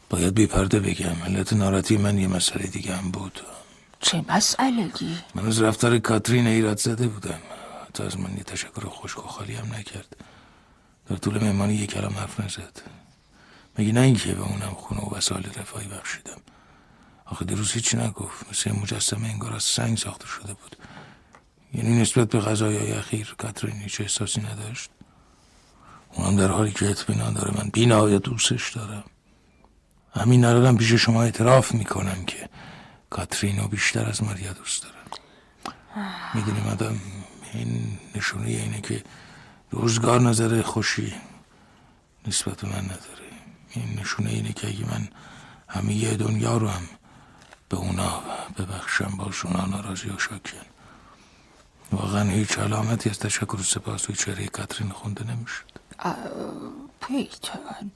باید 0.10 0.34
بی 0.34 0.48
پرده 0.48 0.80
بگم. 0.80 1.16
علت 1.26 1.54
ناراحتی 1.54 1.98
من 1.98 2.18
یه 2.18 2.28
مسئله 2.28 2.68
دیگه 2.68 2.96
هم 2.96 3.12
بود. 3.12 3.42
چه 4.00 4.26
مسئله 4.30 4.92
من 5.36 5.48
از 5.48 5.62
رفتار 5.62 6.00
کاترین 6.00 6.48
ایراد 6.48 6.78
زده 6.78 7.08
بودم. 7.08 7.40
تا 7.94 8.04
از 8.04 8.20
من 8.20 8.38
یه 8.38 8.44
تشکر 8.44 8.86
خشک 8.86 9.26
و 9.26 9.28
خالی 9.28 9.56
هم 9.56 9.74
نکرد. 9.74 10.16
در 11.10 11.16
طول 11.16 11.44
مهمانی 11.44 11.74
یک 11.74 11.92
کلام 11.92 12.14
حرف 12.14 12.40
نزد. 12.40 12.82
مگه 13.80 13.92
نه 13.92 14.00
اینکه 14.00 14.34
به 14.34 14.42
اونم 14.42 14.74
خونه 14.78 15.02
و 15.02 15.16
وسایل 15.16 15.50
رفاهی 15.60 15.88
بخشیدم. 15.88 16.42
آخه 17.26 17.46
دیروز 17.46 17.72
هیچی 17.72 17.98
نگفت. 17.98 18.50
مثل 18.50 18.72
مجسمه 18.72 19.28
انگار 19.28 19.56
از 19.56 19.64
سنگ 19.64 19.98
ساخته 19.98 20.28
شده 20.28 20.54
بود. 20.54 20.76
یعنی 21.74 22.02
نسبت 22.02 22.30
به 22.30 22.40
غذای 22.40 22.92
اخیر 22.92 23.36
کاترین 23.38 23.82
هیچ 23.82 24.02
احساسی 24.02 24.42
نداشت؟ 24.42 24.90
اونم 26.14 26.36
در 26.36 26.48
حالی 26.48 26.72
که 26.72 26.90
اطمینان 26.90 27.34
داره 27.34 27.58
من 27.58 27.70
بینهایت 27.70 28.22
دوستش 28.22 28.74
دارم. 28.74 29.04
همین 30.16 30.46
الانم 30.46 30.78
پیش 30.78 30.94
شما 30.94 31.24
اعتراف 31.24 31.74
می‌کنم 31.74 32.26
که 32.26 32.50
کاترینو 33.10 33.68
بیشتر 33.68 34.10
از 34.10 34.24
ماریا 34.24 34.54
دوست 34.54 34.84
دارم. 34.84 34.96
می‌دونی 36.34 36.62
مدام 36.62 37.02
این 37.54 37.98
نشونه 38.16 38.48
اینه 38.48 38.82
که 38.82 39.04
روزگار 39.72 40.22
نظر 40.22 40.62
خوشی 40.62 41.14
نسبت 42.28 42.64
من 42.64 42.72
نداره. 42.72 43.28
این 43.70 44.00
نشونه 44.00 44.30
اینه 44.30 44.54
که 44.54 44.68
اگه 44.68 44.86
من 44.92 45.08
همه 45.68 46.14
دنیا 46.14 46.58
رو 46.58 46.68
هم 46.68 46.90
به 47.70 47.78
اونا 47.78 48.22
ببخشم 48.58 49.18
باشون 49.18 49.54
آنا 49.54 49.80
راضی 49.80 50.10
و 50.10 50.20
شاکن 50.20 50.66
واقعا 51.92 52.30
هیچ 52.30 52.60
علامتی 52.60 53.10
از 53.10 53.20
تشکر 53.20 53.56
و 53.56 53.64
سپاس 53.64 54.02
توی 54.02 54.16
چهره 54.16 54.48
کاترین 54.48 54.90
خونده 54.90 55.24
نمی‌شد. 55.24 55.64
پیتون 57.02 57.92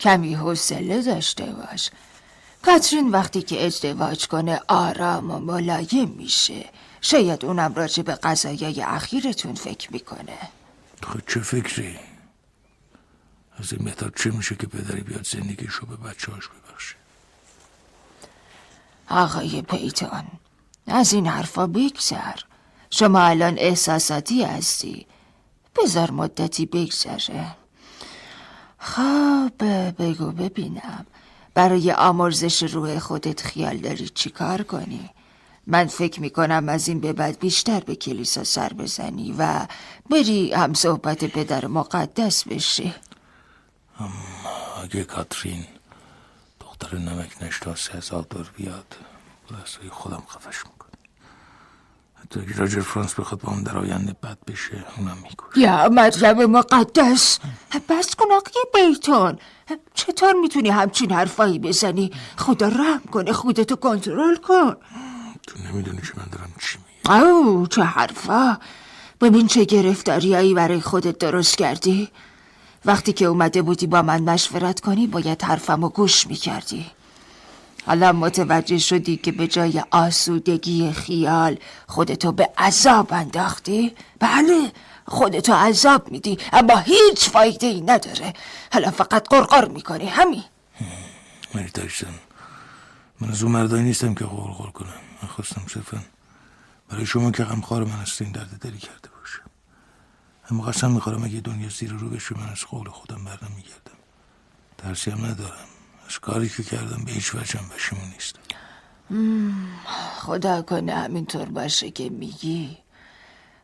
کمی 0.00 0.34
حوصله 0.34 1.02
داشته 1.02 1.44
باش. 1.44 1.90
کاترین 2.62 3.10
وقتی 3.10 3.42
که 3.42 3.66
ازدواج 3.66 4.26
کنه 4.26 4.60
آرام 4.68 5.30
و 5.30 5.38
ملایم 5.38 6.08
میشه. 6.08 6.70
شاید 7.00 7.44
اونم 7.44 7.74
راجع 7.74 8.02
به 8.02 8.14
قضایای 8.14 8.82
اخیرتون 8.82 9.54
فکر 9.54 9.92
می‌کنه. 9.92 10.38
خب 11.02 11.20
چه 11.26 11.40
فکری؟ 11.40 11.98
از 13.58 13.72
این 13.72 13.84
بهتر 13.84 14.10
چه 14.16 14.30
میشه 14.30 14.54
که 14.54 14.66
پدری 14.66 15.00
بیاد 15.00 15.26
زندگیشو 15.26 15.86
به 15.86 15.96
بچه 15.96 16.32
هاش 16.32 16.48
ببخشه؟ 16.48 16.96
آقای 19.10 19.62
پیتون 19.62 20.24
از 20.86 21.12
این 21.12 21.26
حرفا 21.26 21.66
بگذر. 21.66 22.40
شما 22.90 23.20
الان 23.20 23.54
احساساتی 23.58 24.44
هستی. 24.44 25.06
بذار 25.76 26.10
مدتی 26.10 26.66
بگذره. 26.66 27.56
خب 28.78 29.52
بگو 29.98 30.30
ببینم. 30.30 31.06
برای 31.54 31.92
آمرزش 31.92 32.62
روح 32.62 32.98
خودت 32.98 33.40
خیال 33.40 33.76
داری 33.76 34.08
چی 34.08 34.30
کار 34.30 34.62
کنی؟ 34.62 35.10
من 35.66 35.86
فکر 35.86 36.20
می‌کنم 36.20 36.68
از 36.68 36.88
این 36.88 37.00
به 37.00 37.12
بعد 37.12 37.38
بیشتر 37.38 37.80
به 37.80 37.94
کلیسا 37.94 38.44
سر 38.44 38.72
بزنی 38.72 39.34
و 39.38 39.66
بری 40.10 40.52
هم 40.52 40.74
صحبت 40.74 41.24
پدر 41.24 41.66
مقدس 41.66 42.44
بشی 42.44 42.94
اگه 44.84 45.04
کاترین 45.04 45.64
دختر 46.60 46.98
نمک 46.98 47.42
نشتا 47.42 47.74
سه 47.74 47.92
هزار 47.92 48.26
دار 48.30 48.50
بیاد 48.56 48.96
بلسای 49.50 49.88
خودم 49.90 50.22
خفش 50.28 50.56
می‌کنه. 50.66 50.90
حتی 52.14 52.40
اگه 52.40 52.56
راجر 52.56 52.80
فرانس 52.80 53.14
بخواد 53.14 53.40
با 53.40 53.52
اون 53.52 53.62
در 53.62 53.78
آینده 53.78 54.12
بد 54.12 54.38
بشه 54.46 54.84
اونم 54.96 55.16
می‌کشه. 55.22 55.60
یا 55.60 55.88
مریم 55.88 56.46
مقدس 56.50 57.38
بس 57.88 58.14
کن 58.14 58.24
آقای 58.24 58.62
بیتون. 58.74 59.38
چطور 59.94 60.32
می‌تونی 60.32 60.68
همچین 60.68 61.12
حرفایی 61.12 61.58
بزنی؟ 61.58 62.10
خدا 62.36 62.68
رحم 62.68 63.02
کنه 63.12 63.32
خودتو 63.32 63.76
کنترل 63.76 64.36
کن. 64.36 64.76
نمی‌دونی 65.64 65.98
که 65.98 66.12
من 66.16 66.26
دارم 66.32 66.52
چی 66.60 66.78
میگم. 66.78 67.22
او 67.22 67.66
چه 67.66 67.82
حرفا. 67.82 68.58
ببین 69.20 69.46
چه 69.46 69.64
گرفتاریایی 69.64 70.54
برای 70.54 70.80
خودت 70.80 71.18
درست 71.18 71.58
کردی. 71.58 72.08
وقتی 72.84 73.12
که 73.12 73.24
اومده 73.24 73.62
بودی 73.62 73.86
با 73.86 74.02
من 74.02 74.22
مشورت 74.22 74.80
کنی 74.80 75.06
باید 75.06 75.42
حرفمو 75.42 75.88
گوش 75.88 76.26
می‌کردی. 76.26 76.86
حالا 77.86 78.12
متوجه 78.12 78.78
شدی 78.78 79.16
که 79.16 79.32
به 79.32 79.46
جای 79.46 79.82
آسودگی 79.90 80.92
خیال 80.92 81.58
خودتو 81.86 82.32
به 82.32 82.50
عذاب 82.58 83.12
انداختی؟ 83.12 83.94
بله 84.20 84.72
خودتو 85.06 85.52
عذاب 85.52 86.10
میدی 86.10 86.38
اما 86.52 86.76
هیچ 86.76 87.30
فایده 87.30 87.66
ای 87.66 87.80
نداره. 87.80 88.32
حالا 88.72 88.90
فقط 88.90 89.28
قرقر 89.28 89.68
می‌کنی 89.68 90.06
همین. 90.06 90.44
من 93.20 93.30
از 93.30 93.42
اون 93.42 93.52
مردایی 93.52 93.84
نیستم 93.84 94.14
که 94.14 94.24
غرغر 94.24 94.70
کنم. 94.70 95.05
من 95.26 95.32
خواستم 95.32 95.62
صرفا 95.68 96.02
برای 96.88 97.06
شما 97.06 97.30
که 97.30 97.44
غمخوار 97.44 97.84
من 97.84 97.90
هستین 97.90 98.32
درد 98.32 98.58
دلی 98.60 98.78
کرده 98.78 99.08
باشم 99.18 99.50
اما 100.50 100.64
قسم 100.64 100.90
می‌خورم 100.90 101.24
اگه 101.24 101.40
دنیا 101.40 101.68
زیر 101.68 101.92
رو 101.92 102.08
بشه 102.08 102.38
من 102.38 102.48
از 102.48 102.60
قول 102.60 102.88
خودم 102.88 103.24
بر 103.24 103.38
نمیگردم 103.42 103.98
ترسی 104.78 105.10
هم 105.10 105.24
ندارم. 105.24 105.66
از 106.08 106.18
کاری 106.18 106.48
که 106.48 106.62
کردم 106.62 107.04
به 107.04 107.12
هیچ 107.12 107.34
وجه 107.34 107.58
هم 107.58 107.68
پشیمون 107.68 108.04
نیستم. 108.04 108.40
خدا 110.16 110.62
کنه 110.62 110.94
همینطور 110.94 111.44
باشه 111.44 111.90
که 111.90 112.10
میگی. 112.10 112.78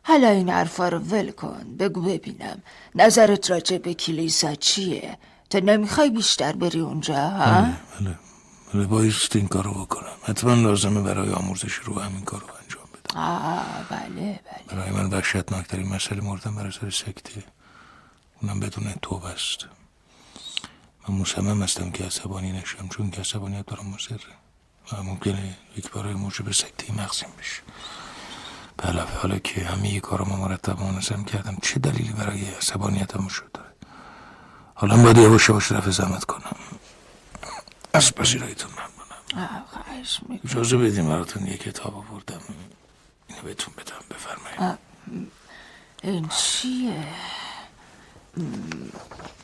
حالا 0.03 0.29
این 0.29 0.49
حرفا 0.49 0.89
رو 0.89 0.99
ول 0.99 1.31
کن. 1.31 1.75
بگو 1.79 2.01
ببینم. 2.01 2.61
نظرت 2.95 3.51
راجع 3.51 3.77
به 3.77 3.93
کلیسا 3.93 4.55
چیه؟ 4.55 5.17
تو 5.49 5.59
نمی‌خوای 5.59 6.09
بیشتر 6.09 6.53
بری 6.53 6.79
اونجا 6.79 7.29
ها؟ 7.29 7.61
بله 7.61 7.73
بله. 7.99 8.19
بایست 8.73 9.35
این 9.35 9.47
کارو 9.47 9.71
بکنم. 9.71 10.15
حتما 10.23 10.53
لازمه 10.53 11.01
برای 11.01 11.33
آموزش 11.33 11.73
رو 11.73 11.99
همین 11.99 12.21
کارو 12.21 12.47
انجام 12.61 12.83
بدم 12.93 13.19
آه 13.19 13.83
بله 13.89 14.39
بله. 14.45 14.63
برای 14.67 14.91
من 14.91 15.09
وحشتناکترین 15.09 15.89
مسئله 15.89 16.21
مردن 16.21 16.55
بر 16.55 16.67
اثر 16.67 16.89
سکته. 16.89 17.43
اونم 18.41 18.59
بدون 18.59 18.93
توبه 19.01 19.29
است. 19.29 19.59
من 21.09 21.15
مصمم 21.15 21.63
هستم 21.63 21.91
که 21.91 22.03
عصبانی 22.03 22.51
نشم 22.51 22.87
چون 22.87 23.09
که 23.09 23.21
عصبانیت 23.21 23.65
برام 23.65 23.87
مضره. 23.87 24.19
و 24.91 25.03
ممکنه 25.03 25.57
یک 25.77 25.91
برای 25.91 26.13
موجب 26.13 26.51
سکته 26.51 26.93
مغزیم 26.93 27.29
بشه. 27.39 27.61
علاوه 28.83 29.11
حالا 29.21 29.39
که 29.39 29.65
همه 29.65 29.99
کارم 29.99 30.27
مرتب 30.27 30.81
و 30.81 30.83
منظم 30.83 31.23
کردم 31.23 31.57
چه 31.61 31.79
دلیلی 31.79 32.13
برای 32.13 32.45
عصبانیتم 32.45 33.25
وجود 33.25 33.51
داره؟ 33.51 33.69
حالا 34.75 34.97
باید 34.97 35.17
یواش 35.17 35.49
یواش 35.49 35.71
رفع 35.71 35.89
زحمت 35.89 36.25
کنم. 36.25 36.55
از 37.93 38.15
پذیراییتون 38.15 38.71
ممنونم 38.71 39.65
خواهش 39.71 40.19
می‌کنم. 40.29 40.51
اجازه 40.51 40.77
بدیم 40.77 41.07
براتون 41.07 41.47
یک 41.47 41.61
کتاب 41.61 41.95
آوردم 41.95 42.41
اینو 43.27 43.41
بهتون 43.41 43.73
بدم 43.77 44.05
بفرمایید 44.09 44.79
این 46.03 46.27
چیه؟ 46.27 47.03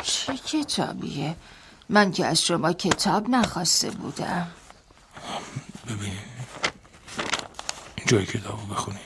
چه 0.04 0.38
کتابیه؟ 0.38 1.36
من 1.90 2.12
که 2.12 2.26
از 2.26 2.42
شما 2.42 2.74
کتاب 2.74 3.30
نخواسته 3.30 3.92
بودم 3.92 4.48
ببینید 5.88 6.20
اینجای 7.96 8.26
کتاب 8.26 8.60
رو 8.60 8.66
بخونین 8.66 9.02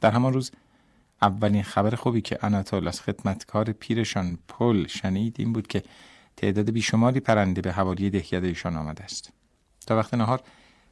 در 0.00 0.10
همان 0.10 0.32
روز 0.32 0.50
اولین 1.22 1.62
خبر 1.62 1.94
خوبی 1.94 2.20
که 2.20 2.38
آناتول 2.42 2.88
از 2.88 3.00
خدمتکار 3.00 3.72
پیرشان 3.72 4.38
پل 4.48 4.86
شنید 4.86 5.36
این 5.38 5.52
بود 5.52 5.66
که 5.66 5.82
تعداد 6.36 6.70
بیشماری 6.70 7.20
پرنده 7.20 7.60
به 7.60 7.72
حوالی 7.72 8.10
دهکده 8.10 8.46
ایشان 8.46 8.76
آمده 8.76 9.04
است. 9.04 9.32
تا 9.86 9.96
وقت 9.96 10.14
نهار 10.14 10.42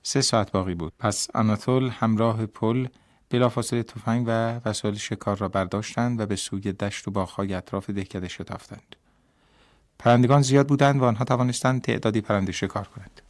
سه 0.03 0.21
ساعت 0.21 0.53
باقی 0.53 0.75
بود. 0.75 0.93
پس 0.99 1.29
آناتول 1.35 1.89
همراه 1.89 2.47
پل 2.47 2.87
بلافاصله 3.31 3.83
تفنگ 3.83 4.25
و 4.29 4.61
وسایل 4.65 4.95
شکار 4.95 5.37
را 5.37 5.49
برداشتند 5.49 6.21
و 6.21 6.27
به 6.27 6.37
سوی 6.37 6.73
دشت 6.73 7.09
و 7.09 7.11
باغهای 7.11 7.55
اطراف 7.55 7.91
دهکده 7.91 8.29
شتافتند. 8.29 8.97
پرندگان 9.99 10.43
زیاد 10.43 10.69
بودند 10.69 11.01
و 11.01 11.05
آنها 11.05 11.25
توانستند 11.25 11.83
تعدادی 11.83 12.21
پرنده 12.21 12.53
شکار 12.53 12.89
کنند. 12.97 13.21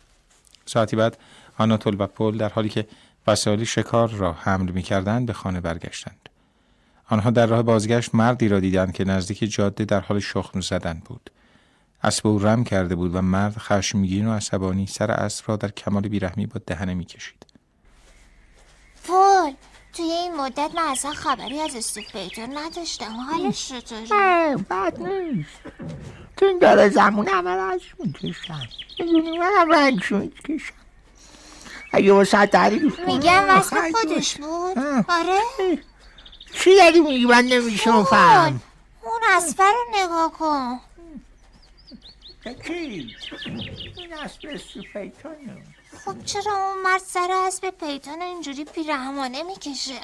ساعتی 0.67 0.97
بعد 0.97 1.19
آناتول 1.59 1.97
و 1.99 2.07
پل 2.07 2.39
در 2.39 2.49
حالی 2.49 2.69
که 2.69 2.89
وسایل 3.27 3.65
شکار 3.65 4.11
را 4.11 4.33
حمل 4.33 4.71
می 4.71 4.83
کردند 4.83 5.27
به 5.27 5.33
خانه 5.33 5.61
برگشتند. 5.61 6.29
آنها 7.09 7.31
در 7.31 7.47
راه 7.47 7.63
بازگشت 7.63 8.15
مردی 8.15 8.49
را 8.49 8.61
دیدند 8.61 8.93
که 8.93 9.05
نزدیک 9.05 9.53
جاده 9.53 9.85
در 9.85 10.01
حال 10.01 10.21
شخم 10.21 10.61
زدن 10.61 11.03
بود. 11.05 11.31
اسب 12.05 12.27
او 12.27 12.39
رم 12.39 12.65
کرده 12.65 12.95
بود 12.95 13.15
و 13.15 13.23
مرد 13.23 13.59
خشمگین 13.59 14.29
و 14.29 14.35
عصبانی 14.35 14.87
سر 14.87 15.11
اسب 15.11 15.45
را 15.49 15.57
در 15.57 15.69
کمال 15.69 16.09
بیرحمی 16.09 16.47
با 16.47 16.61
دهنه 16.67 16.95
می‌کشید. 16.95 17.47
پول 19.05 19.53
توی 19.93 20.05
این 20.05 20.37
مدت 20.37 20.71
من 20.75 20.83
اصلا 20.83 21.11
خبری 21.11 21.61
از 21.61 21.77
استیو 21.77 22.05
پیتون 22.13 22.59
نداشتم. 22.59 23.13
حالش 23.13 23.69
چطوره 23.69 24.57
بد 24.71 25.03
نیست. 25.03 25.61
تو 26.37 26.47
این 26.47 26.59
داره 26.59 26.89
زمون 26.89 27.29
همه 27.29 27.51
رنج 27.51 27.83
می‌کشن 27.99 28.69
می‌دونی 28.99 29.39
من 29.39 29.51
هم 29.59 29.73
رنج 29.73 30.13
می‌کشم 30.13 30.75
اگه 31.93 32.13
واسه 32.13 32.47
تعریف 32.47 32.97
کنم، 32.97 33.07
میگم 33.07 33.49
واسه 33.49 33.77
خودش 33.93 34.37
بود. 34.37 34.79
آره. 35.09 35.41
چی 36.55 36.77
داری 36.77 37.01
میگی؟ 37.01 37.25
من 37.25 37.45
نمیشم 37.45 38.05
فهم 38.05 38.61
اون 39.03 39.21
اسفر 39.37 39.73
رو 39.73 40.05
نگاه 40.05 40.33
کن. 40.33 40.81
کی 42.45 43.17
این 43.97 44.13
اسب 44.13 44.49
استیو 44.51 44.83
پیتونه 44.93 45.63
خب 46.05 46.25
چرا 46.25 46.53
اون 46.53 46.83
مرد 46.83 47.01
سر 47.01 47.29
اسب 47.47 47.71
پیتون 47.71 48.23
اینجوری 48.23 48.65
پیرهمانه 48.65 49.43
می‌کشه؟ 49.43 50.01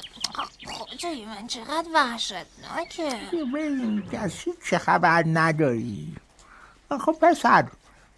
خدای 0.66 1.26
من 1.26 1.46
چقدر 1.46 1.88
وحشتناکه. 1.94 3.20
ببین 3.32 4.08
کسی 4.12 4.52
چه 4.70 4.78
خبر 4.78 5.24
نداری؟ 5.26 6.16
خب 7.04 7.16
پسر 7.22 7.66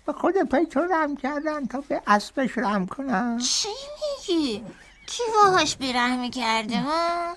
به 0.06 0.12
خود 0.12 0.34
پیتون 0.42 0.88
رم 0.92 1.16
کردن 1.16 1.66
تا 1.66 1.80
به 1.80 2.02
اسبش 2.06 2.58
رم 2.58 2.86
کنن 2.86 3.38
چی 3.38 3.68
میگی؟ 4.28 4.64
کی 5.06 5.22
باهاش 5.34 5.76
بیرحمی 5.76 6.30
کرده؟ 6.30 6.80
ها؟ 6.80 7.36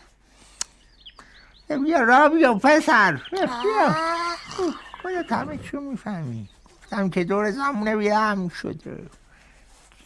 بیا 1.83 1.99
را 2.01 2.29
بیا 2.29 2.53
پسر 2.53 3.21
بیا 3.31 3.95
خودت 5.01 5.31
همه 5.31 5.57
چی 5.57 5.77
می‌فهمی. 5.77 6.49
گفتم 6.93 7.09
که 7.09 7.23
دور 7.23 7.51
زمونه 7.51 7.95
بیرم 7.95 8.49
شده. 8.49 9.09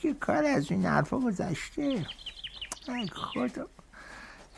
دیگه 0.01 0.13
کار 0.19 0.45
از 0.45 0.71
این 0.71 0.85
حرفا 0.85 1.19
گذشته. 1.19 2.05
خدا. 3.13 3.67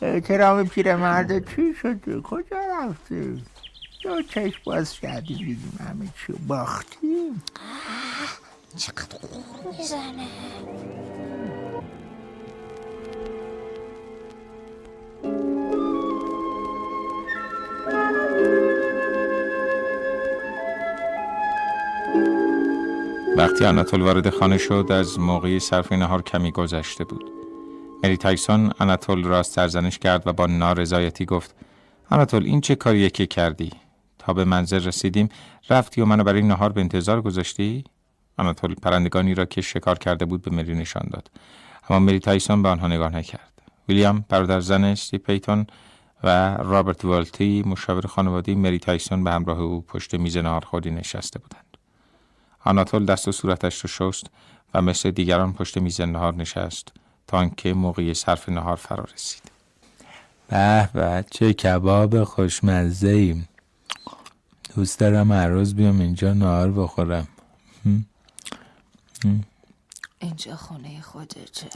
احترام 0.02 0.68
پیرمرد 0.68 1.56
چی 1.56 1.74
شده؟ 1.82 2.22
کجا 2.22 2.58
رفته؟ 2.72 3.38
دو 4.04 4.22
چشم 4.22 4.62
باز 4.66 5.00
کردیم 5.00 5.38
دیدیم 5.38 5.80
همه 5.90 6.08
چی 6.26 6.34
باختیم 6.34 7.44
چقدر 8.78 9.18
غور 9.18 9.74
می‌زنه. 9.78 10.28
وقتی 23.40 23.66
آناتول 23.66 24.02
وارد 24.02 24.30
خانه 24.30 24.58
شد 24.58 24.88
از 24.92 25.20
موقعی 25.20 25.60
صرف 25.60 25.92
نهار 25.92 26.22
کمی 26.22 26.52
گذشته 26.52 27.04
بود. 27.04 27.32
مری 28.04 28.18
تایسون 28.18 28.72
آناتول 28.80 29.24
را 29.24 29.44
سرزنش 29.44 30.00
کرد 30.00 30.28
و 30.28 30.34
با 30.34 30.46
نارضایتی 30.46 31.26
گفت 31.26 31.56
آناتول 32.10 32.44
این 32.44 32.62
چه 32.62 32.76
کاریه 32.76 33.10
که 33.10 33.26
کردی؟ 33.26 33.72
تا 34.18 34.34
به 34.34 34.46
منزل 34.46 34.84
رسیدیم 34.84 35.30
رفتی 35.70 36.02
و 36.02 36.06
منو 36.06 36.24
برای 36.24 36.42
نهار 36.42 36.72
به 36.72 36.82
انتظار 36.82 37.22
گذاشتی؟ 37.22 37.84
آناتول 38.38 38.76
پرندگانی 38.76 39.34
را 39.36 39.46
که 39.46 39.62
شکار 39.62 39.98
کرده 39.98 40.26
بود 40.26 40.42
به 40.42 40.52
مری 40.52 40.76
نشان 40.76 41.08
داد. 41.12 41.32
اما 41.90 42.00
مری 42.00 42.20
تایسون 42.20 42.64
به 42.64 42.70
آنها 42.70 42.88
نگاه 42.88 43.16
نکرد. 43.16 43.62
ویلیام 43.90 44.26
برادر 44.30 44.60
زن 44.60 44.84
استیو 44.84 45.18
پیتون 45.18 45.68
و 46.24 46.58
رابرت 46.58 47.06
والتی 47.06 47.64
مشاور 47.66 48.08
خانوادگی 48.08 48.56
مری 48.56 48.80
تایسون 48.80 49.24
به 49.24 49.32
همراه 49.32 49.60
او 49.60 49.82
پشت 49.82 50.16
میز 50.16 50.38
نهارخوری 50.38 50.92
نشسته 50.92 51.40
بودند. 51.40 51.69
آناتول 52.66 53.06
دست 53.06 53.28
و 53.28 53.32
صورتش 53.32 53.86
را 53.86 54.12
شست 54.12 54.26
و 54.74 54.82
مثل 54.82 55.12
دیگران 55.12 55.54
پشت 55.54 55.78
میز 55.78 56.02
نهار 56.02 56.36
نشست 56.36 56.88
تا 57.28 57.38
آنکه 57.38 57.74
موقع 57.74 58.14
صرف 58.14 58.50
نهار 58.50 58.76
فرا 58.76 59.04
رسید. 59.14 59.52
به 60.48 60.90
به 60.94 61.26
چه 61.32 61.54
کباب 61.54 62.24
خوشمزه 62.24 63.08
ایم. 63.08 63.50
دوست 64.76 65.00
دارم 65.00 65.32
هر 65.32 65.48
روز 65.48 65.76
بیام 65.76 66.00
اینجا 66.00 66.34
نهار 66.34 66.72
بخورم. 66.72 67.28
اینجا 70.20 70.56
خونه 70.56 71.02
خودته. 71.02 71.70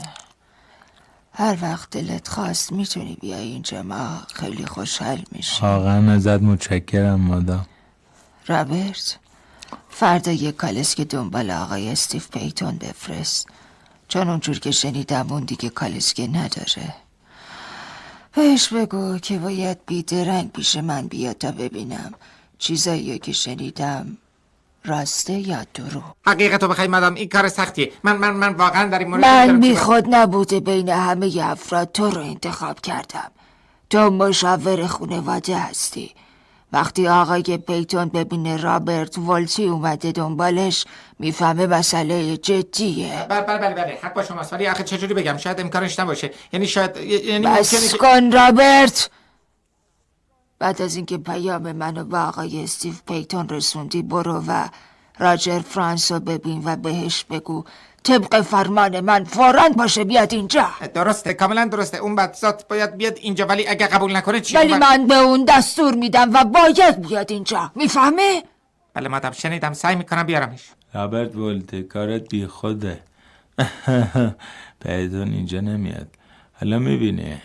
هر 1.32 1.58
وقت 1.62 1.90
دلت 1.90 2.28
خواست 2.28 2.72
می‌تونی 2.72 3.18
بیای 3.20 3.48
اینجا 3.48 3.82
ما 3.82 4.18
خیلی 4.34 4.66
خوشحال 4.66 5.24
میشیم. 5.32 5.68
واقعا 5.68 6.12
ازت 6.12 6.42
متشکرم 6.42 7.20
مادام. 7.20 7.66
رابرت؟ 8.46 9.18
فردا 9.96 10.32
یه 10.32 10.52
کالسک 10.52 11.00
دنبال 11.00 11.50
آقای 11.50 11.88
استیف 11.88 12.28
پیتون 12.28 12.76
بفرست. 12.76 13.46
چون 14.08 14.28
اونجور 14.28 14.58
که 14.58 14.70
شنیدم 14.70 15.26
اون 15.32 15.44
دیگه 15.44 15.68
کالسکه 15.68 16.26
نداره. 16.26 16.94
بهش 18.34 18.68
بگو 18.68 19.18
که 19.18 19.38
باید 19.38 19.78
بیدرنگ 19.86 20.52
پیش 20.52 20.76
من 20.76 21.06
بیاد 21.06 21.38
تا 21.38 21.52
ببینم 21.52 22.14
چیزایی 22.58 23.18
که 23.18 23.32
شنیدم 23.32 24.18
راسته 24.84 25.32
یا 25.32 25.64
درو 25.74 26.02
حقیقت 26.26 26.62
رو 26.62 26.68
بخوای 26.68 26.88
مدام 26.88 27.14
این 27.14 27.28
کار 27.28 27.48
سختیه. 27.48 27.92
من 28.04 28.16
من 28.16 28.30
من 28.30 28.52
واقعا 28.52 28.88
در 28.88 28.98
این 28.98 29.08
مورد 29.08 29.24
من 29.24 29.60
بی 29.60 29.76
خود 29.76 30.14
نبوده 30.14 30.60
بین 30.60 30.88
همه 30.88 31.38
افراد 31.42 31.92
تو 31.92 32.10
رو 32.10 32.20
انتخاب 32.20 32.80
کردم. 32.80 33.30
تو 33.90 34.10
مشاور 34.10 34.86
خانواده 34.86 35.58
هستی. 35.58 36.14
وقتی 36.74 37.08
آقای 37.08 37.42
پیتون 37.42 38.08
ببینه 38.08 38.56
رابرت 38.56 39.18
ولتی 39.18 39.64
اومده 39.64 40.12
دنبالش 40.12 40.84
می‌فهمه 41.18 41.66
مسئله 41.66 42.36
جدیه. 42.36 43.26
بله 43.28 43.40
بله 43.40 43.58
بله 43.58 43.74
بله. 43.74 43.98
حق 44.02 44.14
با 44.14 44.22
شماست 44.22 44.52
ولی 44.52 44.66
آخه 44.66 44.84
چجوری 44.84 45.14
بگم؟ 45.14 45.36
شاید 45.36 45.60
امکانش 45.60 45.98
نباشه. 46.00 46.30
یعنی 46.52 46.66
شاید 46.66 46.96
یعنی 46.96 47.46
بس 47.46 47.94
کن 47.94 48.30
رابرت! 48.32 49.10
بعد 50.58 50.82
از 50.82 50.96
اینکه 50.96 51.18
پیام 51.18 51.72
منو 51.72 52.04
به 52.04 52.18
آقای 52.18 52.64
استیو 52.64 52.94
پیتون 53.06 53.48
رسوندی 53.48 54.02
برو 54.02 54.42
و 54.48 54.68
راجر 55.18 55.58
فرانس 55.58 56.12
رو 56.12 56.20
ببین 56.20 56.62
و 56.64 56.76
بهش 56.76 57.24
بگو 57.24 57.64
طبق 58.04 58.40
فرمان 58.40 59.00
من 59.00 59.24
فوراً 59.24 59.68
باشه 59.76 60.04
بیاد 60.04 60.34
اینجا. 60.34 60.66
درسته 60.94 61.34
کاملا 61.34 61.64
درسته. 61.64 61.96
اون 61.98 62.16
بدزات 62.16 62.68
باید 62.68 62.96
بیاد 62.96 63.18
اینجا 63.20 63.46
ولی 63.46 63.68
اگه 63.68 63.86
قبول 63.86 64.16
نکنه 64.16 64.40
چی؟ 64.40 64.56
ولی 64.56 64.74
من 64.74 65.06
به 65.06 65.14
اون 65.18 65.44
دستور 65.48 65.94
میدم 65.94 66.30
و 66.34 66.44
باید 66.44 67.08
بیاد 67.08 67.32
اینجا. 67.32 67.72
می‌فهمه؟ 67.74 68.42
بله 68.94 69.08
مادم. 69.08 69.30
شنیدم. 69.30 69.72
سعی 69.72 69.96
می‌کنم 69.96 70.22
بیارمش. 70.22 70.60
رابرت 70.94 71.36
ولته 71.36 71.82
کارت 71.82 72.28
بی 72.28 72.46
خوده. 72.46 73.00
پیدون 74.84 75.28
اینجا 75.32 75.60
نمیاد. 75.60 76.08
حالا 76.60 76.78
می‌بینی. 76.78 77.36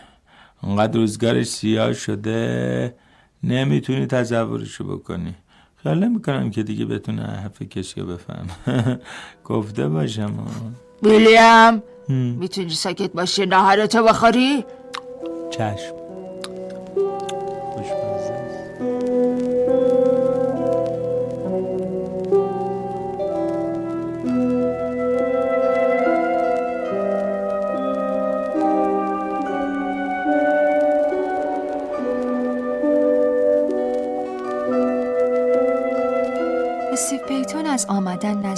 اونقدر 0.63 0.99
روزگارش 0.99 1.45
سیاه 1.47 1.93
شده 1.93 2.95
نمی‌تونی 3.43 4.05
تصورشو 4.05 4.97
بکنی. 4.97 5.35
خیال 5.83 6.03
نمی‌کنم 6.03 6.49
که 6.49 6.63
دیگه 6.63 6.85
بتونه 6.85 7.21
حرف 7.23 7.61
کسی 7.61 8.01
رو 8.01 8.07
بفهم 8.07 8.47
گفته 9.45 9.89
باشم. 9.89 10.33
ویلیام 11.03 11.83
می‌تونی 12.07 12.69
ساکت 12.69 13.11
باشی 13.11 13.45
نهارتو 13.45 14.03
بخوری؟ 14.03 14.65
چشم. 15.51 15.98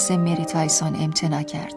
نزد 0.02 0.18
مری 0.18 0.46
تایسون 0.46 0.96
امتناع 0.96 1.44
کرد. 1.44 1.74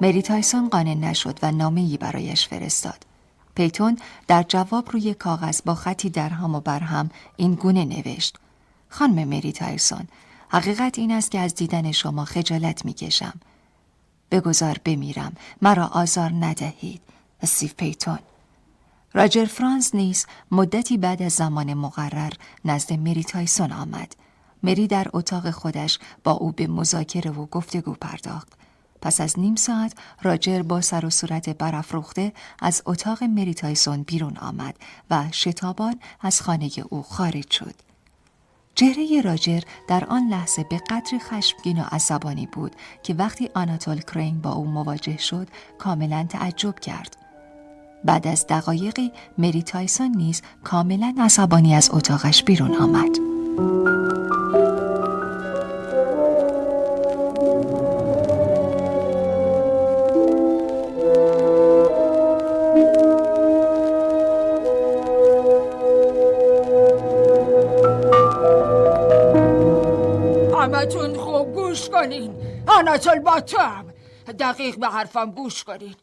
مری 0.00 0.22
تایسون 0.22 0.68
قانع 0.68 0.94
نشد 0.94 1.38
و 1.42 1.52
نامه‌ای 1.52 1.96
برایش 1.96 2.48
فرستاد. 2.48 3.06
پیتون 3.54 3.98
در 4.26 4.42
جواب 4.42 4.90
روی 4.90 5.14
کاغذ 5.14 5.60
با 5.62 5.74
خطی 5.74 6.10
درهم 6.10 6.54
و 6.54 6.60
برهم 6.60 7.10
این 7.36 7.54
گونه 7.54 7.84
نوشت. 7.84 8.36
خانم 8.88 9.28
مری 9.28 9.52
تایسون، 9.52 10.08
حقیقت 10.48 10.98
این 10.98 11.12
است 11.12 11.30
که 11.30 11.38
از 11.38 11.54
دیدن 11.54 11.92
شما 11.92 12.24
خجالت 12.24 12.84
می‌کشم. 12.84 13.40
بگذار 14.30 14.80
بمیرم، 14.84 15.32
مرا 15.62 15.86
آزار 15.86 16.32
ندهید. 16.40 17.00
استیو 17.42 17.70
پیتون 17.76 18.18
راجر 19.14 19.44
فرانس 19.44 19.94
نیز 19.94 20.26
مدتی 20.50 20.96
بعد 20.96 21.22
از 21.22 21.32
زمان 21.32 21.74
مقرر 21.74 22.32
نزد 22.64 22.92
مری 22.92 23.24
تایسون 23.24 23.72
آمد. 23.72 24.16
مری 24.64 24.86
در 24.86 25.06
اتاق 25.12 25.50
خودش 25.50 25.98
با 26.24 26.32
او 26.32 26.52
به 26.52 26.66
مذاکره 26.66 27.30
و 27.30 27.46
گفتگو 27.46 27.92
پرداخت. 27.92 28.52
پس 29.02 29.20
از 29.20 29.38
نیم 29.38 29.56
ساعت 29.56 29.94
راجر 30.22 30.62
با 30.62 30.80
سر 30.80 31.06
و 31.06 31.10
صورت 31.10 31.48
برافروخته 31.48 32.32
از 32.62 32.82
اتاق 32.86 33.24
مری 33.24 33.54
تایسون 33.54 34.02
بیرون 34.02 34.36
آمد 34.36 34.76
و 35.10 35.24
شتابان 35.32 36.00
از 36.20 36.42
خانه 36.42 36.70
او 36.88 37.02
خارج 37.02 37.50
شد. 37.50 37.74
چهره 38.74 39.20
راجر 39.20 39.60
در 39.88 40.04
آن 40.04 40.28
لحظه 40.28 40.66
به 40.70 40.80
قدری 40.90 41.18
خشمگین 41.18 41.78
و 41.78 41.84
عصبانی 41.92 42.46
بود 42.46 42.76
که 43.02 43.14
وقتی 43.14 43.50
آناتول 43.54 44.00
کرین 44.00 44.40
با 44.40 44.52
او 44.52 44.64
مواجه 44.64 45.18
شد 45.18 45.48
کاملا 45.78 46.26
تعجب 46.28 46.78
کرد. 46.78 47.16
بعد 48.04 48.26
از 48.26 48.46
دقایقی 48.46 49.12
مری 49.38 49.62
تایسون 49.62 50.16
نیز 50.16 50.42
کاملا 50.64 51.14
عصبانی 51.20 51.74
از 51.74 51.90
اتاقش 51.92 52.44
بیرون 52.44 52.74
آمد. 52.74 53.33
همتون 53.54 53.66
خوب 71.16 71.54
گوش 71.54 71.88
کنین. 71.88 72.34
آناتول 72.68 73.18
با 73.18 73.40
تو 73.40 73.58
هم 73.58 73.86
دقیق 74.38 74.76
به 74.76 74.86
حرفم 74.86 75.30
گوش 75.30 75.64
کنین. 75.64 75.94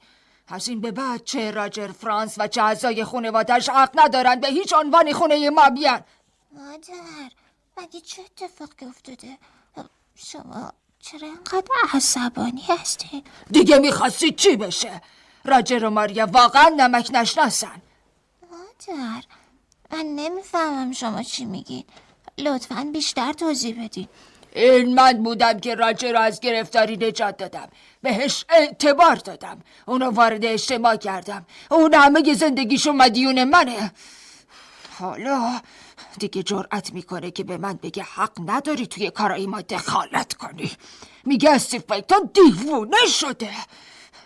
از 0.48 0.68
این 0.68 0.82
به 0.82 0.92
بعد 0.92 1.24
چه 1.24 1.52
راجر 1.52 1.88
فرانس 1.88 2.36
و 2.38 2.48
چه 2.48 2.62
اعضای 2.62 3.04
خانوادش 3.04 3.70
حق 3.70 3.92
ندارن 3.96 4.36
به 4.40 4.48
هیچ 4.48 4.74
عنوان 4.74 5.14
خونه 5.14 5.50
ما 5.50 5.70
بیان. 5.70 6.04
مادر 6.52 7.41
مگه 7.82 8.02
چه 8.02 8.22
اتفاقی 8.22 8.86
افتاده؟ 8.86 9.38
شما 10.16 10.74
چرا 11.00 11.28
اینقدر 11.28 11.68
عصبانی 11.94 12.62
هستین 12.68 13.24
دیگه 13.52 13.78
می‌خواستی 13.78 14.32
چی 14.32 14.56
بشه؟ 14.56 15.02
راجر 15.46 15.86
و 15.86 15.90
ماریا 15.90 16.26
واقعا 16.26 16.70
نمک 16.70 17.10
نشناسن. 17.14 17.82
مادر 18.52 19.24
من 19.92 20.06
نمی‌فهمم 20.06 20.92
شما 20.92 21.24
چی 21.24 21.46
میگین. 21.46 21.84
لطفا 22.38 22.90
بیشتر 22.94 23.34
توضیح 23.34 23.84
بدین. 23.84 24.08
این 24.56 24.94
من 24.94 25.24
بودم 25.24 25.60
که 25.60 25.76
راجر 25.76 26.12
رو 26.12 26.20
از 26.20 26.40
گرفتاری 26.40 26.98
نجات 26.98 27.38
دادم. 27.38 27.70
بهش 28.02 28.46
اعتبار 28.50 29.16
دادم. 29.16 29.62
اونو 29.86 30.12
وارد 30.12 30.46
اجتماع 30.46 30.96
کردم. 30.96 31.46
اون 31.72 31.94
همه 31.94 32.34
زندگیشو 32.34 32.92
مدیون 32.92 33.44
منه. 33.44 33.92
حالا 35.00 35.62
دیگه 36.20 36.44
جرأت 36.44 36.94
می‌کنه 36.94 37.32
که 37.32 37.44
به 37.44 37.58
من 37.58 37.74
بگه 37.74 38.04
حق 38.04 38.38
نداری 38.46 38.88
توی 38.88 39.10
کارای 39.10 39.48
ما 39.48 39.62
دخالت 39.62 40.34
کنی. 40.34 40.72
میگه 41.26 41.50
استیف 41.50 41.84
پیتون 41.84 42.30
دیوونه 42.34 43.06
شده. 43.08 43.54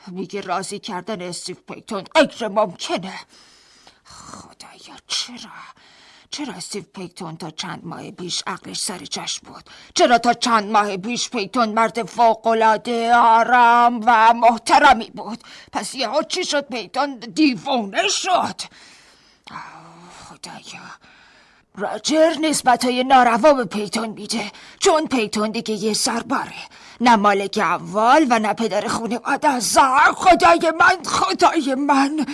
میگه 0.08 0.42
راضی 0.42 0.80
کردن 0.80 1.22
استیف 1.22 1.58
پیتون 1.60 2.04
غیر 2.04 2.48
ممکنه. 2.48 3.20
خدایا 4.06 4.98
چرا؟ 5.08 5.52
چرا 6.32 6.54
استیو 6.54 6.84
پیتون 6.84 7.38
تا 7.38 7.52
چند 7.52 7.86
ماه 7.86 8.12
پیش 8.12 8.44
عقلش 8.48 8.80
سر 8.82 8.98
جشن 8.98 9.48
بود؟ 9.48 9.70
چرا 9.94 10.18
تا 10.18 10.34
چند 10.34 10.72
ماه 10.72 10.98
پیش 10.98 11.30
پیتون 11.30 11.70
مرد 11.70 12.04
فوقالعاده 12.04 13.16
آرام 13.16 14.02
و 14.06 14.34
محترمی 14.34 15.10
بود؟ 15.10 15.44
پس 15.72 15.96
یهو 15.96 16.24
چی 16.24 16.46
شد؟ 16.46 16.68
پیتون 16.68 17.20
دیوونه 17.20 18.08
شد. 18.08 18.62
خدایا. 20.20 20.84
راجر 21.78 22.36
نسبت 22.42 22.86
های 22.86 23.04
ناروا 23.04 23.54
به 23.54 23.66
پیتون 23.66 24.10
میده. 24.10 24.52
چون 24.80 25.08
پیتون 25.08 25.52
دیگه 25.52 25.74
یه 25.74 25.94
سرباره. 25.94 26.54
نه 27.02 27.16
مالک 27.16 27.58
اول 27.62 28.28
و 28.30 28.40
نه 28.40 28.54
پدر 28.54 28.88
خانواده. 28.88 29.50
از 29.50 29.78
خدای 30.16 30.74
من 30.80 31.04
خدای 31.06 31.76
من. 31.76 32.26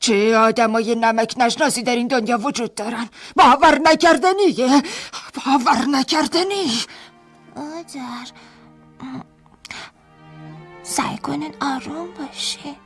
چه 0.00 0.36
آدمای 0.36 0.94
نمک 0.94 1.34
نشناسی 1.36 1.82
در 1.82 1.96
این 1.96 2.06
دنیا 2.06 2.38
وجود 2.38 2.74
دارن؟ 2.74 3.08
باور 3.36 3.78
نکردنیه 3.84 4.82
باور 5.46 5.84
نکردنی. 5.90 6.70
مادر 7.56 8.26
سعی 10.82 11.18
کنین 11.18 11.54
آروم 11.60 12.08
باشین. 12.18 12.76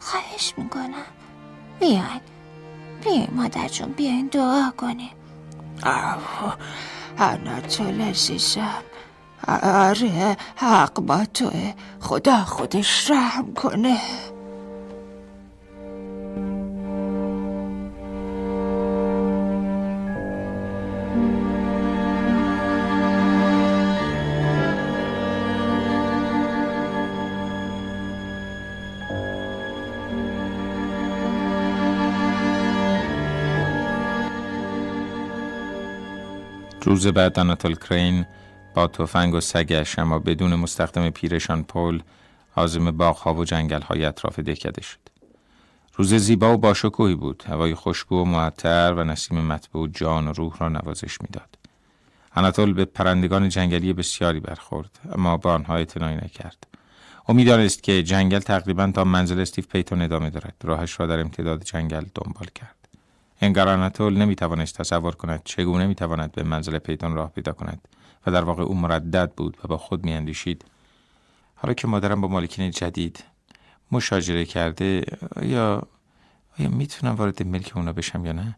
خواهش 0.00 0.54
می‌کنم. 0.56 1.06
بیاین. 1.80 2.20
بیاین 3.04 3.28
مادر 3.32 3.68
جون 3.68 3.92
بیاین 3.92 4.26
دعا 4.26 4.72
کنین. 4.76 5.10
آه 5.84 6.56
اناتول 7.18 8.00
عزیزم 8.00 8.82
آره 9.62 10.36
حق 10.56 10.94
با 11.00 11.24
توه. 11.34 11.74
خدا 12.00 12.36
خودش 12.44 13.10
رحم 13.10 13.54
کنه. 13.54 13.98
روز 36.94 37.06
بعد 37.06 37.38
آناتول 37.38 37.74
کرین 37.74 38.26
با 38.74 38.86
تفنگ 38.86 39.34
و 39.34 39.40
سگش 39.40 39.98
اما 39.98 40.18
بدون 40.18 40.54
مستخدم 40.54 41.10
پیرشان 41.10 41.62
پل 41.62 42.00
حازم 42.50 42.90
باغها 42.90 43.34
و 43.34 43.44
جنگلهای 43.44 44.04
اطراف 44.04 44.38
دکده 44.38 44.82
شد. 44.82 44.98
روز 45.94 46.14
زیبا 46.14 46.54
و 46.54 46.58
باشکوهی 46.58 47.14
بود. 47.14 47.44
هوای 47.46 47.74
خوشبو 47.74 48.22
و 48.22 48.24
معطر 48.24 48.94
و 48.96 49.04
نسیم 49.04 49.40
مطبوع 49.40 49.88
جان 49.88 50.28
و 50.28 50.32
روح 50.32 50.56
را 50.58 50.68
نوازش 50.68 51.20
می‌داد. 51.20 51.58
آناتول 52.34 52.72
به 52.72 52.84
پرندگان 52.84 53.48
جنگلی 53.48 53.92
بسیاری 53.92 54.40
برخورد 54.40 54.98
اما 55.12 55.36
با 55.36 55.54
آنها 55.54 55.76
اعتنایی 55.76 56.16
نکرد. 56.16 56.66
او 57.28 57.34
می‌دانست 57.34 57.82
که 57.82 58.02
جنگل 58.02 58.38
تقریبا 58.38 58.92
تا 58.94 59.04
منزل 59.04 59.40
استیو 59.40 59.64
پیتون 59.64 60.02
ادامه 60.02 60.30
دارد. 60.30 60.54
راهش 60.64 61.00
را 61.00 61.06
در 61.06 61.20
امتداد 61.20 61.64
جنگل 61.64 62.04
دنبال 62.14 62.46
کرد. 62.54 62.83
انگار 63.44 63.68
آناتول 63.68 64.16
نمی‌توانست 64.16 64.78
تصور 64.78 65.14
کند 65.14 65.42
چگونه 65.44 65.86
می‌تواند 65.86 66.32
به 66.32 66.42
منزل 66.42 66.78
پیتون 66.78 67.14
راه 67.14 67.30
پیدا 67.30 67.52
کند 67.52 67.88
و 68.26 68.30
در 68.30 68.44
واقع 68.44 68.62
او 68.62 68.74
مردد 68.74 69.32
بود 69.32 69.56
و 69.64 69.68
با 69.68 69.76
خود 69.76 70.04
میاندیشید. 70.04 70.64
حالا 71.54 71.74
که 71.74 71.88
مادرم 71.88 72.20
با 72.20 72.28
مالکین 72.28 72.70
جدید 72.70 73.24
مشاجره 73.92 74.44
کرده 74.44 75.04
یا 75.42 75.82
آیا 76.58 76.68
می‌تونم 76.68 77.14
وارد 77.14 77.46
ملک 77.46 77.72
اونا 77.76 77.92
بشم 77.92 78.26
یا 78.26 78.32
نه؟ 78.32 78.56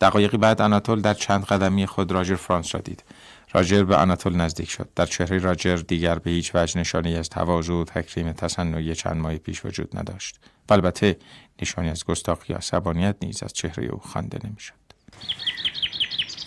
دقایقی 0.00 0.36
بعد 0.36 0.62
آناتول 0.62 1.00
در 1.00 1.14
چند 1.14 1.44
قدمی 1.44 1.86
خود 1.86 2.12
راجر 2.12 2.34
فرانس 2.34 2.74
را 2.74 2.80
دید. 2.80 3.04
راجر 3.52 3.84
به 3.84 3.96
آناتول 3.96 4.36
نزدیک 4.36 4.70
شد. 4.70 4.88
در 4.96 5.06
چهره 5.06 5.38
راجر 5.38 5.76
دیگر 5.76 6.18
به 6.18 6.30
هیچ 6.30 6.54
وجه 6.54 6.80
نشانی 6.80 7.16
از 7.16 7.28
تواضع 7.28 7.72
و 7.72 7.84
تکریم 7.84 8.32
تصنعی 8.32 8.94
چند 8.94 9.16
ماه 9.16 9.36
پیش 9.36 9.64
وجود 9.64 9.98
نداشت. 9.98 10.40
و 10.68 10.72
البته 10.72 11.16
نشانی 11.62 11.90
از 11.90 12.04
گستاخی 12.04 12.52
یا 12.52 12.56
عصبانیت 12.56 13.16
نیز 13.22 13.42
از 13.42 13.52
چهره 13.52 13.86
او 13.86 13.98
خوانده 13.98 14.38
نمی‌شد. 14.44 14.74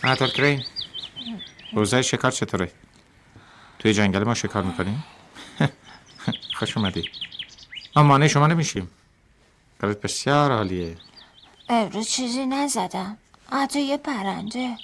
آناتول 0.04 0.30
کرین 0.30 0.64
روزه 1.74 2.02
شکار 2.02 2.32
چطوره؟ 2.32 2.72
توی 3.80 3.94
جنگل 3.94 4.24
ما 4.24 4.34
شکار 4.34 4.64
می‌کنیم؟ 4.64 5.04
خوش 6.58 6.78
اومدی. 6.78 7.10
ما 7.96 8.04
مانع 8.04 8.28
شما 8.28 8.48
نمیشیم. 8.48 8.90
کارت 9.82 10.02
بسیار 10.02 10.52
عالیه. 10.52 10.98
امروز 11.70 12.08
چیزی 12.08 12.46
نزدم. 12.46 13.18
حتی 13.52 13.82
یه 13.82 13.98
پرنده. 13.98 14.78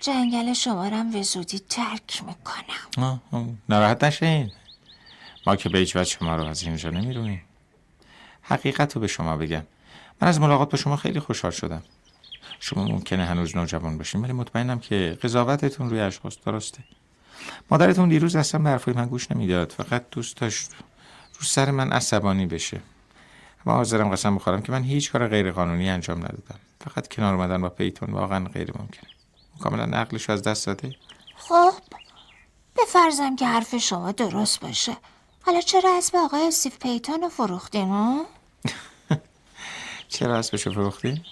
جنگل 0.00 0.52
شمارم 0.52 1.10
به 1.10 1.22
زودی 1.22 1.58
ترک 1.58 2.22
می‌کنم. 2.26 3.58
نراحت 3.68 4.04
نشین. 4.04 4.50
ما 5.46 5.56
که 5.56 5.68
به 5.68 5.78
هیچ 5.78 5.96
وجه 5.96 6.10
شما 6.10 6.36
رو 6.36 6.44
از 6.44 6.62
اینجا 6.62 6.90
نمی‌رویم 6.90 7.42
حقیقت 8.42 8.94
رو 8.94 9.00
به 9.00 9.06
شما 9.06 9.36
بگم. 9.36 9.62
من 10.22 10.28
از 10.28 10.40
ملاقات 10.40 10.70
با 10.70 10.78
شما 10.78 10.96
خیلی 10.96 11.20
خوشحال 11.20 11.52
شدم. 11.52 11.82
شما 12.60 12.84
ممکنه 12.84 13.24
هنوز 13.24 13.56
نوجوان 13.56 13.98
باشین 13.98 14.20
ولی 14.20 14.32
مطمئنم 14.32 14.78
که 14.78 15.18
قضاوتتون 15.22 15.90
روی 15.90 16.00
اشخاص 16.00 16.36
درسته. 16.46 16.78
مادرتون 17.70 18.08
دیروز 18.08 18.36
اصلا 18.36 18.62
به 18.62 18.70
حرفای 18.70 18.94
من 18.94 19.06
گوش 19.06 19.30
نمی‌داد. 19.30 19.72
فقط 19.72 20.04
دوست 20.10 20.36
داشت 20.36 20.70
رو 21.38 21.42
سر 21.42 21.70
من 21.70 21.92
عصبانی 21.92 22.46
بشه. 22.46 22.80
اما 23.66 23.76
حاضرم 23.76 24.08
قسم 24.10 24.36
بخورم 24.36 24.62
که 24.62 24.72
من 24.72 24.82
هیچ 24.82 25.12
کار 25.12 25.28
غیر 25.28 25.52
قانونی 25.52 25.90
انجام 25.90 26.18
ندادم. 26.18 26.58
فقط 26.80 27.08
کنار 27.08 27.34
اومدن 27.34 27.60
با 27.60 27.68
پیتون 27.68 28.10
واقعا 28.10 28.44
غیر 28.44 28.72
ممکنه 28.78 29.09
کاملا 29.62 29.86
نقلش 29.86 30.30
از 30.30 30.42
دست 30.42 30.66
داده 30.66 30.94
خب 31.36 31.72
بفرضم 32.76 33.36
که 33.36 33.46
حرف 33.46 33.76
شما 33.76 34.12
درست 34.12 34.60
باشه. 34.60 34.96
حالا 35.42 35.60
چرا 35.60 35.96
اسب 35.98 36.16
آقای 36.16 36.46
استیف 36.48 36.78
پیتون 36.78 37.20
رو 37.20 37.28
فروختین 37.28 37.88
ها؟ 37.88 38.24
چرا 40.08 40.38
اسبشو 40.38 40.72
فروختی؟ 40.72 41.22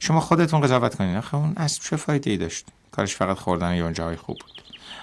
شما 0.00 0.20
خودتون 0.20 0.60
قضاوت 0.60 0.94
کنین. 0.94 1.16
آخه 1.16 1.34
اون 1.34 1.52
اسب 1.56 1.82
چه 1.82 1.96
فایده 1.96 2.30
ای 2.30 2.36
داشت؟ 2.36 2.66
کارش 2.90 3.16
فقط 3.16 3.38
خوردن 3.38 3.74
یونجه 3.74 4.16
خوب 4.16 4.38
بود. 4.38 4.62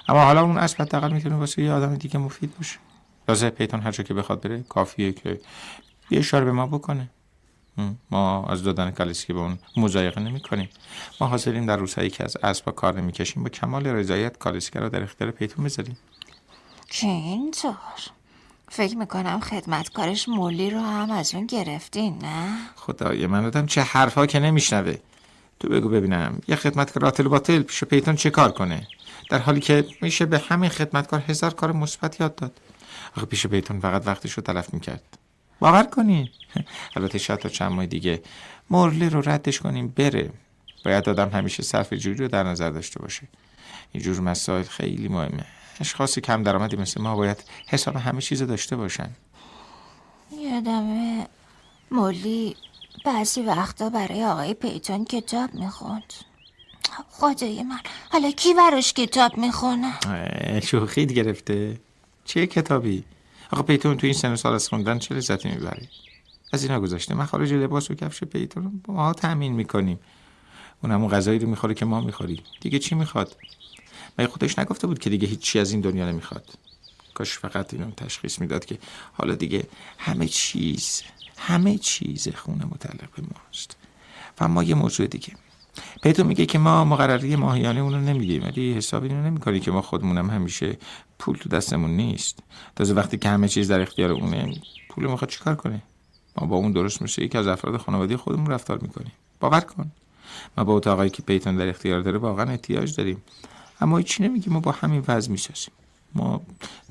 اما 0.10 0.26
حالا 0.26 0.42
اون 0.42 0.58
اسب 0.58 0.82
حداقل 0.82 1.14
می‌تونه 1.14 1.36
واسه 1.36 1.62
یه 1.62 1.72
آدم 1.72 1.96
دیگه 1.96 2.18
مفید 2.20 2.58
باشه. 2.58 2.80
لازم 3.28 3.50
پیتون 3.50 3.82
هر 3.82 3.92
جا 3.92 4.04
که 4.04 4.14
بخواد 4.14 4.42
بره 4.42 4.64
کافیه 4.64 5.12
که 5.12 5.42
یه 6.12 6.20
اشاره 6.20 6.46
به 6.46 6.52
ما 6.52 6.68
بکنه. 6.68 7.10
ما 8.12 8.46
از 8.46 8.64
دادن 8.64 8.92
کالسکی 8.92 9.34
به 9.34 9.40
اون 9.40 9.60
مزایقه 9.78 10.22
نمی 10.22 10.40
کنیم. 10.40 10.70
ما 11.22 11.28
حاضریم 11.28 11.66
در 11.66 11.78
روزهایی 11.78 12.10
که 12.10 12.24
از 12.24 12.38
اسبا 12.44 12.72
کار 12.72 13.02
نمی 13.02 13.12
کشیم 13.12 13.44
با 13.44 13.50
کمال 13.50 13.88
رضایت 13.88 14.38
کالسکی 14.38 14.80
رو 14.80 14.90
در 14.90 15.04
اختیار 15.04 15.32
پیتون 15.32 15.66
بذاریم. 15.66 15.98
که 16.90 17.08
اینطور 17.08 17.76
فکر 18.70 18.98
می‌کنم 18.98 19.40
خدمتکارش 19.40 20.30
مولی 20.30 20.70
رو 20.70 20.80
هم 20.80 21.12
از 21.12 21.36
اون 21.36 21.46
گرفتین 21.46 22.18
نه؟ 22.18 22.58
خدای 22.76 23.28
من 23.28 23.46
آدم 23.46 23.66
چه 23.66 23.82
حرفها 23.82 24.26
که 24.26 24.40
نمیشنوه. 24.40 24.98
تو 25.60 25.70
بگو 25.70 25.90
ببینم 25.90 26.40
یه 26.48 26.56
خدمتکار 26.56 27.04
راتل 27.04 27.24
باطل 27.24 27.62
پیش 27.62 27.84
پیتون 27.84 28.16
چه 28.16 28.30
کار 28.30 28.52
کنه؟ 28.52 28.88
در 29.30 29.40
حالی 29.40 29.60
که 29.60 29.86
میشه 30.02 30.26
به 30.26 30.40
همین 30.40 30.70
خدمتکار 30.70 31.24
هزار 31.28 31.54
کار 31.54 31.72
مثبت 31.72 32.20
یاد 32.20 32.36
داد. 32.36 32.60
آخه 33.18 33.26
پیش 33.26 33.48
پیتون 33.48 33.80
فقط 33.80 34.08
وقتش 34.08 34.32
رو 34.32 34.44
تلف 34.44 34.74
می‌کرد. 34.74 35.18
باور 35.64 35.84
کنین 35.84 36.30
البته 36.96 37.18
شاید 37.18 37.40
تا 37.40 37.50
چند 37.50 37.72
ماه 37.72 37.86
دیگه. 37.86 38.22
مرلی 38.70 39.10
رو 39.10 39.22
ردش 39.30 39.60
کنیم 39.60 39.88
بره. 39.88 40.32
باید 40.86 41.10
آدم 41.10 41.30
همیشه 41.30 41.64
صرف 41.64 41.94
جوری 41.94 42.18
رو 42.18 42.28
در 42.28 42.44
نظر 42.44 42.70
داشته 42.70 43.00
باشه. 43.00 43.28
اینجور 43.92 44.20
مسائل 44.20 44.64
خیلی 44.64 45.08
مهمه. 45.08 45.46
اشخاص 45.80 46.20
کم 46.20 46.44
درآمدی 46.44 46.76
مثل 46.76 47.02
ما 47.02 47.16
باید 47.16 47.44
حساب 47.68 47.96
همه 47.96 48.22
چیز 48.22 48.44
داشته 48.44 48.76
باشن. 48.76 49.10
یادمه 50.32 51.28
مولی 51.92 52.56
بعضی 53.06 53.42
وقتا 53.42 53.90
برای 53.90 54.26
آقای 54.26 54.54
پیتون 54.54 55.06
کتاب 55.06 55.54
می‌خوند. 55.54 56.14
خدای 57.10 57.64
من. 57.64 57.80
حالا 58.12 58.32
کی 58.32 58.54
براش 58.54 58.94
کتاب 58.94 59.38
می‌خونه؟ 59.38 59.94
شوخی 60.64 61.06
گرفته. 61.06 61.80
چه 62.26 62.48
کتابی؟ 62.48 63.04
آقا 63.54 63.64
پیتون 63.64 63.98
تو 63.98 64.08
این 64.08 64.14
سن 64.14 64.36
سال 64.36 64.54
از 64.54 64.70
خوندن 64.70 65.00
چه 65.00 65.16
لذتی 65.16 65.50
می‌بری؟ 65.50 65.90
از 66.54 66.64
اینا 66.64 66.80
گذاشته. 66.80 67.16
من 67.16 67.26
خارج 67.26 67.54
لباس 67.54 67.92
و 67.92 67.96
کفش 67.96 68.24
پیتون 68.24 68.82
ما 68.88 69.14
تامین 69.14 69.54
می‌کنیم. 69.54 70.00
اون 70.84 70.92
همون 70.92 71.10
غذایی 71.10 71.40
رو 71.40 71.50
می‌خوره 71.50 71.74
که 71.74 71.86
ما 71.86 72.02
می‌خوریم. 72.02 72.44
دیگه 72.62 72.80
چی 72.80 72.96
می‌خواد؟ 72.96 73.36
مگه 74.20 74.28
خودش 74.28 74.60
نگفته 74.60 74.88
بود 74.88 75.00
که 75.00 75.10
دیگه 75.10 75.28
هیچی 75.28 75.60
از 75.60 75.72
این 75.72 75.82
دنیا 75.82 76.12
نمی‌خواد؟ 76.12 76.46
کاش 77.14 77.38
فقط 77.38 77.74
اینو 77.74 77.92
تشخیص 77.92 78.40
می‌داد 78.40 78.66
که 78.66 78.78
حالا 79.14 79.36
دیگه 79.36 79.68
همه 79.98 80.28
چیز 80.28 81.04
همه 81.38 81.78
چیز 81.78 82.28
خونه 82.28 82.66
متعلق 82.66 83.10
ماست. 83.20 83.78
و 84.42 84.48
ما 84.48 84.64
یه 84.64 84.76
موضوع 84.76 85.08
دیگه. 85.08 85.34
پیتون 86.04 86.28
میگه 86.28 86.46
که 86.46 86.58
ما 86.58 86.86
مقرری 86.86 87.36
ماهیانه 87.36 87.80
اونو 87.80 88.00
نمیدیم 88.00 88.44
ولی 88.44 88.74
حساب 88.74 89.04
اینو 89.04 89.24
نمی‌کنی 89.24 89.60
که 89.60 89.72
ما 89.72 89.82
خودمونم 89.82 90.30
همیشه 90.30 90.78
پول 91.20 91.38
تو 91.38 91.50
دستمون 91.50 91.92
نیست. 91.92 92.40
تازه 92.76 92.94
وقتی 92.94 93.18
که 93.18 93.30
همه 93.30 93.48
چیز 93.48 93.72
در 93.72 93.82
اختیار 93.82 94.12
اونه 94.12 94.54
پول 94.90 95.06
می‌خواد 95.06 95.30
چیکار 95.30 95.56
کنه؟ 95.56 95.82
ما 96.38 96.48
با 96.48 96.56
اون 96.56 96.72
درست 96.72 97.02
میشه 97.02 97.24
یکی 97.24 97.38
از 97.38 97.48
افراد 97.48 97.78
خانوادگی 97.78 98.16
خودمون 98.16 98.48
رفتار 98.48 98.78
می‌کنیم. 98.78 99.12
باور 99.40 99.60
کن. 99.60 99.92
ما 100.58 100.64
با 100.64 100.74
اتاقایی 100.74 101.10
که 101.10 101.22
پیتون 101.22 101.56
در 101.56 101.70
اختیار 101.70 102.02
داره 102.02 102.18
واقعا 102.18 102.46
احتیاج 102.52 102.96
داریم. 102.96 103.24
اما 103.82 104.02
چی 104.02 104.24
نمیگیم 104.24 104.54
ما 104.54 104.60
با 104.60 104.72
همین 104.72 105.04
وضع 105.08 105.32
می‌سازیم 105.32 105.74
ما 106.16 106.42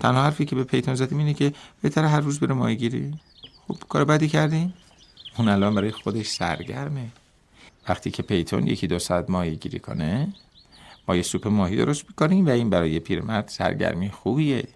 تنها 0.00 0.22
حرفی 0.22 0.44
که 0.44 0.56
به 0.56 0.64
پیتون 0.64 0.94
زدیم 0.94 1.18
اینه 1.18 1.34
که 1.34 1.52
بهتره 1.82 2.08
هر 2.08 2.20
روز 2.20 2.40
بره 2.40 2.54
ماهی 2.54 2.76
گیری 2.76 3.14
خب 3.68 3.76
کار 3.88 4.04
بدی 4.04 4.28
کردیم 4.28 4.74
اون 5.38 5.48
الان 5.48 5.74
برای 5.74 5.90
خودش 5.90 6.26
سرگرمه. 6.26 7.08
وقتی 7.88 8.10
که 8.10 8.22
پیتون 8.22 8.66
یکی 8.66 8.86
دو 8.86 8.98
ساعت 8.98 9.30
ماهی 9.30 9.56
گیری 9.56 9.78
کنه 9.78 10.32
ما 11.08 11.16
یه 11.16 11.22
سوپ 11.22 11.48
ماهی 11.48 11.76
درست 11.76 12.04
می‌کنیم 12.08 12.46
و 12.46 12.50
این 12.50 12.70
برای 12.70 13.00
پیرمرد 13.00 13.48
سرگرمی 13.48 14.10
خوبیه. 14.10 14.68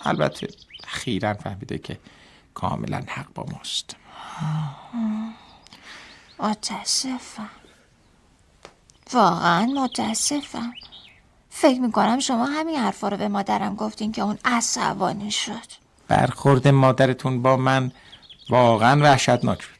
البته 0.00 0.48
خیرن 0.84 1.32
فهمیده 1.32 1.78
که 1.78 1.98
کاملا 2.54 3.02
حق 3.06 3.26
با 3.34 3.46
ماست. 3.52 3.96
متاسفم. 6.38 7.50
واقعا 9.12 9.66
متاسفم. 9.66 10.72
فکر 11.50 11.80
می‌کنم 11.80 12.18
شما 12.18 12.46
همین 12.46 12.76
حرفا 12.76 13.08
رو 13.08 13.16
به 13.16 13.28
مادرم 13.28 13.74
گفتین 13.74 14.12
که 14.12 14.22
اون 14.22 14.38
عصبانی 14.44 15.30
شد. 15.30 15.80
برخورد 16.08 16.68
مادرتون 16.68 17.42
با 17.42 17.56
من 17.56 17.92
واقعا 18.50 19.00
وحشتناک 19.02 19.66
بود. 19.66 19.79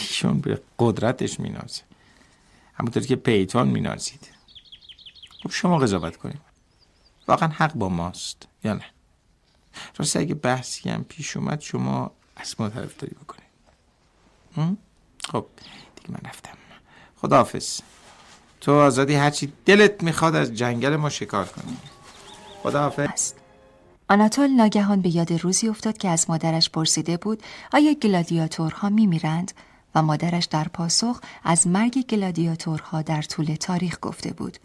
ایشون 0.00 0.40
به 0.40 0.62
قدرتش 0.78 1.40
مینازه. 1.40 1.82
همونطور 2.74 3.02
که 3.02 3.16
پیتون 3.16 3.68
مینازید. 3.68 4.28
خب 5.42 5.50
شما 5.50 5.78
قضاوت 5.78 6.16
کنید. 6.16 6.40
واقعا 7.28 7.48
حق 7.48 7.74
با 7.74 7.88
ماست 7.88 8.48
یا 8.64 8.72
نه؟ 8.72 8.84
راستی 9.96 10.18
اگه 10.18 10.34
بحثی 10.34 10.90
هم 10.90 11.04
پیش 11.04 11.36
اومد 11.36 11.60
شما 11.60 12.10
از 12.36 12.54
ما 12.58 12.68
طرفداری 12.68 13.14
بکنید. 13.14 13.48
خب 15.32 15.46
دیگه 15.96 16.10
من 16.10 16.30
رفتم. 16.30 16.58
خداحافظ. 17.16 17.80
تو 18.60 18.72
آزادی 18.72 19.14
هرچی 19.14 19.52
دلت 19.64 20.02
می‌خواد 20.02 20.34
از 20.34 20.54
جنگل 20.54 20.96
ما 20.96 21.10
شکار 21.10 21.44
کنی. 21.44 21.76
خداحافظ. 22.62 23.32
آناتول 24.10 24.46
ناگهان 24.50 25.00
به 25.00 25.16
یاد 25.16 25.32
روزی 25.32 25.68
افتاد 25.68 25.98
که 25.98 26.08
از 26.08 26.30
مادرش 26.30 26.70
پرسیده 26.70 27.16
بود 27.16 27.42
آیا 27.72 27.94
گلادیاتورها 27.94 28.88
میمیرند؟ 28.88 29.52
و 29.94 30.02
مادرش 30.02 30.44
در 30.44 30.68
پاسخ 30.68 31.20
از 31.44 31.66
مرگ 31.66 32.06
گلادیاتورها 32.06 33.02
در 33.02 33.22
طول 33.22 33.54
تاریخ 33.54 33.98
گفته 34.02 34.32
بود. 34.32 34.58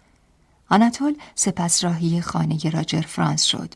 آناتول 0.69 1.15
سپس 1.35 1.83
راهی 1.83 2.21
خانه 2.21 2.69
راجر 2.69 3.01
فرانس 3.01 3.43
شد. 3.43 3.73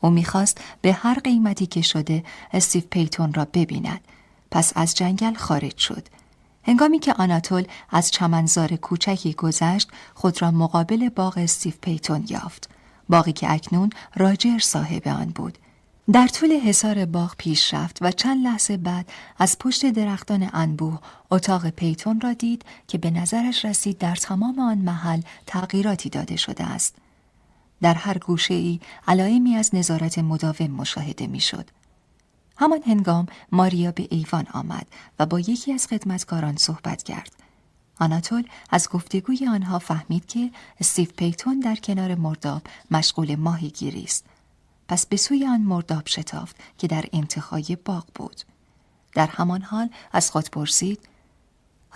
او 0.00 0.10
می‌خواست 0.10 0.60
به 0.80 0.92
هر 0.92 1.18
قیمتی 1.18 1.66
که 1.66 1.82
شده 1.82 2.24
استیو 2.52 2.82
پیتون 2.90 3.32
را 3.32 3.44
ببیند. 3.44 4.00
پس 4.50 4.72
از 4.76 4.94
جنگل 4.94 5.34
خارج 5.34 5.76
شد. 5.76 6.08
هنگامی 6.62 6.98
که 6.98 7.12
آناتول 7.12 7.64
از 7.90 8.10
چمنزار 8.10 8.76
کوچکی 8.76 9.32
گذشت 9.32 9.88
خود 10.14 10.42
را 10.42 10.50
مقابل 10.50 11.08
باغ 11.08 11.38
استیو 11.38 11.72
پیتون 11.80 12.24
یافت. 12.28 12.70
باقی 13.08 13.32
که 13.32 13.52
اکنون 13.52 13.90
راجر 14.16 14.58
صاحب 14.58 15.08
آن 15.08 15.26
بود. 15.34 15.58
در 16.12 16.26
طول 16.26 16.52
حصار 16.52 17.04
باغ 17.04 17.34
پیش 17.38 17.74
رفت 17.74 17.98
و 18.00 18.12
چند 18.12 18.44
لحظه 18.44 18.76
بعد 18.76 19.10
از 19.38 19.58
پشت 19.58 19.86
درختان 19.86 20.50
انبوه 20.52 20.98
اتاق 21.30 21.70
پیتون 21.70 22.20
را 22.20 22.32
دید 22.32 22.64
که 22.86 22.98
به 22.98 23.10
نظرش 23.10 23.64
رسید 23.64 23.98
در 23.98 24.14
تمام 24.14 24.58
آن 24.58 24.78
محل 24.78 25.20
تغییراتی 25.46 26.08
داده 26.08 26.36
شده 26.36 26.64
است. 26.64 26.94
در 27.82 27.94
هر 27.94 28.18
گوشه 28.18 28.54
ای 28.54 28.80
علائمی 29.08 29.56
از 29.56 29.74
نظارت 29.74 30.18
مداوم 30.18 30.70
مشاهده 30.70 31.26
می‌شد. 31.26 31.70
همان 32.56 32.82
هنگام 32.86 33.26
ماریا 33.52 33.92
به 33.92 34.08
ایوان 34.10 34.46
آمد 34.52 34.86
و 35.18 35.26
با 35.26 35.40
یکی 35.40 35.72
از 35.72 35.86
خدمتکاران 35.86 36.56
صحبت 36.56 37.02
کرد. 37.02 37.32
آناتول 38.00 38.44
از 38.70 38.88
گفتگوی 38.88 39.46
آنها 39.46 39.78
فهمید 39.78 40.26
که 40.26 40.50
استیو 40.80 41.08
پیتون 41.16 41.60
در 41.60 41.76
کنار 41.76 42.14
مرداب 42.14 42.62
مشغول 42.90 43.34
ماهی 43.36 43.68
گیری 43.68 44.04
است. 44.04 44.24
پس 44.88 45.06
به 45.06 45.16
سوی 45.16 45.46
آن 45.46 45.60
مرداب 45.60 46.06
شتافت 46.06 46.56
که 46.78 46.86
در 46.86 47.04
انتهای 47.12 47.76
باغ 47.84 48.04
بود. 48.14 48.42
در 49.14 49.26
همان 49.26 49.62
حال 49.62 49.90
از 50.12 50.30
خود 50.30 50.50
پرسید 50.50 51.08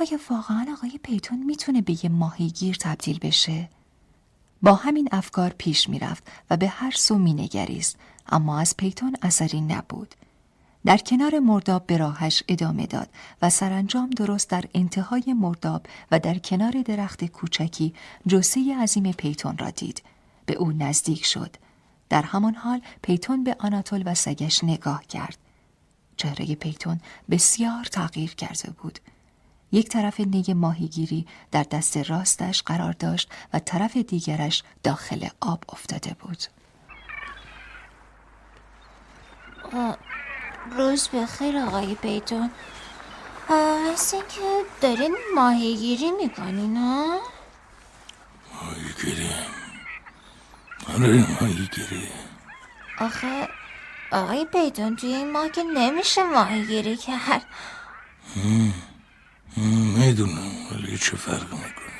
آیا 0.00 0.18
واقعا 0.30 0.66
آقای 0.72 1.00
پیتون 1.02 1.42
می‌تونه 1.42 1.80
به 1.80 2.04
یه 2.04 2.10
ماهیگیر 2.10 2.76
تبدیل 2.80 3.18
بشه؟ 3.18 3.68
با 4.62 4.74
همین 4.74 5.08
افکار 5.12 5.54
پیش 5.58 5.88
می‌رفت 5.88 6.30
و 6.50 6.56
به 6.56 6.68
هر 6.68 6.90
سو 6.90 7.18
مینگریست 7.18 7.96
اما 8.26 8.58
از 8.58 8.76
پیتون 8.76 9.16
اثری 9.22 9.60
نبود. 9.60 10.14
در 10.84 10.96
کنار 10.96 11.38
مرداب 11.38 11.86
به 11.86 11.96
راهش 11.96 12.42
ادامه 12.48 12.86
داد 12.86 13.08
و 13.42 13.50
سرانجام 13.50 14.10
درست 14.10 14.50
در 14.50 14.64
انتهای 14.74 15.32
مرداب 15.32 15.86
و 16.10 16.18
در 16.18 16.38
کنار 16.38 16.82
درخت 16.84 17.24
کوچکی 17.24 17.94
جسه 18.26 18.76
عظیم 18.82 19.12
پیتون 19.12 19.58
را 19.58 19.70
دید. 19.70 20.02
به 20.46 20.54
او 20.54 20.72
نزدیک 20.72 21.24
شد. 21.24 21.56
در 22.12 22.22
همان 22.22 22.54
حال 22.54 22.80
پیتون 23.02 23.44
به 23.44 23.56
آناتول 23.58 24.02
و 24.06 24.14
سگش 24.14 24.64
نگاه 24.64 25.04
کرد. 25.04 25.38
چهره 26.16 26.54
پیتون 26.54 27.00
بسیار 27.30 27.84
تغییر 27.84 28.34
کرده 28.34 28.70
بود. 28.70 28.98
یک 29.72 29.88
طرف 29.88 30.20
نی 30.20 30.44
ماهیگیری 30.54 31.26
در 31.50 31.62
دست 31.62 31.96
راستش 31.96 32.62
قرار 32.62 32.92
داشت 32.92 33.32
و 33.52 33.58
طرف 33.58 33.96
دیگرش 33.96 34.62
داخل 34.82 35.28
آب 35.40 35.64
افتاده 35.68 36.16
بود 36.20 36.42
روز 40.76 41.08
بخیر 41.08 41.58
آقای 41.58 41.94
پیتون 41.94 42.50
مثل 43.92 44.16
اینکه 44.16 44.40
دارین 44.80 45.16
ماهیگیری 45.34 46.10
می‌کنین 46.10 46.76
ها؟ 46.76 47.20
ماهیگیری 48.54 49.61
آره 50.88 51.26
ماهیگیری 51.40 52.08
آخه 52.98 53.48
آقای 54.12 54.44
پیتون 54.44 54.96
توی 54.96 55.14
این 55.14 55.32
ماه 55.32 55.48
که 55.48 55.62
نمیشه 55.62 56.22
ماهیگیری 56.22 56.96
کرد. 56.96 57.46
می‌دونم 59.56 60.52
ولی 60.72 60.98
چه 60.98 61.16
فرق 61.16 61.52
می‌کنه. 61.52 61.92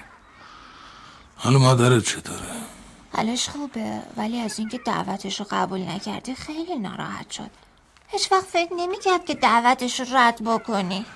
حالا 1.36 1.58
مادرت 1.58 2.04
چطوره 2.04 2.52
حالش 3.12 3.48
خوبه 3.48 4.02
ولی 4.16 4.40
از 4.40 4.58
اینکه 4.58 4.78
دعوتش 4.78 5.40
رو 5.40 5.46
قبول 5.50 5.80
نکردی 5.80 6.34
خیلی 6.34 6.78
ناراحت 6.78 7.30
شد. 7.30 7.50
هیچ 8.08 8.32
وقت 8.32 8.44
فکر 8.44 8.74
نمی‌کرد 8.76 9.24
که 9.24 9.34
دعوتش 9.34 10.00
رو 10.00 10.06
رد 10.16 10.42
بکنی. 10.44 11.06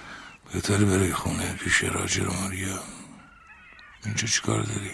بهتر 0.52 0.76
بری 0.76 1.12
خونه 1.12 1.52
پیش 1.52 1.84
راجر 1.84 2.28
و 2.28 2.32
ماریا. 2.32 2.78
اینجا 4.04 4.26
چیکار 4.26 4.62
داری؟ 4.62 4.90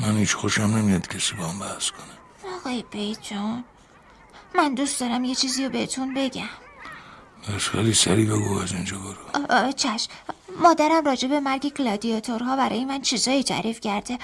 من 0.00 0.16
هیچ 0.16 0.34
خوشم 0.34 0.62
نمیاد 0.62 1.08
کسی 1.08 1.34
با 1.34 1.44
هم 1.46 1.58
بحث 1.58 1.90
کنه. 1.90 2.54
آقای 2.56 2.82
پیتون 2.82 3.64
من 4.54 4.74
دوست 4.74 5.00
دارم 5.00 5.24
یه 5.24 5.34
چیزی 5.34 5.64
رو 5.64 5.70
بهتون 5.70 6.14
بگم. 6.14 6.48
خیلی 7.58 7.94
سریع 7.94 8.26
بگو 8.26 8.58
از 8.58 8.72
اینجا 8.72 8.96
برو. 8.96 9.72
چشم. 9.72 10.08
مادرم 10.62 11.04
راجع 11.04 11.28
به 11.28 11.40
مرگ 11.40 11.72
گلادیاتورها 11.74 12.56
برای 12.56 12.84
من 12.84 13.00
چیزایی 13.00 13.42
تعریف 13.42 13.80
کرده. 13.80 14.18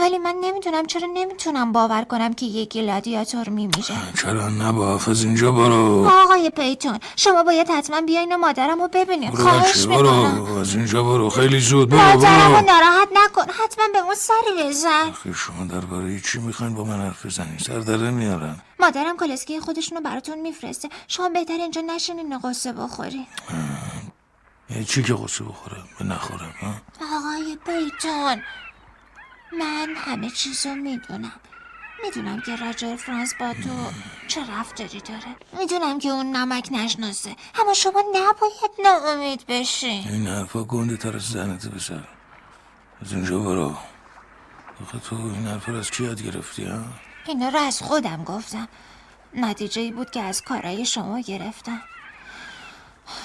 ولی 0.00 0.18
من 0.18 0.34
نمی‌دونم 0.42 0.86
چرا 0.86 1.08
نمی‌تونم 1.14 1.72
باور 1.72 2.04
کنم 2.04 2.34
که 2.34 2.46
یه 2.46 2.64
گلادیاتور 2.64 3.48
میمیره. 3.48 3.82
چرا 4.22 4.48
نباف 4.48 5.08
از 5.08 5.24
اینجا 5.24 5.52
برو. 5.52 6.10
آقای 6.24 6.50
پیتون 6.50 6.98
شما 7.16 7.42
باید 7.42 7.70
حتما 7.70 8.00
بیاین 8.00 8.32
و 8.32 8.36
مادرم 8.36 8.80
رو 8.82 8.88
ببینین 8.92 9.30
برو 9.30 9.42
خواهش 9.42 9.86
برو. 9.86 10.58
از 10.58 10.74
اینجا 10.74 11.02
برو. 11.02 11.30
خیلی 11.30 11.60
زود 11.60 11.88
برو 11.88 12.00
مادرم 12.00 12.54
رو 12.54 12.60
ناراحت 12.60 13.08
نکن. 13.24 13.42
حتما 13.42 13.84
به 13.92 13.98
اون 13.98 14.14
سری 14.14 14.68
بزن. 14.68 15.34
شما 15.34 15.64
درباره 15.64 16.20
چی 16.20 16.38
می‌خواین 16.38 16.74
با 16.74 16.84
من 16.84 17.00
حرف 17.00 17.26
بزنین؟ 17.26 17.58
سر 17.58 17.78
داره 17.78 18.10
میارن. 18.10 18.56
مادرم 18.82 19.16
کالسکه 19.16 19.60
خودشونو 19.60 20.00
براتون 20.00 20.38
میفرسته. 20.38 20.88
شما 21.08 21.28
بهتر 21.28 21.52
اینجا 21.52 21.80
نشینین 21.80 22.38
قصه 22.38 22.72
بخوری. 22.72 23.26
یعنی 24.70 24.84
چی 24.84 25.02
که 25.02 25.14
قصه 25.14 25.44
بخورم 25.44 25.88
به 25.98 26.04
نخورم 26.04 26.54
ها؟ 26.60 26.74
آقای 27.16 27.58
پیتون 27.66 28.42
من 29.58 29.94
همه 29.96 30.30
چیزو 30.30 30.74
می‌دونم. 30.74 31.40
می‌دونم 32.04 32.40
که 32.40 32.56
راجر 32.56 32.96
فرانس 32.96 33.34
با 33.40 33.52
تو 33.52 33.90
چه 34.28 34.40
رفتاری 34.52 35.00
داره. 35.00 35.36
می‌دونم 35.58 35.98
که 35.98 36.08
اون 36.08 36.36
نمک 36.36 36.68
نشناسه. 36.72 37.36
اما 37.60 37.74
شما 37.74 38.04
نباید 38.12 38.70
ناامید 38.84 39.44
بشین 39.48 40.08
این 40.08 40.26
حرفا 40.26 40.64
گنده 40.64 40.96
تر 40.96 41.16
از 41.16 41.22
زنت 41.22 41.66
بسر 41.66 42.08
از 43.02 43.12
اینجا 43.12 43.38
برو. 43.38 43.76
آخه 44.82 44.98
تو 44.98 45.16
این 45.16 45.46
حرفا 45.46 45.78
از 45.78 45.90
کی 45.90 46.04
یاد 46.04 46.22
گرفتی 46.22 46.64
ها؟ 46.64 46.84
اینا 47.26 47.48
رو 47.48 47.58
از 47.58 47.82
خودم 47.82 48.24
گفتم. 48.24 48.68
نتیجه 49.34 49.82
ای 49.82 49.92
بود 49.92 50.10
که 50.10 50.20
از 50.20 50.42
کارهای 50.42 50.86
شما 50.86 51.20
گرفتم. 51.20 51.82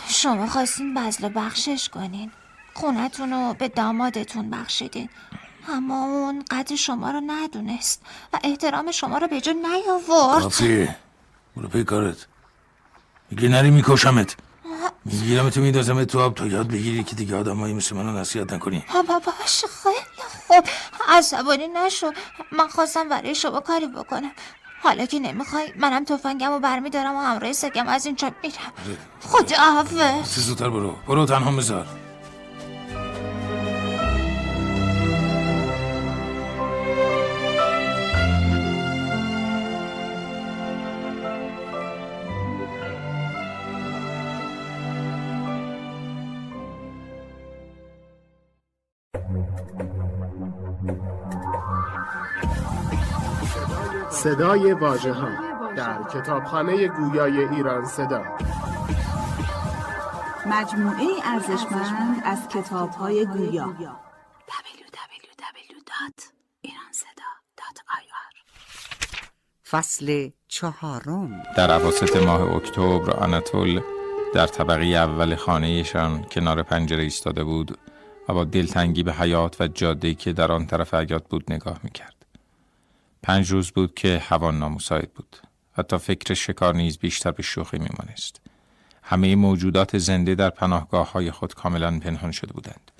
شما 0.08 0.48
خواستین 0.48 0.93
بزل 0.93 1.32
بخشش 1.36 1.89
کنین. 1.89 2.32
خونتون 2.74 3.32
رو 3.34 3.54
به 3.54 3.68
دامادتون 3.68 4.50
بخشیدین. 4.50 5.10
اما 5.70 6.06
اون 6.06 6.45
قدر 6.52 6.76
شما 6.76 7.12
رو 7.12 7.22
ندونست 7.28 8.02
و 8.34 8.39
احترام 8.43 8.91
شما 8.91 9.18
رو 9.18 9.28
به 9.28 9.41
جا 9.41 9.52
نیاورد. 9.52 10.41
کافیه 10.41 10.95
برو 11.56 11.68
پی 11.68 11.84
کارت. 11.84 12.28
میگی 13.32 13.48
نری 13.48 13.72
میکشمت. 13.72 14.36
می‌گیرم 15.05 15.49
تو 15.49 15.61
میدازم 15.61 16.03
تو 16.03 16.19
آب 16.19 16.35
تا 16.35 16.45
یاد 16.45 16.67
بگیری 16.67 17.03
که 17.03 17.15
دیگه 17.15 17.35
آدمایی 17.35 17.73
مثل 17.73 17.95
منو 17.95 18.19
نصیحت 18.19 18.53
نکنی. 18.53 18.85
بابا 18.93 19.19
باشه 19.19 19.67
خیلی 19.83 20.27
خوب. 20.47 20.63
عصبانی 21.07 21.67
نشو. 21.67 22.11
من 22.51 22.67
خواستم 22.67 23.09
برای 23.09 23.35
شما 23.35 23.59
کاری 23.59 23.88
بکنم. 23.88 24.31
حالا 24.83 25.05
که 25.05 25.19
نمی‌خوای 25.19 25.73
منم 25.79 26.03
تفنگم 26.03 26.51
رو 26.51 26.59
برمیدارم 26.59 27.15
و 27.15 27.19
همراه 27.19 27.53
سگم 27.53 27.88
از 27.88 28.05
اینجا 28.05 28.31
میرم. 28.43 28.73
خدا 29.21 29.57
حافظ 29.57 30.39
زودتر 30.39 30.69
برو. 30.69 30.95
برو 31.07 31.25
تنها 31.25 31.51
بذار. 31.51 31.88
صدای 54.09 54.74
واژه 54.74 55.13
ها 55.13 55.30
در 55.76 56.03
کتابخانه 56.03 56.88
گویای 56.88 57.43
ایران 57.43 57.86
صدا. 57.86 58.24
مجموعه 60.45 61.05
ارزشمند 61.24 62.22
از 62.26 62.47
کتاب 62.47 62.89
های 62.89 63.26
گویا 63.26 63.74
فصل 69.70 70.30
چهارم. 70.47 71.43
در 71.57 71.72
عواسط 71.72 72.15
ماه 72.15 72.55
اکتبر 72.55 73.11
آناتول 73.11 73.82
در 74.34 74.47
طبقه 74.47 74.86
اول 74.86 75.36
خانهشان 75.36 76.24
کنار 76.24 76.63
پنجره 76.63 77.03
ایستاده 77.03 77.43
بود. 77.43 77.78
و 78.28 78.34
با 78.34 78.43
دلتنگی 78.43 79.03
به 79.03 79.13
حیات 79.13 79.61
و 79.61 79.67
جاده‌ای 79.67 80.15
که 80.15 80.34
در 80.34 80.51
آن 80.51 80.65
طرف 80.65 80.93
حیات 80.93 81.28
بود 81.30 81.53
نگاه 81.53 81.80
می‌کرد. 81.84 82.25
پنج 83.23 83.51
روز 83.51 83.71
بود 83.71 83.93
که 83.95 84.17
هوا 84.17 84.51
نامساعد 84.51 85.13
بود. 85.13 85.38
حتی 85.73 85.97
فکر 85.97 86.34
شکار 86.34 86.75
نیز 86.75 86.97
بیشتر 86.97 87.32
به 87.32 87.43
شوخی 87.43 87.78
میمانست. 87.78 88.41
همه 89.03 89.36
موجودات 89.36 89.97
زنده 89.97 90.36
در 90.36 90.49
پناهگاه 90.49 91.11
های 91.11 91.32
خود 91.32 91.53
کاملا 91.53 91.99
پنهان 91.99 92.32
شده 92.32 92.53
بودند. 92.53 92.91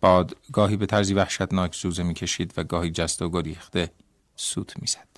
باد 0.00 0.36
گاهی 0.52 0.76
به 0.76 0.86
طرزی 0.86 1.14
وحشتناک 1.14 1.74
سوزه 1.74 2.02
می‌کشید 2.02 2.54
و 2.56 2.64
گاهی 2.64 2.90
جست 2.90 3.22
و 3.22 3.30
گریخته 3.30 3.90
سوت 4.36 4.80
می‌زد. 4.80 5.08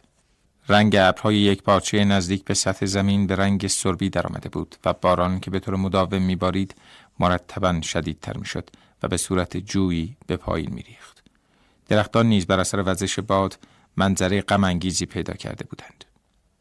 رنگ 0.68 0.96
ابرهای 0.98 1.36
یک 1.36 1.62
پارچه 1.62 2.04
نزدیک 2.04 2.44
به 2.44 2.54
سطح 2.54 2.86
زمین 2.86 3.26
به 3.26 3.36
رنگ 3.36 3.66
سربی 3.66 4.11
درآمده 4.11 4.48
بود 4.48 4.76
و 4.84 4.92
باران 4.92 5.40
که 5.40 5.50
به 5.50 5.59
طور 5.59 5.76
مداوم 5.76 6.22
میبارید 6.22 6.74
مرتبا 7.18 7.80
شدیدتر 7.80 8.36
می‌شد 8.36 8.70
و 9.03 9.09
به 9.09 9.16
صورت 9.16 9.57
جویی 9.57 10.16
به 10.26 10.36
پایین 10.36 10.74
میریخت. 10.74 11.22
درختان 11.88 12.26
نیز 12.26 12.47
بر 12.47 12.61
اثر 12.61 12.82
وزش 12.86 13.18
باد 13.18 13.59
منظره 13.97 14.40
غم 14.40 14.78
پیدا 14.78 15.34
کرده 15.34 15.64
بودند. 15.64 16.05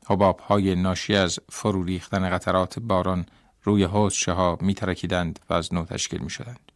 حباب 0.05 0.39
های 0.39 0.75
ناشی 0.75 1.15
از 1.15 1.39
فرو 1.49 1.83
ریختن 1.83 2.29
قطرات 2.29 2.79
باران 2.79 3.25
روی 3.63 3.83
حوزچه 3.83 4.31
ها 4.31 4.57
می 4.61 4.73
ترکیدند 4.73 5.39
و 5.49 5.53
از 5.53 5.73
نو 5.73 5.85
تشکیل 5.85 6.21
می 6.21 6.29
شدند. 6.29 6.71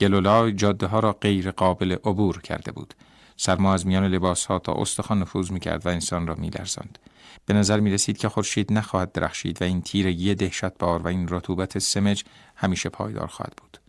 گلولای 0.00 0.52
جاده 0.52 0.86
ها 0.86 1.00
را 1.00 1.12
غیر 1.12 1.50
قابل 1.50 1.92
عبور 1.92 2.40
کرده 2.40 2.72
بود. 2.72 2.94
سرما 3.36 3.74
از 3.74 3.86
میان 3.86 4.06
لباس 4.06 4.46
ها 4.46 4.58
تا 4.58 4.72
استخوان 4.72 5.18
نفوذ 5.18 5.50
می 5.50 5.60
کرد 5.60 5.86
و 5.86 5.88
انسان 5.88 6.26
را 6.26 6.34
می 6.34 6.50
لرزند. 6.50 6.98
به 7.46 7.54
نظر 7.54 7.80
می 7.80 7.90
رسید 7.90 8.18
که 8.18 8.28
خورشید 8.28 8.72
نخواهد 8.72 9.12
درخشید 9.12 9.62
و 9.62 9.64
این 9.64 9.82
تیرگی 9.82 10.34
دهشت 10.34 10.78
بار 10.78 11.02
و 11.02 11.08
این 11.08 11.26
رطوبت 11.30 11.78
سمج 11.78 12.24
همیشه 12.56 12.88
پایدار 12.88 13.26
خواهد 13.26 13.52
بود. 13.56 13.83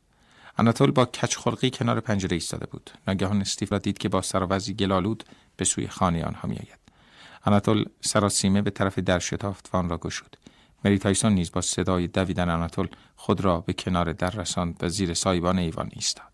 آناتول 0.58 0.92
با 0.92 1.06
کج 1.06 1.38
خلقی 1.38 1.70
کنار 1.70 2.00
پنجره 2.00 2.34
ایستاده 2.34 2.66
بود. 2.66 2.92
ناگهان 3.08 3.42
استیو 3.42 3.68
را 3.72 3.78
دید 3.78 3.98
که 3.98 4.10
با 4.10 4.22
سر 4.22 4.44
و 4.44 4.60
گل‌آلود 4.60 5.24
به 5.58 5.66
سوی 5.66 5.88
خانه 5.88 6.26
آنها 6.26 6.48
می 6.48 6.56
آید. 6.56 6.80
آناتول 7.46 7.86
سراسیمه 8.02 8.62
به 8.62 8.70
طرف 8.70 9.00
در 9.00 9.20
شتافت 9.20 9.70
و 9.74 9.78
آن 9.78 9.90
را 9.90 9.98
گشود. 9.98 10.38
مری 10.86 11.00
تایسون 11.00 11.34
نیز 11.34 11.52
با 11.52 11.62
صدای 11.62 12.08
دویدن 12.08 12.50
آناتول 12.50 12.88
خود 13.16 13.42
را 13.42 13.62
به 13.62 13.74
کنار 13.74 14.14
در 14.14 14.30
رساند 14.30 14.84
و 14.84 14.90
زیر 14.90 15.14
سایبان 15.14 15.60
ایوان 15.60 15.90
ایستاد. 15.94 16.26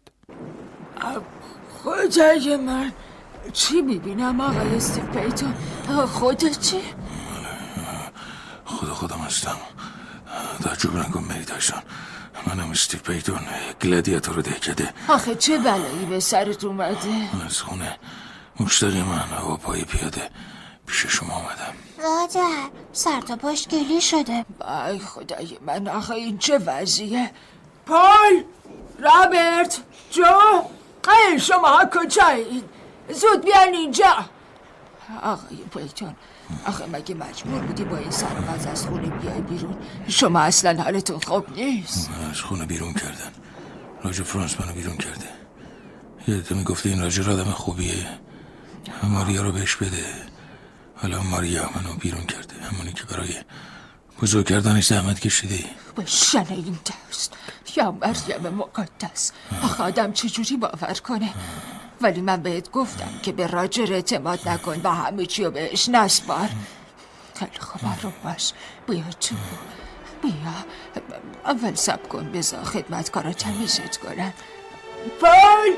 خدای 1.83 2.57
من 2.57 2.91
چی 3.53 3.81
می‌بینم 3.81 4.41
آقای 4.41 4.75
استیو 4.75 5.05
پیتون 5.05 5.53
خودتی؟ 6.05 6.81
خدا 8.65 8.93
خودم 8.93 9.17
هستم 9.17 9.55
تعجب 10.63 10.95
نکن 10.95 11.23
مری 11.23 11.45
تایسون 11.45 11.81
منم 12.47 12.71
استیو 12.71 12.99
پیتون 12.99 13.39
گلادیاتور 13.81 14.41
دهکده. 14.41 14.93
آخه 15.07 15.35
چه 15.35 15.57
بلایی 15.57 16.05
به 16.09 16.19
سرت 16.19 16.63
اومده؟ 16.63 17.29
از 17.45 17.61
خونه. 17.61 17.97
مشتقی 18.59 19.01
من 19.01 19.17
هوا 19.17 19.57
پای 19.57 19.83
پیاده 19.83 20.29
پیش 20.87 21.05
شما 21.05 21.33
آمدم. 21.33 21.73
مادر 22.03 22.69
سر 22.93 23.21
تا 23.21 23.35
پاش 23.35 23.67
گلی 23.67 24.01
شده. 24.01 24.45
ای 24.87 24.99
خدای 24.99 25.57
من 25.65 25.87
آخه 25.87 26.11
این 26.11 26.37
چه 26.37 26.57
وضعیه؟ 26.57 27.31
پال 27.85 28.43
رابرت! 28.99 29.81
جو! 30.11 30.23
ای 31.31 31.39
شما 31.39 31.81
کجایید؟ 31.93 32.63
زود 33.09 33.45
بیان 33.45 33.73
اینجا. 33.73 34.25
آقای 35.23 35.57
پیتون 35.73 36.15
آخه 36.65 36.85
مگه 36.85 37.15
مجبور 37.15 37.61
بودی 37.61 37.83
با 37.83 37.97
این 37.97 38.11
سرباز 38.11 38.65
از 38.67 38.85
خونه 38.85 39.09
بیای 39.09 39.41
بیرون؟ 39.41 39.77
شما 40.07 40.39
اصلا 40.39 40.83
حالتون 40.83 41.19
خوب 41.19 41.45
نیست. 41.55 42.09
از 42.31 42.41
خونه 42.41 42.65
بیرون 42.65 42.93
کردن 42.93 43.31
راجر 44.03 44.23
فرانس 44.23 44.61
منو 44.61 44.73
بیرون 44.73 44.97
کرده. 44.97 45.29
یادت 46.27 46.51
می‌گفته 46.51 46.89
این 46.89 47.01
راجر 47.01 47.31
آدم 47.31 47.51
خوبیه. 47.51 48.07
ماریا 49.03 49.41
رو 49.41 49.51
بهش 49.51 49.75
بده. 49.75 50.05
حالا 50.95 51.23
ماریا 51.23 51.69
منو 51.75 51.93
بیرون 51.99 52.25
کرده. 52.25 52.55
همونی 52.71 52.93
که 52.93 53.03
برای 53.03 53.35
بزرگ 54.21 54.45
کردنش 54.45 54.87
زحمت 54.87 55.19
کشیده. 55.19 55.65
به 55.95 56.05
شن 56.05 56.45
این 56.49 56.79
دست 57.09 57.33
یا 57.75 57.91
مریم 57.91 58.55
مقدس. 58.55 59.31
آخه 59.63 59.83
آدم 59.83 60.11
چجوری 60.11 60.57
باور 60.57 60.93
کنه؟ 60.93 61.33
ولی 62.01 62.21
من 62.21 62.41
بهت 62.41 62.71
گفتم 62.71 63.09
که 63.23 63.31
به 63.31 63.47
راجر 63.47 63.93
اعتماد 63.93 64.49
نکن 64.49 64.81
و 64.83 64.89
همه 64.89 65.25
چی 65.25 65.49
بهش 65.49 65.89
نسپار. 65.89 66.49
خیلی 67.39 67.59
خوب 67.59 67.81
رو 68.03 68.11
باش. 68.23 68.53
بیا 68.87 69.03
تو. 69.21 69.35
بیا. 70.21 70.33
اول 71.45 71.75
سب 71.75 72.07
کن 72.09 72.31
بزا 72.31 72.63
خدمتکارا 72.63 73.33
تمیزت 73.33 73.97
کنن. 73.97 74.33
پول 75.19 75.75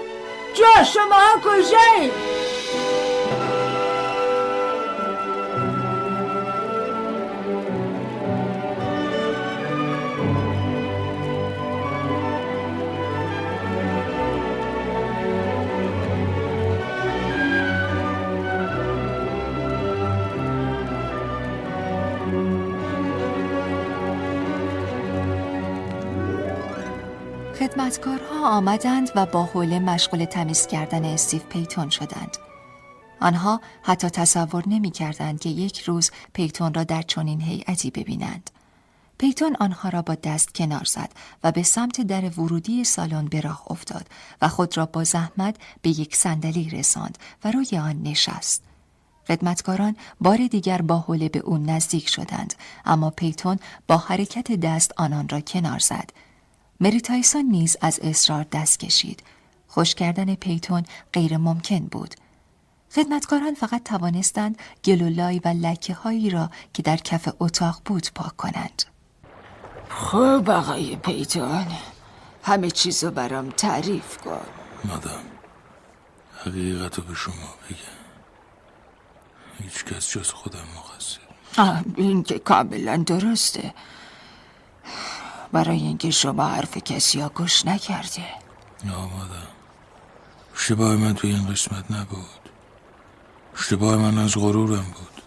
جا 0.54 0.84
شما 0.84 1.24
کجایی؟ 1.44 2.12
خدمتکارها 27.94 28.50
آمدند 28.50 29.12
و 29.16 29.26
با 29.26 29.44
حوله 29.44 29.80
مشغول 29.80 30.26
تمیز 30.26 30.68
کردن 30.68 31.06
استیو 31.06 31.42
پیتون 31.42 31.90
شدند. 31.90 32.38
آنها 33.22 33.62
حتی 33.84 34.10
تصور 34.10 34.64
نمی 34.68 34.92
کردند 34.92 35.40
که 35.40 35.50
یک 35.50 35.80
روز 35.80 36.12
پیتون 36.34 36.74
را 36.74 36.84
در 36.84 37.02
چنین 37.02 37.42
هیئتی 37.42 37.92
ببینند. 37.92 38.50
پیتون 39.18 39.56
آنها 39.60 39.90
را 39.90 40.02
با 40.02 40.16
دست 40.16 40.56
کنار 40.56 40.84
زد 40.84 41.12
و 41.44 41.52
به 41.52 41.64
سمت 41.64 42.02
در 42.02 42.40
ورودی 42.40 42.84
سالن 42.84 43.26
به 43.26 43.42
راه 43.42 43.64
افتاد 43.68 44.08
و 44.42 44.48
خود 44.48 44.78
را 44.78 44.86
با 44.86 45.04
زحمت 45.04 45.56
به 45.82 45.90
یک 45.90 46.16
صندلی 46.16 46.70
رساند 46.70 47.18
و 47.44 47.52
روی 47.52 47.78
آن 47.78 48.04
نشست. 48.04 48.64
خدمتکاران 49.28 49.96
بار 50.22 50.48
دیگر 50.48 50.82
با 50.82 51.00
حوله 51.00 51.30
به 51.30 51.40
او 51.40 51.58
نزدیک 51.58 52.10
شدند 52.10 52.54
اما 52.86 53.10
پیتون 53.10 53.60
با 53.88 53.98
حرکت 53.98 54.52
دست 54.52 54.92
آنان 54.98 55.30
را 55.30 55.42
کنار 55.42 55.80
زد 55.80 56.10
مری 56.84 57.02
تایسون 57.02 57.46
نیز 57.46 57.78
از 57.82 58.00
اصرار 58.00 58.46
دست 58.52 58.80
کشید. 58.80 59.24
خوش 59.68 59.96
کردن 59.96 60.36
پیتون 60.36 60.84
غیر 61.14 61.38
ممکن 61.38 61.80
بود. 61.80 62.16
خدمتکاران 62.96 63.54
فقط 63.54 63.84
توانستند 63.84 64.58
گلولای 64.86 65.42
و 65.46 65.48
لکه 65.48 65.94
هایی 65.94 66.30
را 66.30 66.50
که 66.74 66.84
در 66.84 66.98
کف 66.98 67.30
اتاق 67.40 67.82
بود 67.86 68.08
پاک 68.16 68.38
کنند. 68.38 68.84
خب 69.90 70.50
آقای 70.50 70.96
پیتون 70.96 71.68
همه 72.44 72.72
چیزو 72.72 73.12
برام 73.12 73.50
تعریف 73.50 74.18
کن 74.18 74.46
مادم 74.86 75.24
حقیقت 76.46 76.98
رو 76.98 77.04
به 77.04 77.16
شما 77.16 77.56
بگم 77.70 77.98
هیچ 79.64 79.86
کس 79.86 80.10
جز 80.10 80.30
خودم 80.30 80.66
مقصر 80.78 81.20
این 81.96 82.24
که 82.24 82.40
کاملا 82.40 82.98
درسته 82.98 83.74
برای 85.54 85.78
اینکه 85.78 86.12
شما 86.12 86.48
حرف 86.48 86.78
کسی 86.78 87.22
ها 87.22 87.30
گوش 87.30 87.66
نکرده. 87.66 88.26
آمادم 88.96 89.48
اشتباه 90.56 90.96
من 90.96 91.14
توی 91.14 91.36
این 91.36 91.52
قسمت 91.52 91.92
نبود. 91.92 92.50
اشتباه 93.58 93.98
من 93.98 94.18
از 94.18 94.36
غرورم 94.36 94.84
بود. 94.84 95.22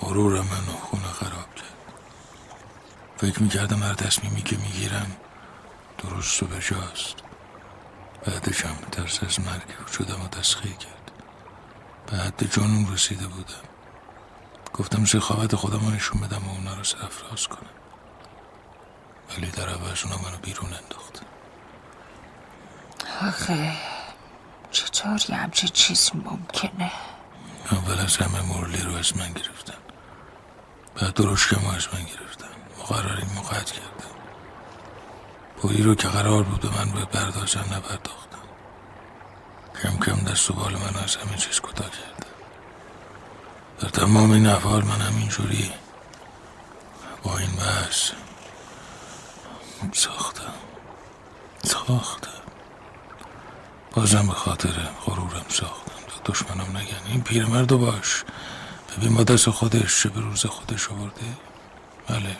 غرور 0.00 0.32
منو 0.32 0.76
خونه 0.82 1.02
خراب 1.02 1.54
کرد. 1.54 1.94
فکر 3.16 3.42
می‌کردم 3.42 3.82
هر 3.82 3.94
تصمیمی 3.94 4.42
که 4.42 4.56
می‌گیرم 4.56 5.16
درست 5.98 6.42
و 6.42 6.46
بجاست. 6.46 7.16
بعدش 8.26 8.64
هم 8.64 8.76
ترس 8.92 9.22
از 9.22 9.40
مرگ 9.40 9.88
شدم 9.92 10.22
و 10.24 10.28
تسخیه 10.28 10.72
کرد. 10.72 11.10
به 12.06 12.16
حد 12.16 12.54
جانون 12.54 12.92
رسیده 12.92 13.26
بودم. 13.26 13.66
گفتم 14.74 15.04
سخاوت 15.04 15.56
خودم 15.56 15.80
رو 15.80 15.90
نشون 15.90 16.20
بدم 16.20 16.42
و 16.48 16.50
اونا 16.50 16.74
رو 16.74 16.84
سرفراز 16.84 17.46
کنم. 17.46 17.75
ولی 19.30 19.50
در 19.50 19.68
عوض 19.68 20.04
اونا 20.04 20.16
منو 20.16 20.36
بیرون 20.42 20.70
انداخت. 20.72 21.22
آخه 23.28 23.72
چطوری 24.70 25.34
همچه 25.34 25.68
چیزی 25.68 26.10
ممکنه؟ 26.14 26.92
اول 27.70 27.98
از 27.98 28.16
همه 28.16 28.42
مرلی 28.42 28.82
رو 28.82 28.94
از 28.94 29.16
من 29.16 29.32
گرفتن. 29.32 29.78
بعد 30.94 31.14
درشکم 31.14 31.60
رو 31.60 31.76
از 31.76 31.88
من 31.94 32.04
گرفتن 32.04 32.48
مقرری 32.78 33.26
مقعد 33.36 33.70
کردن. 33.70 34.16
پولی 35.56 35.82
رو 35.82 35.94
که 35.94 36.08
قرار 36.08 36.42
بود 36.42 36.60
به 36.60 36.68
من 36.78 36.90
به 36.90 37.04
برداشتن 37.04 37.60
نپرداختن. 37.60 38.36
کم 39.82 39.96
کم 39.98 40.24
دست 40.24 40.50
و 40.50 40.54
بال 40.54 40.72
من 40.72 41.02
از 41.04 41.16
همه 41.16 41.36
چیز 41.36 41.60
کوتاه 41.60 41.90
کردن. 41.90 42.30
در 43.78 43.88
تمام 43.88 44.30
این 44.30 44.46
افعال 44.46 44.84
من 44.84 45.00
همینجوری 45.00 45.72
با 47.22 47.38
این 47.38 47.50
بحث 47.50 48.10
ساختم 49.92 50.54
ساختم 51.64 52.30
بازم 53.94 54.26
به 54.26 54.32
خاطر 54.32 54.72
غرورم 55.06 55.46
ساختم. 55.48 55.92
دشمنم 56.24 56.76
نگن 56.76 57.06
این 57.06 57.22
پیرمردو 57.22 57.78
باش. 57.78 58.24
ببین 58.96 59.14
با 59.14 59.24
دست 59.24 59.50
خودش 59.50 60.02
چه 60.02 60.08
به 60.08 60.20
روز 60.20 60.46
خودش 60.46 60.90
آورده. 60.90 61.36
بله. 62.08 62.36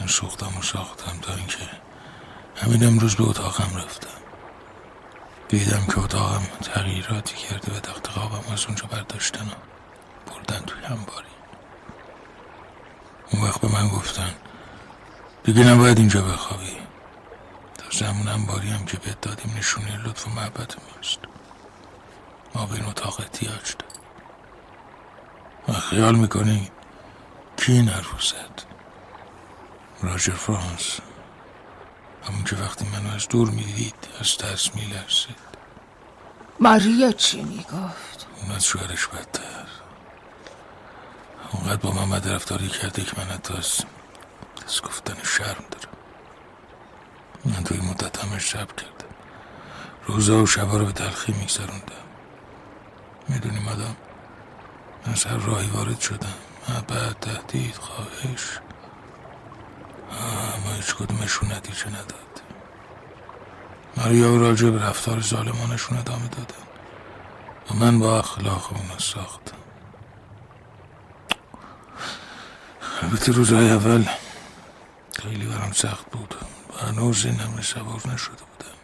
من 0.00 0.06
سوختم 0.06 0.58
و 0.58 0.62
ساختم 0.62 1.18
تا 1.22 1.34
اینکه 1.34 1.70
همین 2.56 2.86
امروز 2.86 3.14
به 3.14 3.24
اتاقم 3.24 3.76
رفتم. 3.76 4.08
دیدم 5.48 5.86
که 5.86 5.98
اتاقم 5.98 6.42
تغییراتی 6.62 7.36
کرده 7.36 7.76
و 7.76 7.80
تخت 7.80 8.06
خوابم 8.06 8.52
از 8.52 8.66
اونجا 8.66 8.86
برداشتن 8.86 9.44
و 9.46 9.54
بردن 10.30 10.60
توی 10.60 10.84
انباری 10.84 11.34
اون 13.30 13.42
وقت 13.42 13.60
به 13.60 13.68
من 13.72 13.88
گفتن 13.88 14.34
دیگه 15.44 15.64
نباید 15.64 15.98
اینجا 15.98 16.22
بخوابی. 16.22 16.76
تا 17.78 17.84
زمون 17.90 18.28
انباری 18.28 18.68
هم 18.68 18.84
که 18.84 18.96
بهت 18.96 19.20
دادیم 19.20 19.54
نشونه 19.58 20.04
لطف 20.04 20.26
و 20.26 20.30
محبت 20.30 20.76
ماست 20.78 21.18
ما 22.54 22.66
به 22.66 22.74
این 22.74 22.84
اتاق 22.84 23.20
احتیاج 23.20 23.74
داریم. 23.78 23.94
خیال 25.80 26.14
می‌کنی 26.14 26.70
کی 27.56 27.72
این 27.72 27.88
حرفو 27.88 28.18
زد 28.18 28.62
راجر 30.02 30.32
فرانس. 30.32 31.00
همون 32.28 32.44
که 32.44 32.56
وقتی 32.56 32.84
منو 32.84 33.14
از 33.14 33.28
دور 33.28 33.50
می‌دید 33.50 34.08
از 34.20 34.36
ترس 34.36 34.74
میلرزید. 34.74 35.36
ماریا 36.60 37.12
چی 37.12 37.42
می‌گفت؟ 37.42 38.26
اون 38.42 38.56
از 38.56 38.64
شوهرش 38.64 39.06
بدتر. 39.06 39.66
اونقدر 41.52 41.76
با 41.76 41.90
من 41.90 42.10
بد 42.10 42.28
رفتاری 42.28 42.68
کرده 42.68 43.02
که 43.02 43.12
من 43.16 43.24
حتی 43.24 43.54
از 43.54 43.80
از 44.66 44.82
گفتن 44.82 45.16
شرم 45.22 45.64
دارم. 45.70 45.94
من 47.44 47.64
توی 47.64 47.80
مدت 47.80 48.24
همش 48.24 48.52
شب 48.52 48.76
کردم 48.76 49.14
روزا 50.06 50.42
و 50.42 50.46
شبا 50.46 50.76
رو 50.76 50.86
به 50.86 50.92
تلخی 50.92 51.32
میگذروندم. 51.32 52.04
می‌دونی 53.28 53.60
مادام 53.60 53.96
من 55.06 55.12
از 55.12 55.24
هر 55.24 55.36
راهی 55.36 55.70
وارد 55.70 56.00
شدم. 56.00 56.34
بعد 56.88 57.16
تهدید 57.20 57.74
خواهش. 57.74 58.60
اما 60.10 60.74
هیچ 60.74 60.94
کدومشون 60.94 61.52
نتیجه 61.52 61.88
نداد 61.88 62.42
ماریا 63.96 64.32
و 64.32 64.38
راجع 64.38 64.70
به 64.70 64.82
رفتار 64.82 65.20
ظالمانشون 65.20 65.98
ادامه 65.98 66.28
دادن. 66.28 66.64
و 67.70 67.74
من 67.74 67.98
با 67.98 68.18
اخلاق 68.18 68.72
اونا 68.72 68.98
ساختم. 68.98 69.56
البته 73.02 73.32
روزهای 73.32 73.70
اول 73.70 74.04
خیلی 75.24 75.46
برام 75.46 75.72
سخت 75.72 76.10
بود. 76.10 76.34
و 76.72 76.86
هنوز 76.86 77.26
این 77.26 77.34
همه 77.34 77.62
سوار 77.62 78.12
نشده 78.14 78.32
بودم. 78.32 78.76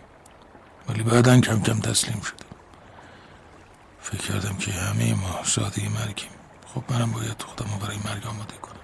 ولی 0.89 1.03
بعدا 1.03 1.41
کم 1.41 1.63
کم 1.63 1.81
تسلیم 1.81 2.21
شدم. 2.21 2.57
فکر 4.01 4.33
کردم 4.33 4.57
که 4.57 4.73
همه 4.73 5.15
ما 5.15 5.45
ساده 5.45 5.89
مرگیم. 5.89 6.31
خب 6.75 6.83
منم 6.89 7.13
باید 7.13 7.43
خودم 7.43 7.79
برای 7.79 7.97
مرگ 7.97 8.27
آماده 8.27 8.55
کنم. 8.55 8.81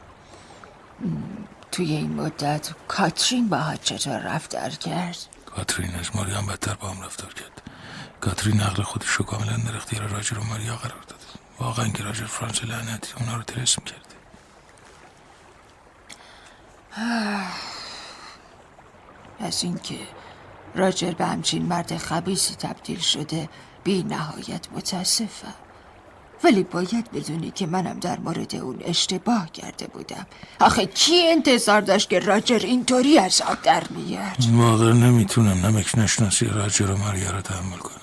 توی 1.72 1.86
این 1.86 2.12
مدت 2.12 2.70
کاترین 2.88 3.48
با 3.48 3.74
چطور 3.82 4.18
رفتار 4.18 4.70
کرد؟ 4.70 5.18
کاترین 5.46 5.94
از 5.94 6.16
ماریا 6.16 6.38
هم 6.38 6.46
بدتر 6.46 6.74
با 6.74 6.88
هم 6.88 7.02
رفتار 7.02 7.34
کرد. 7.34 7.62
کاترین 8.20 8.60
نقل 8.60 8.82
خودش 8.82 9.08
رو 9.08 9.24
کاملا 9.24 9.56
در 9.56 9.76
اختیار 9.76 10.06
راجر 10.06 10.38
و 10.38 10.44
ماریا 10.44 10.76
قرار 10.76 11.02
داد. 11.08 11.20
واقعا 11.60 11.88
که 11.88 12.02
راجر 12.02 12.24
فرانس 12.24 12.64
لعنتی 12.64 13.12
اونا 13.20 13.36
رو 13.36 13.42
ترسم 13.42 13.82
کرده 13.84 14.15
از 19.40 19.64
اینکه 19.64 19.98
راجر 20.74 21.10
به 21.10 21.26
همچین 21.26 21.62
مرد 21.62 21.96
خبیسی 21.96 22.54
تبدیل 22.54 22.98
شده 22.98 23.48
بی 23.84 24.02
نهایت 24.02 24.66
متاسفم. 24.72 25.54
ولی 26.44 26.62
باید 26.62 27.10
بدونی 27.12 27.50
که 27.50 27.66
منم 27.66 28.00
در 28.00 28.18
مورد 28.18 28.56
اون 28.56 28.78
اشتباه 28.84 29.52
کرده 29.52 29.86
بودم. 29.86 30.26
آخه 30.60 30.86
کی 30.86 31.26
انتظار 31.26 31.80
داشت 31.80 32.10
که 32.10 32.18
راجر 32.18 32.58
اینطوری 32.58 33.18
از 33.18 33.42
آب 33.42 33.62
در 33.62 33.82
میاد 33.90 34.36
واقعا 34.52 34.92
نمی‌تونم 34.92 35.66
نمک 35.66 35.98
نشناسی 35.98 36.46
راجر 36.46 36.90
و 36.90 36.96
ماریا 36.96 37.30
رو 37.30 37.40
تحمل 37.40 37.78
کنم. 37.78 38.00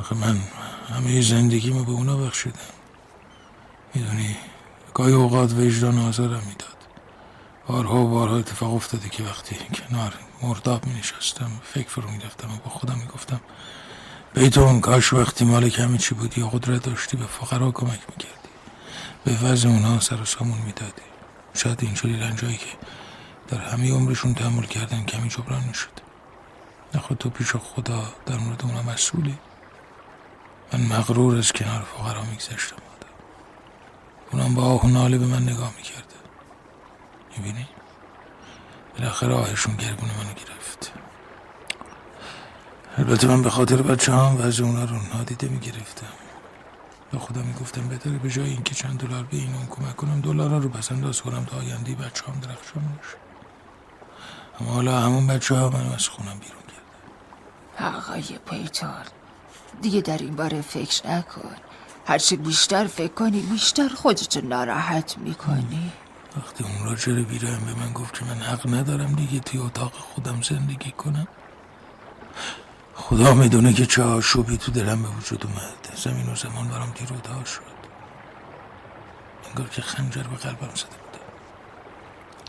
آخه 0.00 0.14
من 0.14 0.38
همه 0.94 1.20
زندگیمو 1.20 1.84
به 1.84 1.92
اونا 1.92 2.16
بخشیدم. 2.16 2.58
می‌دونی 3.94 4.36
گاهی 4.94 5.12
اوقات 5.12 5.52
وجدان 5.52 5.98
آزارم 5.98 6.42
می‌داد. 6.48 6.73
بارها 7.66 7.96
و 7.96 8.08
بارها 8.08 8.36
اتفاق 8.36 8.74
افتاده 8.74 9.08
که 9.08 9.22
وقتی 9.22 9.56
کنار 9.74 10.14
مرداب 10.42 10.86
می 10.86 10.94
نشستم 10.94 11.50
فکر 11.62 11.88
فرو 11.88 12.10
می 12.10 12.18
و 12.18 12.64
با 12.64 12.70
خودم 12.70 12.98
می 12.98 13.06
گفتم 13.06 13.40
بیتون 14.34 14.80
کاش 14.80 15.12
وقتی 15.12 15.44
مالک 15.44 15.78
همه 15.78 15.98
چی 15.98 16.14
بودی 16.14 16.40
یا 16.40 16.48
قدرت 16.48 16.82
داشتی 16.82 17.16
به 17.16 17.26
فقرا 17.26 17.70
کمک 17.70 18.00
می 18.10 18.16
کردی 18.18 18.48
به 19.24 19.44
وضع 19.44 19.68
اونا 19.68 20.00
سر 20.00 20.20
و 20.20 20.24
سامون 20.24 20.58
می 20.58 20.72
دادی 20.72 21.02
شاید 21.54 21.78
اینجوری 21.82 22.20
رنجایی 22.20 22.56
که 22.56 22.76
در 23.48 23.58
همه 23.58 23.92
عمرشون 23.92 24.34
تحمل 24.34 24.62
کردن 24.62 25.04
کمی 25.04 25.28
جبران 25.28 25.64
نشد. 25.70 25.90
نخود 26.94 27.18
تو 27.18 27.30
پیش 27.30 27.56
خدا 27.56 28.02
در 28.26 28.36
مورد 28.36 28.62
اونا 28.62 28.82
مسئولی. 28.82 29.38
من 30.72 30.80
مغرور 30.80 31.36
از 31.36 31.52
کنار 31.52 31.82
فقرا 31.82 32.22
میگذشتم. 32.22 32.76
اونم 34.32 34.54
با 34.54 34.62
آه 34.62 34.86
و 34.86 35.08
به 35.08 35.26
من 35.26 35.42
نگاه 35.42 35.72
می‌کرده 35.76 36.13
می‌بینی؟ 37.36 37.68
بالاخره 38.98 39.34
آهشون 39.34 39.76
گرگون 39.76 40.08
منو 40.08 40.34
گرفت. 40.34 40.92
البته 42.98 43.26
من 43.26 43.42
به 43.42 43.50
خاطر 43.50 43.82
بچه 43.82 44.12
هم 44.12 44.36
وضع 44.40 44.64
اونا 44.64 44.84
رو 44.84 44.96
نادیده 45.14 45.48
می‌گرفتم. 45.48 46.06
به 47.12 47.18
خودم 47.18 47.42
می‌گفتم 47.42 47.88
بهتره 47.88 48.18
به 48.18 48.30
جای 48.30 48.50
اینکه 48.50 48.74
چند 48.74 48.98
دلار 48.98 49.22
به 49.22 49.36
این 49.36 49.54
اون 49.54 49.66
کمک 49.66 49.96
کنم 49.96 50.20
دلار 50.20 50.60
رو 50.60 50.68
پس 50.68 50.92
انداز 50.92 51.22
کنم 51.22 51.44
تا 51.44 51.56
آینده 51.56 51.94
بچه 51.94 52.24
هم 52.26 52.40
درخشان 52.40 52.82
باشه. 52.96 53.16
اما 54.60 54.72
حالا 54.72 55.00
همون 55.00 55.26
بچه 55.26 55.54
ها 55.54 55.70
منو 55.70 55.92
از 55.92 56.08
خونم 56.08 56.38
بیرون 56.38 56.62
کرده. 56.62 57.96
آقای 57.96 58.38
پیتار 58.50 59.06
دیگه 59.82 60.00
در 60.00 60.18
این 60.18 60.36
باره 60.36 60.60
فکر 60.60 61.06
نکن. 61.06 61.56
هرچی 62.06 62.36
بیشتر 62.36 62.86
فکر 62.86 63.14
کنی 63.14 63.40
بیشتر 63.40 63.88
خودتو 63.88 64.40
ناراحت 64.40 65.18
می‌کنی. 65.18 65.92
وقتی 66.36 66.64
اون 66.64 66.84
راجر 66.84 67.22
بیرم 67.22 67.64
به 67.64 67.74
من 67.74 67.92
گفت 67.92 68.18
که 68.18 68.24
من 68.24 68.40
حق 68.40 68.74
ندارم 68.74 69.14
دیگه 69.14 69.40
توی 69.40 69.60
اتاق 69.60 69.92
خودم 69.92 70.42
زندگی 70.42 70.90
کنم 70.90 71.28
خدا 72.94 73.34
می‌دونه 73.34 73.72
که 73.72 73.86
چه 73.86 74.02
آشوبی 74.02 74.56
تو 74.56 74.72
دلم 74.72 75.02
به 75.02 75.08
وجود 75.08 75.46
اومد. 75.46 75.96
زمین 75.96 76.28
و 76.28 76.36
زمان 76.36 76.68
برام 76.68 76.90
دیر 76.90 77.12
و 77.12 77.44
شد. 77.44 77.60
انگار 79.48 79.68
که 79.68 79.82
خنجر 79.82 80.22
به 80.22 80.36
قلبم 80.36 80.74
زده 80.74 80.96
بوده. 80.96 81.24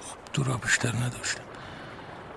خب 0.02 0.18
دو 0.34 0.44
را 0.44 0.58
بیشتر 0.58 0.96
نداشتم. 0.96 1.44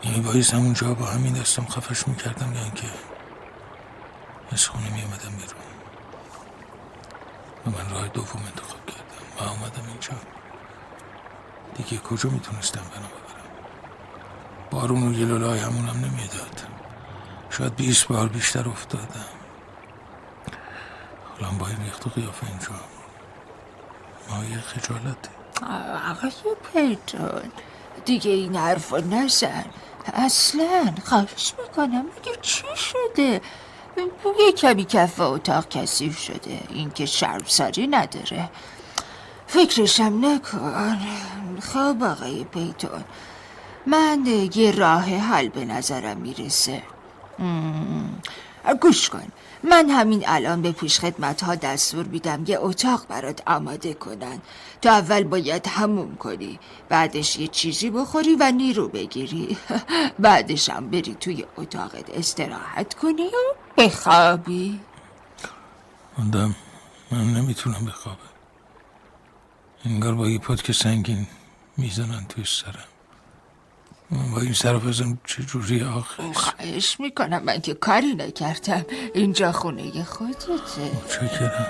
یعنی 0.04 0.20
باعث 0.20 0.54
همونجا 0.54 0.94
با 0.94 1.06
همین 1.06 1.32
دستم 1.32 1.66
خفش 1.66 2.08
می‌کردم 2.08 2.52
یا 2.52 2.62
اینکه 2.62 2.88
از 4.52 4.68
خونه 4.68 4.90
میامدم 4.90 5.36
بیرون. 5.36 5.62
و 7.66 7.70
من 7.70 7.90
راه 7.90 8.08
دوم 8.08 8.42
انتخاب 8.46 8.86
کردم. 8.86 9.40
و 9.40 9.42
آمدم 9.42 9.88
اینجا. 9.88 10.37
دیگه 11.78 12.02
کجا 12.02 12.30
می‌تونستم 12.30 12.80
بنا 12.80 13.08
ببرم؟ 13.08 13.48
بارون 14.70 15.08
و 15.08 15.12
گلولای 15.12 15.58
همونم 15.58 15.96
نمی‌داد. 15.96 16.62
شاید 17.50 17.76
بیست 17.76 18.08
بار 18.08 18.28
بیشتر 18.28 18.68
افتادم. 18.68 19.24
حالا 21.40 21.52
با 21.58 21.66
این 21.66 21.84
ریخت 21.84 22.06
و 22.06 22.10
قیافه 22.10 22.46
اینجا. 22.46 22.68
مایه 24.30 24.60
خجالته 24.60 25.30
آقای 26.10 26.30
پیتون 26.72 27.52
دیگه 28.04 28.30
این 28.30 28.56
حرف 28.56 28.92
نزن. 28.92 29.64
اصلا 30.14 30.94
خواهش 31.04 31.54
می‌کنم 31.62 32.04
میگه 32.04 32.38
چی 32.42 32.64
شده؟ 32.76 33.40
یه 34.38 34.52
کمی 34.52 34.84
کف 34.84 35.20
اتاق 35.20 35.68
کثیف 35.68 36.18
شده. 36.18 36.60
این 36.68 36.90
که 36.90 37.06
شرمساری 37.06 37.86
نداره. 37.86 38.50
فکرشم 39.46 40.24
نکن. 40.24 40.98
خب 41.60 41.96
آقای 42.02 42.44
پیتون. 42.44 43.04
من 43.86 44.26
یه 44.54 44.70
راه 44.70 45.04
حل 45.04 45.48
به 45.48 45.64
نظرم 45.64 46.16
می‌رسه. 46.16 46.82
گوش 48.80 49.08
کن. 49.08 49.28
من 49.62 49.90
همین 49.90 50.24
الان 50.26 50.62
به 50.62 50.72
پیش 50.72 51.00
خدمت 51.00 51.44
ها 51.44 51.54
دستور 51.54 52.06
میدم 52.06 52.44
یه 52.46 52.58
اتاق 52.60 53.06
برات 53.08 53.42
آماده 53.46 53.94
کنن. 53.94 54.40
تو 54.82 54.88
اول 54.88 55.24
باید 55.24 55.66
هموم 55.66 56.16
کنی 56.16 56.58
بعدش 56.88 57.38
یه 57.38 57.48
چیزی 57.48 57.90
بخوری 57.90 58.36
و 58.40 58.50
نیرو 58.50 58.88
بگیری. 58.88 59.56
بعدش 60.18 60.70
هم 60.70 60.90
بری 60.90 61.16
توی 61.20 61.44
اتاقت 61.56 62.10
استراحت 62.10 62.94
کنی 62.94 63.26
و 63.26 63.54
بخوابی. 63.76 64.80
مندم 66.18 66.56
من 67.10 67.34
نمی‌تونم 67.34 67.84
بخوابم. 67.84 68.18
انگار 69.84 70.14
با 70.14 70.28
یه 70.28 70.38
پتک 70.38 70.72
سنگین 70.72 71.26
می‌زنن 71.78 72.26
توی 72.28 72.44
سرم. 72.44 72.88
با 74.34 74.40
این 74.40 74.52
سرفزم 74.52 75.18
چجوری 75.26 75.82
آخه؟ 75.82 76.32
خواهش 76.32 77.00
می‌کنم 77.00 77.42
من 77.42 77.60
که 77.60 77.74
کاری 77.74 78.14
نکردم. 78.14 78.86
اینجا 79.14 79.52
خونه 79.52 80.04
خودته. 80.04 80.50
متشکرم. 80.94 81.66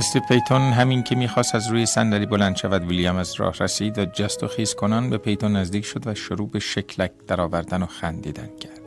استیو 0.00 0.22
پیتون 0.22 0.60
همین 0.72 1.02
که 1.02 1.14
می‌خواست 1.14 1.54
از 1.54 1.68
روی 1.68 1.86
صندلی 1.86 2.26
بلند 2.26 2.56
شود 2.56 2.84
ویلیام 2.84 3.16
از 3.16 3.34
راه 3.34 3.54
رسید 3.60 3.98
و 3.98 4.04
جست 4.04 4.42
و 4.42 4.48
خیز 4.48 4.74
کنان 4.74 5.10
به 5.10 5.18
پیتون 5.18 5.56
نزدیک 5.56 5.84
شد 5.84 6.06
و 6.06 6.14
شروع 6.14 6.50
به 6.50 6.58
شکلک 6.58 7.12
درآوردن 7.26 7.82
و 7.82 7.86
خندیدن 7.86 8.50
کرد. 8.60 8.80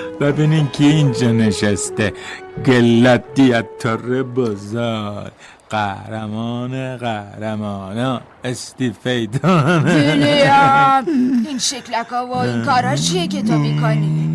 ببینین 0.20 0.66
کی 0.66 0.84
اینجا 0.84 1.32
نشسته. 1.32 2.12
گلادیاتور 2.66 4.22
بزرگ 4.22 5.32
قهرمان 5.70 6.96
قهرمان. 6.96 8.20
استیفیدان 8.44 9.84
ویلیام 9.84 11.04
این 11.46 11.58
شکلک 11.58 12.06
ها 12.10 12.26
و 12.26 12.36
این 12.36 12.64
کارا 12.64 12.96
چیه 12.96 13.26
که 13.26 13.42
تو 13.42 13.58
می‌کنی؟ 13.58 14.30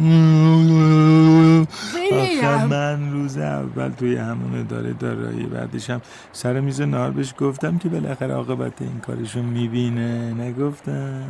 آخه 2.11 2.65
من 2.65 3.11
روز 3.11 3.37
اول 3.37 3.89
توی 3.89 4.15
همون 4.15 4.59
اداره 4.59 4.93
دارایی 4.93 5.43
بعدش 5.43 5.89
هم 5.89 6.01
سر 6.33 6.59
میز 6.59 6.81
نهار 6.81 7.11
بهش 7.11 7.33
گفتم 7.39 7.77
که 7.77 7.89
بالاخره 7.89 8.33
عاقبت 8.33 8.73
این 8.79 8.99
کارشو 9.07 9.41
می‌بینه. 9.41 10.33
نگفتم. 10.33 11.23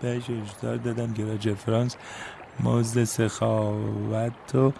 بهش 0.00 0.30
هشدار 0.30 0.76
دادم 0.76 1.12
که 1.12 1.24
راجر 1.24 1.54
فرانس. 1.54 1.96
مزد 2.60 3.04
سخاوت 3.04 4.54
و 4.54 4.72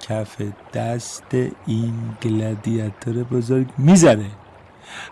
کف 0.00 0.42
دست 0.74 1.34
این 1.66 1.94
گلادیاتور 2.22 3.22
بزرگ 3.22 3.66
می‌زنه. 3.78 4.30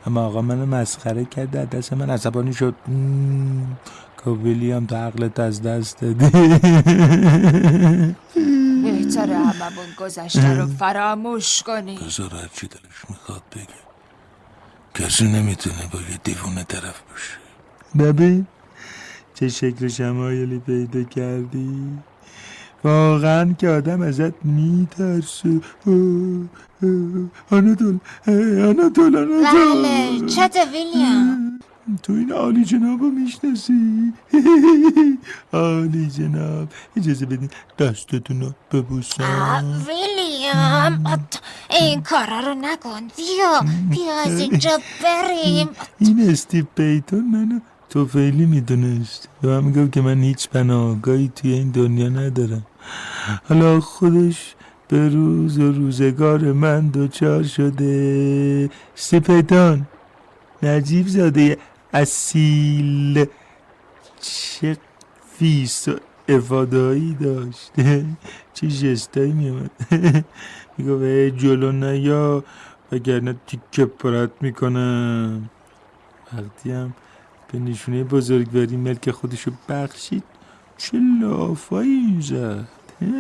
اما 0.07 0.27
آقا 0.27 0.43
منو 0.43 0.67
مسخره 0.67 1.25
کرد 1.25 1.51
در 1.51 1.65
دست 1.65 1.93
من 1.93 2.11
عصبانی 2.11 2.53
شد. 2.53 2.75
که 4.25 4.31
ویلیام 4.31 4.87
تو 4.87 4.97
عقلت 4.97 5.41
از 5.41 5.63
دست 5.63 6.01
دادی. 6.01 6.31
بهتره 8.83 9.37
هممون 9.37 9.87
گذشته 9.99 10.55
رو 10.55 10.67
فراموش 10.67 11.63
کنی. 11.63 11.99
بذار 11.99 12.31
هرچی 12.31 12.67
دلش 12.67 13.05
می‌خواد 13.09 13.43
بگه. 13.53 13.67
کسی 14.95 15.25
نمی‌تونه 15.33 15.89
با 15.93 15.99
یه 15.99 16.19
دیوونه 16.25 16.65
طرف 16.65 17.03
باشه. 17.11 17.39
ببین 17.99 18.47
چه 19.41 19.49
شکل 19.49 19.89
شمایلی 19.89 20.59
پیدا 20.59 21.03
کردی؟ 21.03 21.99
واقعا 22.85 23.53
که 23.53 23.69
آدم 23.69 24.03
ازت 24.03 24.45
میترسه. 24.45 25.61
آناتول 27.51 27.99
آناتول 28.31 29.17
آناتول. 29.17 29.83
بله 29.83 30.27
چته 30.27 30.65
ویلیام؟ 30.73 31.61
تو 32.03 32.13
این 32.13 32.33
عالی 32.33 32.65
جناب 32.65 33.01
رو 33.01 33.11
می‌شناسی؟ 33.11 34.13
عالی 35.53 36.07
جناب 36.07 36.69
اجازه 36.97 37.27
بدین 37.27 37.51
دستتون 37.79 38.41
رو 38.41 38.53
ببوسم. 38.73 39.85
ویلیام 39.87 41.27
این 41.71 42.03
کارا 42.03 42.41
رو 42.41 42.55
نکن. 42.55 43.01
بیا 43.17 43.61
بیا 43.91 44.15
از 44.27 44.41
اینجا 44.41 44.79
بریم. 45.03 45.69
این 45.99 46.31
استیو 46.31 46.65
پیتون 46.77 47.25
منو 47.25 47.61
طفیلی 47.97 48.47
می‌دونست. 48.47 49.29
و 49.43 49.49
من 49.49 49.65
میگم 49.65 49.89
که 49.91 50.01
من 50.01 50.23
هیچ 50.23 50.49
پناهگاهی 50.49 51.33
توی 51.37 51.53
این 51.53 51.71
دنیا 51.71 52.09
ندارم. 52.09 52.67
حالا 53.49 53.81
خودش 53.81 54.55
به 54.89 55.09
روز 55.09 55.59
و 55.59 55.73
روزگار 55.73 56.53
من 56.53 56.89
دچار 56.89 57.43
شده. 57.43 58.71
سپیتان 58.95 59.87
نجیب 60.63 61.07
زاده 61.07 61.57
اصیل 61.93 63.27
چه 64.21 64.77
فیس 65.39 65.89
و 65.89 65.97
افاده‌ای 66.29 67.15
داشت. 67.21 67.73
چه 68.55 68.69
جستایی 68.69 69.33
میامد 69.33 69.71
میگو 70.79 70.99
به 70.99 71.33
جلو 71.37 71.73
نیا 71.73 72.45
وگرنه 72.93 73.35
تیکه 73.47 73.85
پرت 73.85 74.31
می‌کنم. 74.41 75.51
وقتی 76.33 76.71
هم 76.71 76.95
به 77.53 77.59
نشونه 77.59 78.05
بزرگواری 78.05 78.77
ملک 78.77 79.11
خودشو 79.11 79.51
بخشید. 79.69 80.23
چه 80.79 80.99
لافایی 81.21 82.19
زد 82.21 82.69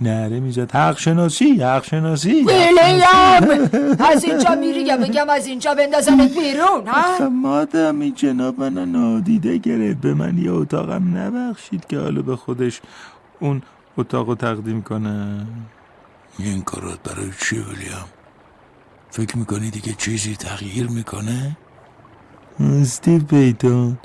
نره 0.00 0.40
می‌زد. 0.40 0.70
حق 0.74 0.98
شناسی 0.98 1.62
حق 1.62 1.84
شناسی 1.84 2.28
ویلیام! 2.32 3.68
از 3.98 4.24
اینجا 4.24 4.54
میری 4.54 4.82
یا 4.82 4.96
بگم 4.96 5.28
از 5.28 5.46
اینجا 5.46 5.74
بندازمت 5.74 6.38
بیرون 6.38 6.86
ها؟ 6.86 7.14
آخه 7.14 7.28
مادمی 7.28 8.12
جناب 8.12 8.60
من 8.60 8.92
نادیده 8.92 9.58
گرفت. 9.58 10.00
به 10.00 10.14
من 10.14 10.38
یه 10.38 10.52
اتاقم 10.52 11.16
نبخشید 11.16 11.86
که 11.86 11.98
حالا 11.98 12.22
به 12.22 12.36
خودش 12.36 12.80
اون 13.40 13.62
اتاق 13.98 14.34
تقدیم 14.34 14.82
کنه. 14.82 15.46
این 16.38 16.62
کارات 16.62 16.98
برای 17.02 17.30
چی 17.40 17.56
ویلیام؟ 17.56 18.08
فکر 19.10 19.38
می‌کنی 19.38 19.70
دیگه 19.70 19.92
چیزی 19.98 20.36
تغییر 20.36 20.88
می‌کنه؟ 20.88 21.56
استیو 22.62 23.18
پیتون. 23.18 23.98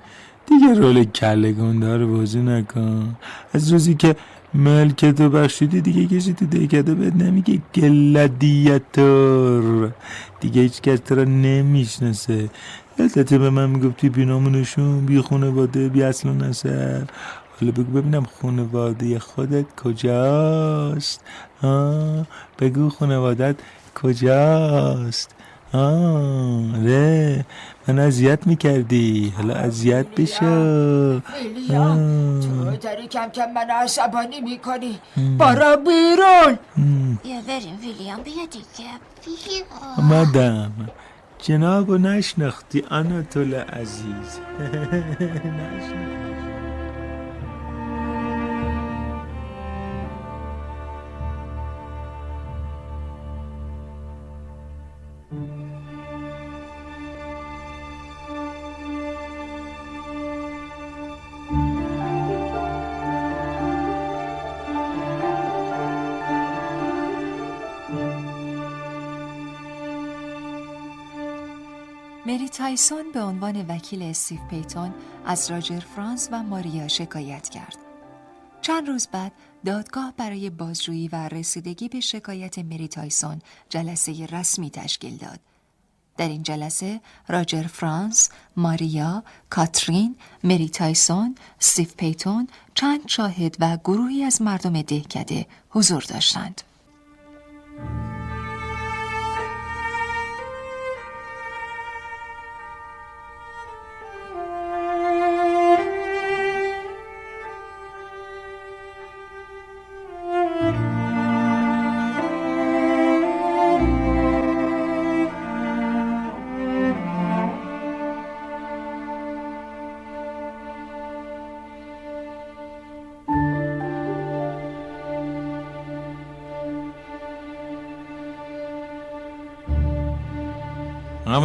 دیگه 0.45 0.73
رول 0.73 1.03
کله 1.03 1.51
گنده 1.51 1.97
رو 1.97 2.17
بازی 2.17 2.39
نکن. 2.39 3.15
از 3.53 3.71
روزی 3.71 3.95
که 3.95 4.15
ملکتو 4.53 5.29
بخشیدی 5.29 5.81
دیگه 5.81 6.17
کسی 6.17 6.34
تو 6.34 6.45
دهکده 6.45 6.95
بهت 6.95 7.15
نمیگه 7.15 7.61
گلادیاتور. 7.75 9.91
دیگه 10.39 10.61
هیچ 10.61 10.81
کس 10.81 10.99
تو 10.99 11.15
رو 11.15 11.25
نمی‌شناسه. 11.25 12.49
یادته 12.99 13.38
به 13.38 13.49
من 13.49 13.69
می‌گفتی 13.69 14.09
بینامونشون 14.09 15.05
بی 15.05 15.21
خونواده 15.21 15.89
بی 15.89 16.03
اصل 16.03 16.29
و 16.29 16.34
نسب 16.34 17.07
حالا 17.59 17.71
بگو 17.71 18.01
ببینم 18.01 18.23
خونواده 18.23 19.19
خودت 19.19 19.65
کجاست؟ 19.84 21.21
آه 21.61 22.27
بگو 22.59 22.89
خونوادت 22.89 23.55
کجاست؟ 23.95 25.35
آره 25.77 27.45
من 27.87 27.99
اذیت 27.99 28.47
می‌کردی. 28.47 29.33
حالا 29.37 29.53
اذیت 29.53 30.07
بشو. 30.07 30.45
ویلیام 31.43 31.97
تو 32.39 32.75
داری 32.75 33.07
کم 33.07 33.27
کم 33.27 33.51
من 33.55 33.69
عصبانی 33.69 34.41
می‌کنی؟ 34.41 34.99
برا 35.37 35.75
بیرون. 35.75 36.59
بیا 37.23 37.41
بریم 37.47 37.77
ویلیام 37.81 38.21
بیا 38.23 38.45
دیگه. 38.51 38.89
آمدم. 39.97 40.71
جناب 41.39 41.89
و 41.89 41.97
نشناختی 41.97 42.83
آناتول 42.89 43.53
عزیز. 43.53 44.29
نشناختی. 45.57 46.36
تایسون 72.57 73.11
به 73.11 73.21
عنوان 73.21 73.65
وکیل 73.67 74.03
استیو 74.03 74.39
پیتون 74.49 74.93
از 75.25 75.51
راجر 75.51 75.79
فرانس 75.79 76.29
و 76.31 76.43
ماریا 76.43 76.88
شکایت 76.88 77.49
کرد. 77.49 77.77
چند 78.61 78.88
روز 78.88 79.07
بعد 79.07 79.31
دادگاه 79.65 80.13
برای 80.17 80.49
بازجویی 80.49 81.07
و 81.07 81.27
رسیدگی 81.27 81.89
به 81.89 81.99
شکایت 81.99 82.59
مری 82.59 82.88
تایسون 82.88 83.41
جلسه 83.69 84.25
رسمی 84.25 84.69
تشکیل 84.69 85.17
داد. 85.17 85.39
در 86.17 86.27
این 86.27 86.43
جلسه 86.43 87.01
راجر 87.27 87.63
فرانس، 87.63 88.29
ماریا، 88.55 89.23
کاترین، 89.49 90.15
مری 90.43 90.69
تایسون، 90.69 91.35
استیو 91.59 91.88
پیتون، 91.97 92.47
چند 92.73 93.07
شاهد 93.07 93.57
و 93.59 93.77
گروهی 93.77 94.23
از 94.23 94.41
مردم 94.41 94.81
دهکده 94.81 95.45
حضور 95.69 96.03
داشتند. 96.03 96.61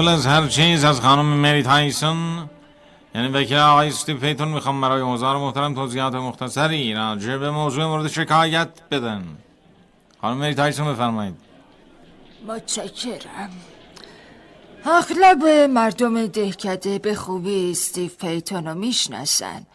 قبل 0.03 0.11
از 0.11 0.27
هر 0.27 0.47
چیز 0.47 0.85
از 0.85 1.01
خانم 1.01 1.27
مری 1.27 1.63
تایسون 1.63 2.51
یعنی 3.15 3.29
وکیل 3.29 3.57
آقای 3.57 3.89
استیو 3.89 4.19
پیتون 4.19 4.49
می‌خوام 4.49 4.81
برای 4.81 5.03
حضار 5.03 5.37
محترم 5.37 5.75
توضیحات 5.75 6.15
مختصری 6.15 6.95
راجع 6.95 7.37
به 7.37 7.51
موضوع 7.51 7.85
مورد 7.85 8.09
شکایت 8.09 8.69
بدن 8.91 9.25
خانم 10.21 10.37
مری 10.37 10.55
تایسون 10.55 10.93
بفرمایید 10.93 11.35
متشکرم 12.49 13.51
اغلب 14.85 15.45
مردم 15.71 16.27
دهکده 16.27 16.99
به 16.99 17.15
خوبی 17.15 17.71
استیو 17.71 18.11
پیتون 18.21 18.67
رو 18.67 18.75
می‌شناسن 18.75 19.67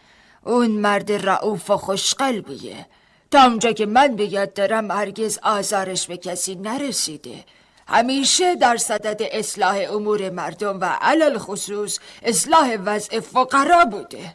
اون 0.44 0.70
مرد 0.70 1.12
رئوف 1.12 1.70
و 1.70 1.76
خوشقلبیه 1.76 2.86
تا 3.30 3.42
اونجا 3.44 3.72
که 3.72 3.86
من 3.86 4.16
به 4.16 4.32
یاد 4.32 4.52
دارم 4.54 4.90
هرگز 4.90 5.38
آزارش 5.42 6.06
به 6.06 6.16
کسی 6.16 6.54
نرسیده 6.54 7.44
همیشه 7.88 8.54
در 8.54 8.76
صدد 8.76 9.22
اصلاح 9.32 9.78
امور 9.90 10.30
مردم 10.30 10.80
و 10.80 10.84
علل 10.84 11.38
خصوص 11.38 11.98
اصلاح 12.22 12.76
وضع 12.84 13.20
فقرا 13.20 13.84
بوده. 13.84 14.34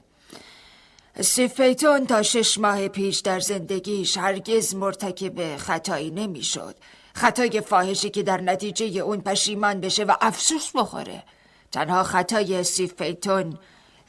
سیفیتون 1.21 2.05
تا 2.05 2.23
شش 2.23 2.57
ماه 2.57 2.87
پیش 2.87 3.19
در 3.19 3.39
زندگیش 3.39 4.17
هرگز 4.17 4.75
مرتکب 4.75 5.57
خطایی 5.57 6.11
نمی‌شد. 6.11 6.75
خطای 7.13 7.61
فاحشی 7.61 8.09
که 8.09 8.23
در 8.23 8.41
نتیجه 8.41 9.01
اون 9.01 9.21
پشیمان 9.21 9.81
بشه 9.81 10.03
و 10.03 10.13
افسوس 10.21 10.71
بخوره. 10.75 11.23
تنها 11.71 12.03
خطای 12.03 12.63
سیفیتون 12.63 13.59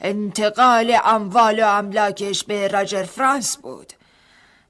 انتقال 0.01 0.97
اموال 1.03 1.59
و 1.59 1.67
املاکش 1.67 2.43
به 2.43 2.67
راجر 2.67 3.03
فرانس 3.03 3.57
بود. 3.57 3.93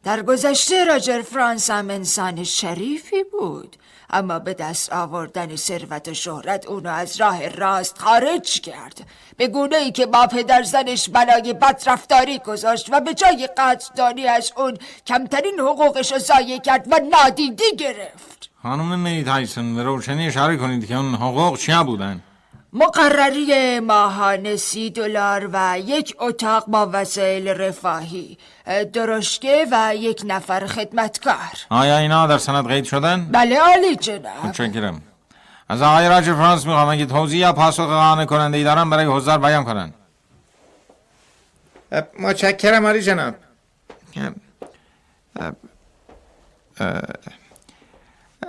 در 0.03 0.21
گذشته 0.21 0.85
راجر 0.85 1.21
فرانس 1.21 1.69
هم 1.69 1.89
انسان 1.89 2.43
شریفی 2.43 3.23
بود. 3.23 3.75
اما 4.09 4.39
به 4.39 4.53
دست 4.53 4.93
آوردن 4.93 5.55
ثروت 5.55 6.07
و 6.07 6.13
شهرت 6.13 6.65
اونو 6.65 6.89
از 6.89 7.21
راه 7.21 7.49
راست 7.49 7.99
خارج 7.99 8.61
کرد. 8.61 9.07
به 9.37 9.47
گونه 9.47 9.75
ای 9.75 9.91
که 9.91 10.05
با 10.05 10.27
پدر 10.27 10.63
زنش 10.63 11.09
بلای 11.09 11.53
بدرفتاری 11.53 12.39
گذاشت 12.39 12.87
و 12.91 12.99
به 12.99 13.13
جای 13.13 13.49
قدردانی 13.57 14.27
از 14.27 14.51
اون 14.57 14.77
کمترین 15.07 15.59
حقوقش 15.59 16.11
رو 16.11 16.19
ضایع 16.19 16.59
کرد 16.59 16.87
و 16.91 16.99
نادیدی 17.11 17.75
گرفت. 17.77 18.49
خانم 18.63 18.95
مری 18.95 19.23
تایسون 19.23 19.75
به 19.75 19.83
روشنی 19.83 20.27
اشاره 20.27 20.57
کنید 20.57 20.87
که 20.87 20.95
اون 20.95 21.15
حقوق 21.15 21.57
چیا 21.57 21.83
بودن؟ 21.83 22.21
مقرری 22.75 23.79
ماهانه 23.79 24.55
سی 24.55 24.89
دلار 24.89 25.49
و 25.53 25.79
یک 25.79 26.15
اتاق 26.19 26.65
با 26.65 26.89
وسایل 26.93 27.47
رفاهی. 27.47 28.37
درشکه 28.93 29.67
و 29.71 29.95
یک 29.95 30.21
نفر 30.25 30.67
خدمتکار. 30.67 31.35
آیا 31.69 31.97
اینا 31.97 32.27
در 32.27 32.37
سند 32.37 32.67
قید 32.67 32.85
شدن؟ 32.85 33.25
بله 33.31 33.59
عالی 33.59 33.95
جناب. 33.95 34.45
متشکرم. 34.45 35.01
از 35.69 35.81
آقای 35.81 36.09
راجر 36.09 36.33
فرانس 36.33 36.65
می‌خوام 36.65 36.89
اگه 36.89 37.05
توضیح 37.05 37.39
یا 37.39 37.53
پاسخ 37.53 37.83
قانع 37.85 38.25
کننده 38.25 38.57
ای 38.57 38.63
دارم 38.63 38.89
برای 38.89 39.05
حضار 39.05 39.37
بیان 39.37 39.63
کنن. 39.63 39.93
متشکرم 42.19 42.85
عالی 42.85 43.01
جناب. 43.01 43.35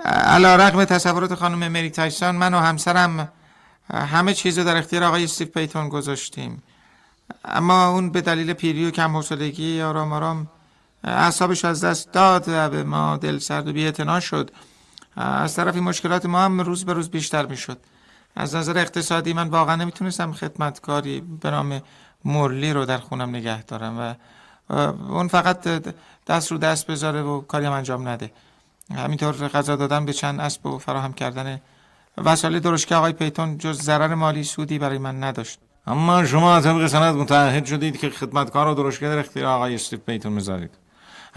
علا 0.05 0.55
رقم 0.55 0.85
تصورات 0.85 1.35
خانم 1.35 1.67
مری 1.67 1.89
تایسون 1.89 2.35
من 2.35 2.53
و 2.53 2.59
همسرم 2.59 3.31
همه 3.93 4.33
چیز 4.33 4.57
رو 4.57 4.63
در 4.63 4.77
اختیار 4.77 5.03
آقای 5.03 5.23
استیو 5.23 5.47
پیتون 5.47 5.89
گذاشتیم. 5.89 6.63
اما 7.45 7.87
اون 7.87 8.09
به 8.09 8.21
دلیل 8.21 8.53
پیری 8.53 8.85
و 8.85 8.91
کم 8.91 9.15
حوصلگی 9.15 9.81
آرام 9.81 10.13
آرام 10.13 10.47
اعصابش 11.03 11.65
از 11.65 11.83
دست 11.83 12.11
داد 12.11 12.43
و 12.47 12.69
به 12.69 12.83
ما 12.83 13.17
دل 13.17 13.37
سرد 13.37 13.67
و 13.67 13.73
بی‌اعتنا 13.73 14.19
شد. 14.19 14.51
از 15.15 15.55
طرفی 15.55 15.79
مشکلات 15.79 16.25
ما 16.25 16.41
هم 16.41 16.61
روز 16.61 16.85
به 16.85 16.93
روز 16.93 17.09
بیشتر 17.09 17.45
می‌شد. 17.45 17.77
از 18.35 18.55
نظر 18.55 18.77
اقتصادی 18.77 19.33
من 19.33 19.47
واقعا 19.47 19.75
نمی‌تونستم 19.75 20.31
خدمتکاری 20.33 21.21
به 21.21 21.51
نام 21.51 21.81
مورلی 22.25 22.73
رو 22.73 22.85
در 22.85 22.97
خونم 22.97 23.29
نگه 23.29 23.63
دارم 23.63 23.99
و 23.99 24.13
اون 25.09 25.27
فقط 25.27 25.83
دست 26.27 26.51
رو 26.51 26.57
دست 26.57 26.87
بذاره 26.87 27.21
و 27.21 27.41
کاری 27.41 27.65
انجام 27.65 28.07
نده. 28.07 28.31
همینطور 28.95 29.47
غذا 29.47 29.75
دادن 29.75 30.05
به 30.05 30.13
چند 30.13 30.39
اسب 30.39 30.65
و 30.65 30.77
فراهم 30.77 31.13
کردن 31.13 31.61
وسایل 32.25 32.59
درشکه 32.59 32.95
آقای 32.95 33.13
پیتون 33.13 33.57
جز 33.57 33.81
ضرر 33.81 34.15
مالی 34.15 34.43
سودی 34.43 34.79
برای 34.79 34.97
من 34.97 35.23
نداشت. 35.23 35.59
اما 35.87 36.25
شما 36.25 36.61
طبق 36.61 36.87
سند 36.87 37.15
متعهد 37.15 37.65
شدید 37.65 37.97
که 37.99 38.09
خدمتکار 38.09 38.65
رو 38.65 38.73
درشکه 38.73 39.05
در 39.05 39.17
اختیار 39.17 39.45
آقای 39.45 39.75
استیو 39.75 39.99
پیتون 39.99 40.33
می‌ذارید. 40.33 40.71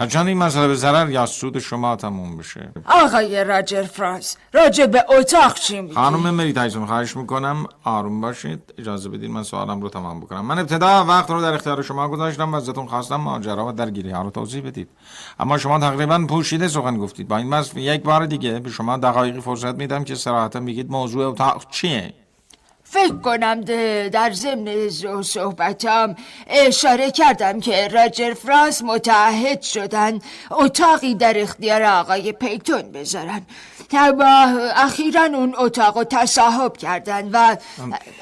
هرچند 0.01 0.27
این 0.27 0.39
مسئله 0.39 0.69
به 0.69 0.75
ضرر 0.75 1.11
یا 1.11 1.27
سود 1.27 1.59
شما 1.59 1.97
تموم 1.97 2.37
بشه. 2.37 2.73
آقای 2.85 3.45
راجر 3.45 3.83
فرانس 3.83 4.37
راجع 4.53 4.87
به 4.87 5.05
اتاق 5.19 5.55
چی 5.55 5.81
میگی؟ 5.81 5.95
خانم 5.95 6.31
مری 6.31 6.53
تایسون 6.53 6.87
خواهش 6.87 7.17
می‌کنم 7.17 7.67
آروم 7.85 8.21
باشید. 8.21 8.75
اجازه 8.79 9.09
بدید 9.09 9.31
من 9.31 9.43
سوالم 9.43 9.81
رو 9.81 9.89
تمام 9.89 10.21
بکنم. 10.21 10.45
من 10.45 10.59
ابتدا 10.59 11.05
وقت 11.05 11.31
رو 11.31 11.43
در 11.43 11.55
اختیار 11.55 11.83
شما 11.83 12.09
گذاشتم 12.09 12.53
و 12.53 12.57
ازتون 12.57 12.87
خواستم 12.87 13.17
ماجرا 13.17 13.67
و 13.67 13.73
درگیری 13.73 14.11
ها 14.11 14.23
رو 14.23 14.31
توضیح 14.31 14.63
بدید. 14.63 14.89
اما 15.41 15.59
شما 15.59 15.79
تقریبا 15.79 16.27
پوشیده 16.29 16.69
سخن 16.69 16.99
گفتید. 16.99 17.29
با 17.29 17.37
این 17.37 17.51
وصف 17.51 17.77
یک 17.77 18.03
بار 18.03 18.27
دیگه 18.27 18.59
به 18.59 18.71
شما 18.71 18.97
دقایقی 18.97 19.41
فرصت 19.41 19.75
میدم 19.75 20.05
که 20.05 20.15
صراحتا 20.15 20.61
بگید 20.61 20.91
موضوع 20.91 21.27
اتاق 21.27 21.65
چیه. 21.71 22.15
فکر 22.91 23.17
کنم 23.17 23.61
در 24.11 24.33
ضمن 24.33 24.89
صحبتم 25.23 26.17
اشاره 26.47 27.11
کردم 27.11 27.61
که 27.61 27.89
راجر 27.89 28.35
فرانس 28.35 28.83
متعهد 28.83 29.63
شدن 29.63 30.19
اتاقی 30.51 31.15
در 31.15 31.35
اختیار 31.37 31.83
آقای 31.83 32.33
پیتون 32.33 32.83
بذارن. 32.83 33.43
اما 33.93 34.61
اخیرا 34.77 35.23
اون 35.23 35.55
اتاق 35.59 35.99
رو 35.99 36.05
تصاحب 36.05 36.77
کردن 36.77 37.31
و 37.33 37.57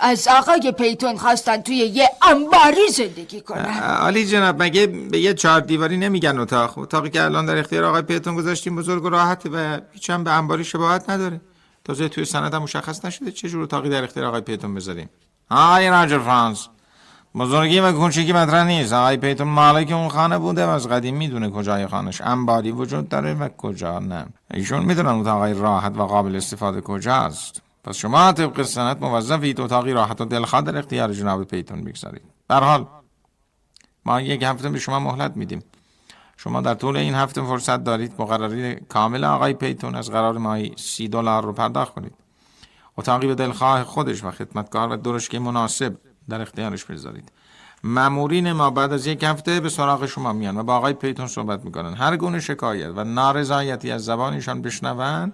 از 0.01 0.29
آقای 0.29 0.73
پیتون 0.73 1.17
خواستن 1.17 1.61
توی 1.61 1.77
یه 1.77 2.11
انباری 2.23 2.89
زندگی 2.93 3.41
کنن. 3.41 3.79
عالی 3.79 4.27
جناب 4.27 4.63
مگه 4.63 4.87
به 4.87 5.19
یه 5.19 5.35
چهار 5.35 5.61
دیواری 5.61 5.97
نمیگن 5.97 6.39
اتاق؟ 6.39 6.79
اتاقی 6.79 7.11
که 7.11 7.23
الان 7.23 7.47
در 7.47 7.59
اختیار 7.59 7.85
آقای 7.85 8.03
پیتون 8.03 8.35
گذاشتیم 8.35 8.77
بزرگ 8.77 9.05
و 9.05 9.09
راحته 9.09 9.49
و 9.49 9.79
هیچ 9.93 10.11
هم 10.11 10.25
به 10.25 10.31
انباری 10.31 10.65
شباهت 10.65 11.11
نداره. 11.11 11.41
تازه 11.89 12.09
توی 12.09 12.25
سند 12.25 12.55
هم 12.55 12.63
مشخص 12.63 13.05
نشده 13.05 13.33
چه 13.33 13.49
جور 13.49 13.63
اتاقی 13.63 13.89
در 13.89 14.05
اختیار 14.05 14.27
آقای 14.27 14.41
پیتون 14.41 14.75
بذاریم. 14.75 15.11
آقای 15.51 15.91
راجر 15.91 16.19
فرانس 16.19 16.69
بزرگی 17.35 17.81
و 17.81 17.93
کوچیکی 17.93 18.33
مطرح 18.33 18.67
نیست. 18.67 18.93
آقای 18.93 19.17
پیتون 19.17 19.49
مالک 19.49 19.93
اون 19.93 20.09
خانه 20.09 20.39
بوده 20.39 20.67
و 20.67 20.69
از 20.69 20.89
قدیم 20.89 21.17
می‌دونه 21.17 21.51
کجای 21.51 21.87
خانش 21.87 22.21
انباری 22.21 22.71
وجود 22.71 23.09
داره 23.09 23.35
و 23.35 23.49
کجا 23.49 23.99
نه. 23.99 24.27
ایشون 24.55 24.85
می‌دونن 24.85 25.09
اتاقای 25.09 25.55
راحت 25.55 25.97
و 25.97 26.07
قابل 26.07 26.37
استفاده 26.37 26.81
کجاست. 26.81 27.63
پس 27.85 27.97
شما 27.97 28.33
طبق 28.33 28.63
سند 28.63 29.01
موظفید 29.01 29.61
اتاقی 29.61 29.93
راحت 29.93 30.21
و 30.21 30.25
دلخواه 30.25 30.63
در 30.63 30.79
اختیار 30.79 31.13
جناب 31.13 31.45
پیتون 31.45 31.85
بگذارید. 31.85 32.23
حال 32.51 32.87
ما 34.05 34.21
یک 34.21 34.43
هفته 34.43 34.69
به 34.69 34.79
شما 34.79 35.01
مهلت 35.01 35.37
میدیم. 35.37 35.63
شما 36.41 36.61
در 36.61 36.75
طول 36.75 36.97
این 36.97 37.15
هفته 37.15 37.43
فرصت 37.43 37.85
دارید 37.85 38.13
مقرری 38.19 38.75
کامل 38.75 39.25
آقای 39.25 39.53
پیتون 39.53 39.95
از 39.95 40.11
قرار 40.11 40.39
ماهی 40.39 40.75
سی 40.77 41.09
دلار 41.09 41.45
رو 41.45 41.53
پرداخت 41.53 41.95
کنید. 41.95 42.15
اتاقی 42.97 43.27
به 43.27 43.35
دلخواه 43.35 43.85
خودش 43.85 44.25
و 44.25 44.31
خدمتکار 44.31 44.93
و 44.93 44.97
درشکی 44.97 45.39
مناسب 45.39 45.95
در 46.29 46.43
اختیارش 46.43 46.85
بذارید 46.85 47.33
مامورین 47.85 48.53
ما 48.53 48.71
بعد 48.71 48.93
از 48.93 49.07
یک 49.07 49.25
هفته 49.25 49.61
به 49.61 49.69
سراغ 49.69 50.07
شما 50.07 50.33
میان 50.33 50.57
و 50.57 50.63
با 50.63 50.77
آقای 50.77 50.93
پیتون 50.93 51.27
صحبت 51.27 51.65
می‌کنن. 51.65 51.95
هر 51.95 52.17
گونه 52.17 52.41
شکایت 52.41 52.93
و 52.97 53.05
نارضایتی 53.05 53.91
از 53.91 54.05
زبانشان 54.05 54.63
بشنون 54.63 55.33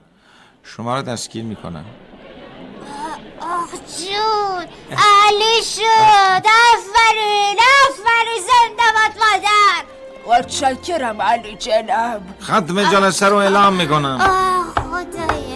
شما 0.62 0.94
را 0.94 1.02
دستگیر 1.02 1.44
می‌کنن. 1.44 1.84
آخ 3.40 3.70
جون 3.72 4.66
علی 4.90 5.62
شد 5.64 6.46
آفرین 6.46 7.58
آفرین 7.88 8.40
زنده 8.46 8.90
مادر. 8.94 9.93
متشکرم 10.26 11.22
علی 11.22 11.56
جناب 11.56 12.20
ختم 12.42 12.82
جلسه 12.90 13.28
رو 13.28 13.36
اعلام 13.36 13.72
می‌کنم 13.72 14.18
آه 14.20 14.64
خدای 14.84 15.53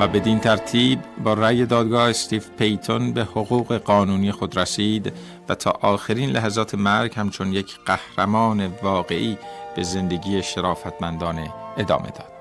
و 0.00 0.08
بدین 0.08 0.40
ترتیب 0.40 0.98
با 1.24 1.34
رأی 1.34 1.66
دادگاه 1.66 2.08
استیو 2.10 2.42
پیتون 2.58 3.12
به 3.12 3.24
حقوق 3.24 3.76
قانونی 3.76 4.32
خود 4.32 4.56
رسید 4.56 5.12
و 5.48 5.54
تا 5.54 5.70
آخرین 5.70 6.30
لحظات 6.30 6.74
مرگ 6.74 7.12
همچون 7.16 7.52
یک 7.52 7.78
قهرمان 7.86 8.66
واقعی 8.66 9.38
به 9.76 9.82
زندگی 9.82 10.42
شرافتمندانه 10.42 11.52
ادامه 11.76 12.06
داد. 12.06 12.39